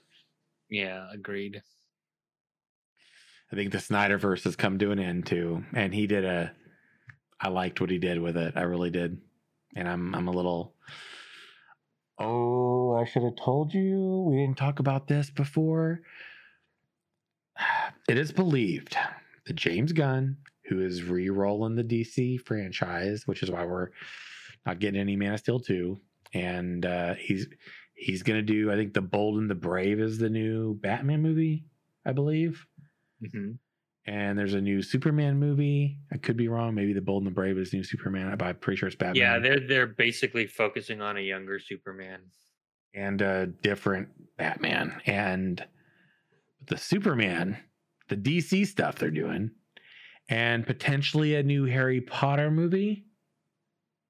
[0.70, 1.08] Yeah.
[1.12, 1.62] Agreed.
[3.52, 6.52] I think the Snyderverse has come to an end too, and he did a.
[7.40, 8.54] I liked what he did with it.
[8.56, 9.22] I really did,
[9.76, 10.76] and I'm I'm a little.
[12.20, 14.26] Oh, I should have told you.
[14.30, 16.02] We didn't talk about this before.
[18.10, 18.98] It is believed
[19.46, 20.36] that James Gunn,
[20.66, 23.92] who is re-rolling the DC franchise, which is why we're
[24.66, 26.02] not getting any Man of Steel two,
[26.34, 27.48] and uh, he's
[27.94, 28.72] he's gonna do.
[28.72, 31.66] I think the Bold and the Brave is the new Batman movie,
[32.06, 32.66] I believe
[33.32, 33.54] hmm
[34.06, 35.98] and there's a new Superman movie.
[36.12, 36.76] I could be wrong.
[36.76, 39.16] Maybe the Bold and the Brave is new Superman, but I'm pretty sure it's Batman.
[39.16, 42.20] Yeah, they're they're basically focusing on a younger Superman.
[42.94, 45.66] and a different Batman and
[46.68, 47.58] the Superman,
[48.10, 49.52] the DC stuff they're doing,
[50.30, 53.06] and potentially a new Harry Potter movie.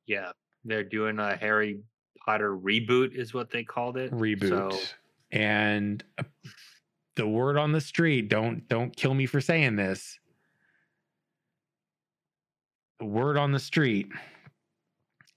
[0.06, 0.32] Yeah,
[0.66, 1.82] they're doing a Harry
[2.26, 4.12] Potter reboot, is what they called it.
[4.12, 4.80] reboot So,
[5.32, 6.04] and
[7.16, 8.30] the word on the street.
[8.30, 10.20] Don't don't kill me for saying this.
[13.00, 14.08] The word on the street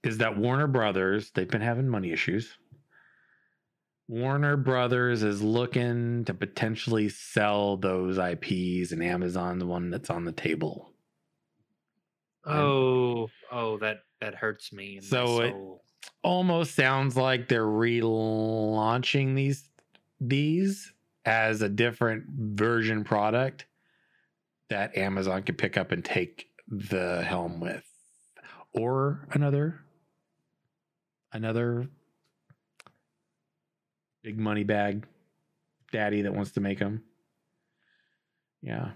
[0.03, 2.57] is that warner brothers they've been having money issues.
[4.07, 10.23] Warner brothers is looking to potentially sell those ips and amazon the one that's on
[10.23, 10.93] the table.
[12.45, 15.01] Oh, oh, that that hurts me.
[15.01, 15.55] So it-
[16.23, 19.69] almost sounds like they're relaunching these
[20.19, 20.93] these
[21.27, 23.65] as a different version product
[24.69, 27.83] that Amazon could pick up and take the helm with.
[28.73, 29.81] Or another
[31.33, 31.87] another
[34.23, 35.05] big money bag
[35.91, 37.03] daddy that wants to make them
[38.61, 38.91] yeah.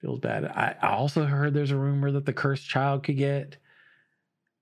[0.00, 0.44] Feels bad.
[0.44, 3.56] I, I also heard there's a rumor that the cursed child could get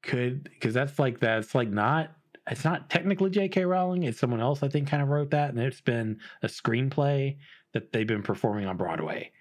[0.02, 2.10] could because that's like that's like not
[2.48, 3.64] it's not technically J.K.
[3.64, 4.04] Rowling.
[4.04, 7.36] It's someone else I think kind of wrote that, and it's been a screenplay
[7.72, 9.32] that they've been performing on Broadway,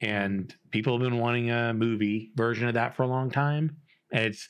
[0.00, 3.76] and people have been wanting a movie version of that for a long time.
[4.12, 4.48] And it's,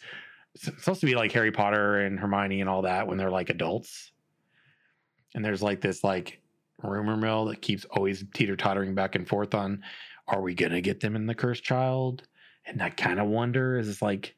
[0.55, 3.51] it's supposed to be like Harry Potter and Hermione and all that when they're like
[3.51, 4.13] adults,
[5.35, 6.41] and there's like this like
[6.83, 9.83] rumor mill that keeps always teeter tottering back and forth on,
[10.27, 12.23] are we gonna get them in the Cursed Child?
[12.67, 14.37] And I kind of wonder is like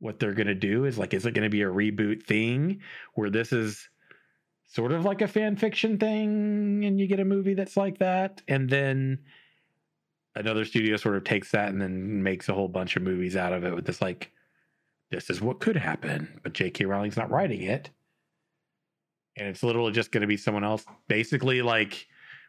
[0.00, 2.80] what they're going to do is like is it going to be a reboot thing
[3.14, 3.88] where this is
[4.66, 8.40] sort of like a fan fiction thing and you get a movie that's like that
[8.48, 9.18] and then
[10.36, 13.52] another studio sort of takes that and then makes a whole bunch of movies out
[13.52, 14.32] of it with this like
[15.10, 16.84] this is what could happen but J.K.
[16.86, 17.90] Rowling's not writing it
[19.36, 22.06] and it's literally just going to be someone else basically like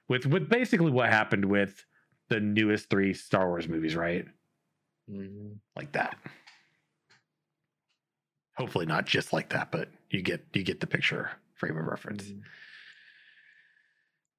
[0.08, 1.86] with with basically what happened with
[2.30, 4.26] the newest 3 Star Wars movies right
[5.10, 5.58] Mhm.
[5.76, 6.16] like that.
[8.58, 12.24] Hopefully not just like that, but you get you get the picture frame of reference.
[12.24, 12.42] Mhm.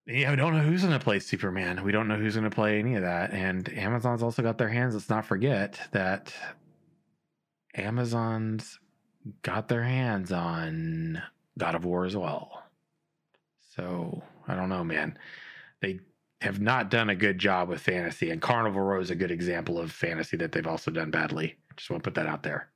[0.06, 1.84] Yeah, we don't know who's going to play Superman.
[1.84, 3.32] We don't know who's going to play any of that.
[3.32, 4.94] And Amazon's also got their hands.
[4.94, 6.34] Let's not forget that
[7.76, 8.80] Amazon's
[9.42, 11.22] got their hands on
[11.56, 12.64] God of War as well.
[13.60, 15.16] So I don't know, man.
[15.80, 16.00] They
[16.40, 19.78] have not done a good job with fantasy, and Carnival Row is a good example
[19.78, 21.56] of fantasy that they've also done badly.
[21.76, 22.71] Just want to put that out there.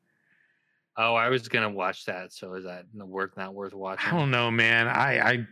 [0.98, 2.32] Oh, I was gonna watch that.
[2.32, 4.08] So is that worth not worth watching?
[4.08, 4.88] I don't know, man.
[4.88, 5.46] I I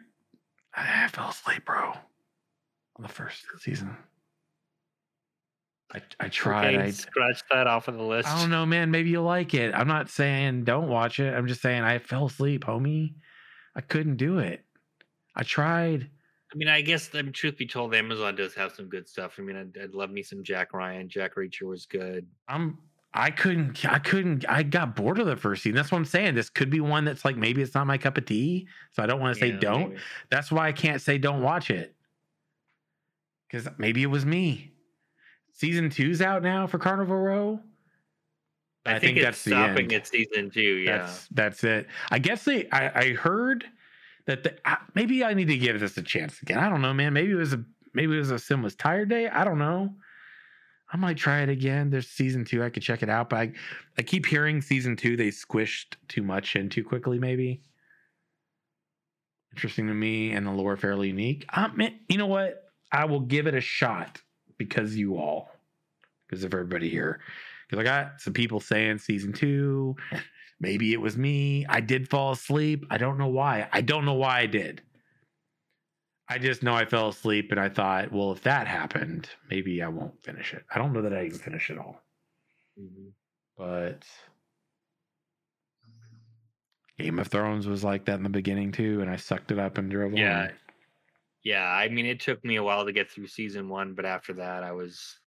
[0.74, 1.92] I fell asleep, bro,
[2.96, 3.96] on the first season.
[5.92, 6.74] I, I tried.
[6.74, 8.28] Okay, I, scratch that off of the list.
[8.28, 8.90] I don't know, man.
[8.90, 9.72] Maybe you'll like it.
[9.74, 11.32] I'm not saying don't watch it.
[11.32, 13.14] I'm just saying I fell asleep, homie.
[13.76, 14.64] I couldn't do it.
[15.36, 16.10] I tried.
[16.52, 19.36] I mean, I guess, I mean, truth be told, Amazon does have some good stuff.
[19.38, 21.08] I mean, I'd, I'd love me some Jack Ryan.
[21.08, 22.26] Jack Reacher was good.
[22.48, 22.78] I'm.
[23.16, 23.84] I couldn't.
[23.84, 24.44] I couldn't.
[24.48, 25.76] I got bored of the first season.
[25.76, 26.34] That's what I'm saying.
[26.34, 28.66] This could be one that's like maybe it's not my cup of tea.
[28.90, 29.88] So I don't want to say Yeah, don't.
[29.90, 30.00] maybe.
[30.30, 31.94] That's why I can't say don't watch it.
[33.48, 34.72] Because maybe it was me.
[35.52, 37.60] Season two's out now for Carnival Row.
[38.84, 40.60] I, I think, think it's that's the stopping at season two.
[40.60, 40.98] Yeah.
[40.98, 41.86] That's that's it.
[42.10, 42.68] I guess they.
[42.70, 43.64] I, I heard
[44.26, 44.56] that the
[44.96, 46.58] maybe I need to give this a chance again.
[46.58, 47.12] I don't know, man.
[47.12, 47.64] Maybe it was a
[47.94, 49.28] maybe it was a sinless tired day.
[49.28, 49.94] I don't know.
[50.94, 51.90] I might try it again.
[51.90, 52.62] There's season two.
[52.62, 53.52] I could check it out, but I,
[53.98, 57.18] I keep hearing season two they squished too much in too quickly.
[57.18, 57.62] Maybe
[59.52, 61.46] interesting to me and the lore fairly unique.
[61.52, 62.70] Uh, man, you know what?
[62.92, 64.22] I will give it a shot
[64.56, 65.50] because you all,
[66.28, 67.20] because of everybody here.
[67.68, 69.96] Because I got some people saying season two,
[70.60, 71.66] maybe it was me.
[71.68, 72.86] I did fall asleep.
[72.90, 73.68] I don't know why.
[73.72, 74.80] I don't know why I did.
[76.28, 79.88] I just know I fell asleep and I thought, well, if that happened, maybe I
[79.88, 80.64] won't finish it.
[80.74, 82.02] I don't know that I even finish it all,
[82.76, 83.14] Mhm.
[83.56, 84.06] but
[86.98, 89.78] Game of Thrones was like that in the beginning too, and I sucked it up
[89.78, 90.48] and drove Yeah.
[90.48, 90.58] along.
[91.42, 91.66] Yeah.
[91.68, 94.62] I mean, it took me a while to get through season one, but after that,
[94.64, 95.20] I was,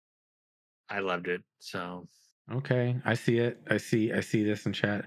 [0.88, 1.42] I loved it.
[1.60, 2.08] So
[2.50, 3.62] Okay, I see it.
[3.68, 4.12] I see.
[4.12, 5.06] I see this in chat.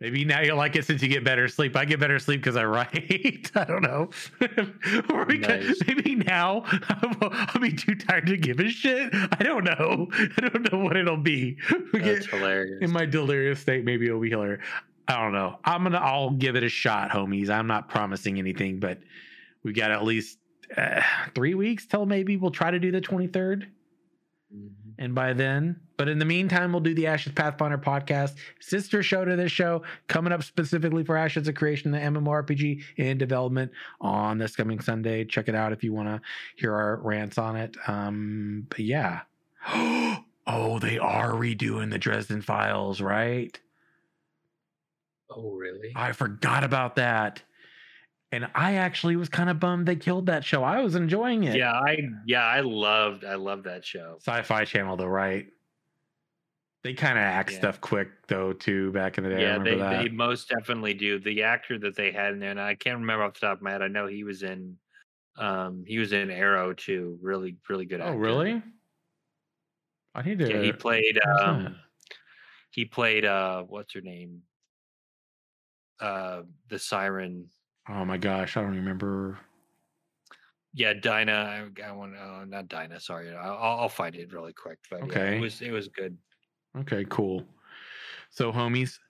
[0.00, 1.76] Maybe now you'll like it since you get better sleep.
[1.76, 3.50] I get better sleep because I write.
[3.54, 4.08] I don't know.
[5.12, 5.78] or Nice.
[5.86, 9.10] maybe now I'll, be too tired to give a shit.
[9.12, 10.08] I don't know.
[10.12, 11.58] I don't know what it'll be.
[11.92, 12.78] That's hilarious.
[12.80, 14.64] in my delirious state, maybe it'll be hilarious.
[15.06, 15.58] I don't know.
[15.64, 15.98] I'm gonna.
[15.98, 17.50] I'll give it a shot, homies.
[17.50, 19.00] I'm not promising anything, but
[19.64, 20.38] we got at least
[20.76, 21.02] uh,
[21.34, 23.64] three weeks till maybe we'll try to do the 23rd.
[24.54, 24.70] Mhm.
[24.98, 29.24] And by then, but in the meantime, we'll do the Ashes Pathfinder podcast, sister show
[29.24, 34.38] to this show, coming up specifically for Ashes of Creation, the MMORPG in development on
[34.38, 35.24] this coming Sunday.
[35.24, 36.20] Check it out if you want to
[36.56, 37.76] hear our rants on it.
[37.86, 39.20] Um, but yeah.
[39.66, 43.58] oh, they are redoing the Dresden Files, right?
[45.30, 45.92] Oh, really?
[45.94, 47.42] I forgot about that.
[48.32, 50.62] And I actually was kind of bummed they killed that show.
[50.62, 51.56] I was enjoying it.
[51.56, 51.72] Yeah.
[51.72, 54.18] I, yeah, I loved, I loved that show.
[54.20, 55.48] Sci-Fi Channel, though, right?
[56.84, 57.58] They kind of act Yeah.
[57.58, 58.92] stuff quick, though, too.
[58.92, 60.02] Back in the day, I Yeah, remember they, that.
[60.04, 61.18] they most definitely do.
[61.18, 63.62] The actor that they had in there, and I can't remember off the top of
[63.62, 63.82] my head.
[63.82, 64.78] I know he was in,
[65.36, 67.18] um, he was in Arrow too.
[67.20, 68.00] Really, really good.
[68.00, 68.18] oh, actor.
[68.18, 68.62] really?
[70.14, 70.48] I need to.
[70.48, 71.18] Yeah, he played.
[71.40, 71.76] Um,
[72.70, 73.24] he played.
[73.24, 74.42] Uh, what's her name?
[76.00, 77.48] Uh, the siren.
[77.88, 79.38] Oh my gosh, I don't remember.
[80.72, 81.70] Yeah, Dinah.
[81.82, 82.16] I, I want.
[82.16, 83.00] Uh, not Dinah.
[83.00, 84.78] Sorry, I'll, I'll find it really quick.
[84.88, 85.36] But yeah, Okay.
[85.36, 86.16] it was it was good.
[86.78, 87.44] Okay, cool.
[88.30, 89.00] So, homies,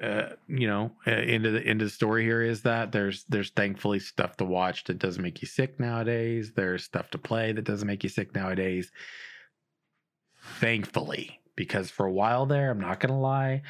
[0.00, 3.98] uh, you know, uh, into the into the story here is that there's there's thankfully
[3.98, 6.52] stuff to watch that doesn't make you sick nowadays.
[6.52, 8.92] There's stuff to play that doesn't make you sick nowadays.
[10.60, 13.62] Thankfully, because for a while there, I'm not gonna lie,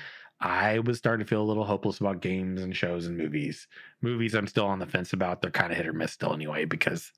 [0.45, 3.69] I was starting to feel a little hopeless about games and shows and movies.
[4.01, 5.41] Movies, I'm still on the fence about.
[5.41, 7.13] They're kind of hit or miss still, anyway, because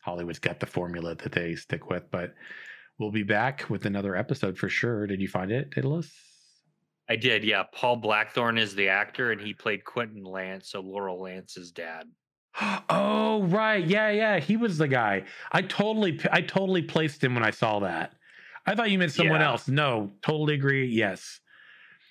[0.00, 2.10] Hollywood's got the formula that they stick with.
[2.10, 2.34] But
[2.98, 5.06] we'll be back with another episode for sure.
[5.06, 6.10] Did you find it, Daedalus?
[7.08, 7.44] I did.
[7.44, 12.06] Yeah, Paul Blackthorne is the actor, and he played Quentin Lance, so Laurel Lance's dad.
[12.90, 14.40] Oh right, yeah, yeah.
[14.40, 15.22] He was the guy.
[15.52, 18.14] I totally, I totally placed him when I saw that.
[18.66, 19.50] I thought you meant someone Yeah.
[19.50, 19.68] else.
[19.68, 20.86] No, totally agree.
[20.88, 21.38] Yes.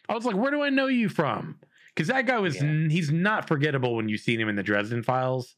[0.09, 1.57] I was like, where do I know you from?
[1.95, 2.87] Because that guy was, yeah.
[2.89, 5.55] he's not forgettable when you've seen him in the Dresden Files.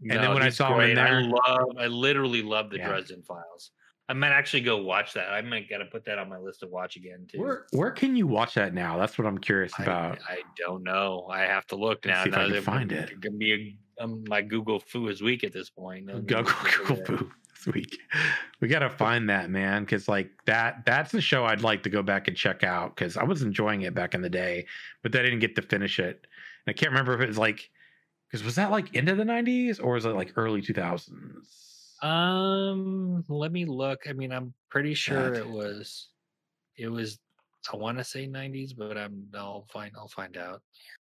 [0.00, 0.98] And then when I saw him in great.
[0.98, 2.88] I there- love, I literally love the Yeah.
[2.88, 3.70] Dresden Files.
[4.08, 5.32] I might actually go watch that.
[5.32, 7.38] I might gotta put that on my list to watch again too.
[7.40, 8.98] Where, where can you watch that now?
[8.98, 10.18] That's what I'm curious about.
[10.28, 11.28] I don't know.
[11.30, 12.24] I have to look Let's now.
[12.24, 13.20] see if I can find I'm- it.
[13.20, 16.06] Gonna be a, um, my Google Foo is weak at this point.
[16.06, 16.56] Let me Go look
[16.86, 17.06] Google it.
[17.06, 17.32] Foo
[17.66, 17.98] week.
[18.60, 22.00] We gotta find that man because like that that's the show I'd like to go
[22.00, 24.66] back and check out because I was enjoying it back in the day,
[25.02, 26.28] but I didn't get to finish it.
[26.64, 27.68] And I can't remember if it was like
[28.30, 31.62] because was that like into the nineties or was it like early two thousands?
[32.02, 34.00] Um, let me look.
[34.08, 35.38] I mean, I'm pretty sure God.
[35.38, 36.08] it was.
[36.76, 37.18] It was.
[37.72, 39.26] I want to say 90s, but I'm.
[39.34, 39.92] I'll find.
[39.96, 40.62] I'll find out.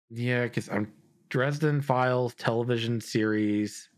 [0.10, 0.91] Yeah, because I'm
[1.30, 3.90] Dresden Files television series.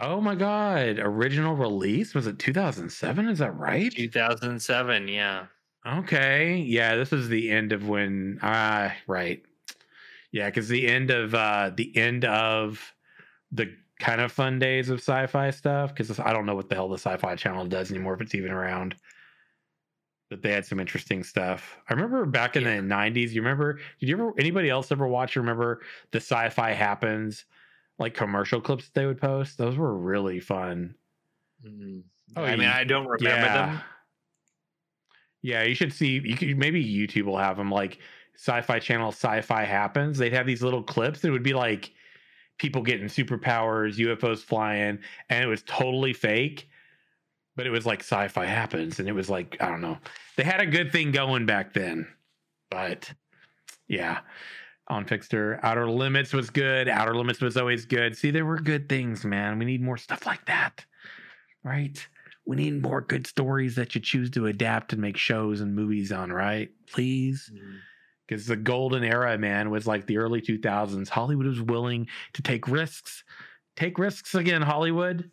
[0.00, 0.98] Oh my god!
[0.98, 3.28] Original release was it 2007?
[3.28, 3.92] Is that right?
[3.92, 5.08] 2007.
[5.08, 5.46] Yeah.
[5.86, 6.56] Okay.
[6.56, 9.44] Yeah, this is the end of when ah right.
[10.32, 12.94] Yeah, because the end of uh the end of
[13.52, 16.88] the kind of fun days of sci-fi stuff because I don't know what the hell
[16.88, 18.96] the Sci-Fi Channel does anymore if it's even around.
[20.30, 21.76] But they had some interesting stuff.
[21.88, 22.76] I remember back in Yeah.
[22.76, 23.32] the '90s.
[23.32, 23.74] You remember?
[23.98, 24.32] Did you ever?
[24.38, 25.36] Anybody else ever watch?
[25.36, 25.82] or Remember
[26.12, 27.44] the Sci-Fi Happens
[28.00, 29.58] like commercial clips that they would post?
[29.58, 30.96] Those were really fun.
[31.64, 32.02] Mhm.
[32.34, 33.80] Oh, I mean, I don't remember them.
[35.42, 36.20] Yeah, you should see.
[36.24, 37.98] You could maybe YouTube will have them like
[38.34, 39.12] Sci-Fi Channel.
[39.12, 40.18] Sci-Fi happens.
[40.18, 41.24] They'd have these little clips.
[41.24, 41.92] It would be like
[42.58, 44.98] people getting superpowers, UFOs flying,
[45.28, 46.68] and it was totally fake.
[47.56, 49.98] But it was like Sci-Fi happens, and it was like I don't know.
[50.36, 52.08] They had a good thing going back then,
[52.70, 53.12] but
[53.88, 54.20] yeah.
[54.90, 56.88] On Fixter, Outer Limits was good.
[56.88, 58.16] Outer Limits was always good.
[58.16, 59.56] See, there were good things, man.
[59.58, 60.84] We need more stuff like that,
[61.62, 62.04] right?
[62.44, 66.10] We need more good stories that you choose to adapt and make shows and movies
[66.10, 66.70] on, right?
[66.88, 67.52] Please.
[68.26, 71.08] Because the golden era, man, was like the early 2000s.
[71.08, 73.22] Hollywood was willing to take risks.
[73.76, 75.30] Take risks again, Hollywood.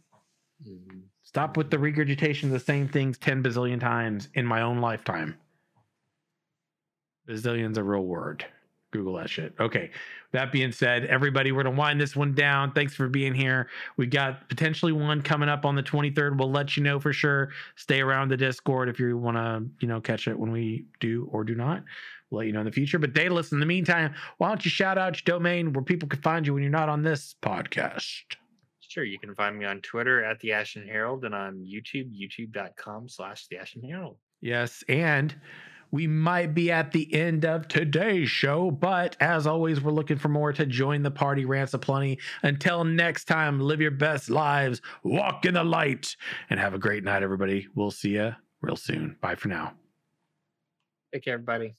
[0.63, 1.01] Mhm.
[1.23, 5.35] Stop with the regurgitation of the same things 10 bazillion times in my own lifetime.
[7.27, 8.45] Bazillion's a real word.
[8.91, 9.53] Google that shit.
[9.59, 9.91] Okay.
[10.31, 12.71] That being said, everybody, we're going to wind this one down.
[12.71, 13.69] Thanks for being here.
[13.97, 16.37] We got potentially one coming up on the 23rd.
[16.37, 17.49] We'll let you know for sure.
[17.75, 21.27] Stay around the Discord if you want to, you know, catch it when we do
[21.31, 21.83] or do not.
[22.29, 22.99] We'll let you know in the future.
[22.99, 26.21] But Daedalus, in the meantime, why don't you shout out your domain where people can
[26.21, 28.23] find you when you're not on this podcast?
[28.81, 33.09] Sure, you can find me on Twitter at the Ashton Herald and on YouTube, youtube.com
[33.09, 34.17] slash the Ashton Herald.
[34.41, 35.35] Yes, and
[35.91, 40.29] we might be at the end of today's show, but as always, we're looking for
[40.29, 41.45] more to join the party.
[41.45, 42.19] Rants aplenty.
[42.43, 46.15] Until next time, live your best lives, walk in the light,
[46.49, 47.67] and have a great night, everybody.
[47.75, 49.17] We'll see you real soon.
[49.21, 49.73] Bye for now.
[51.13, 51.75] Take care, everybody.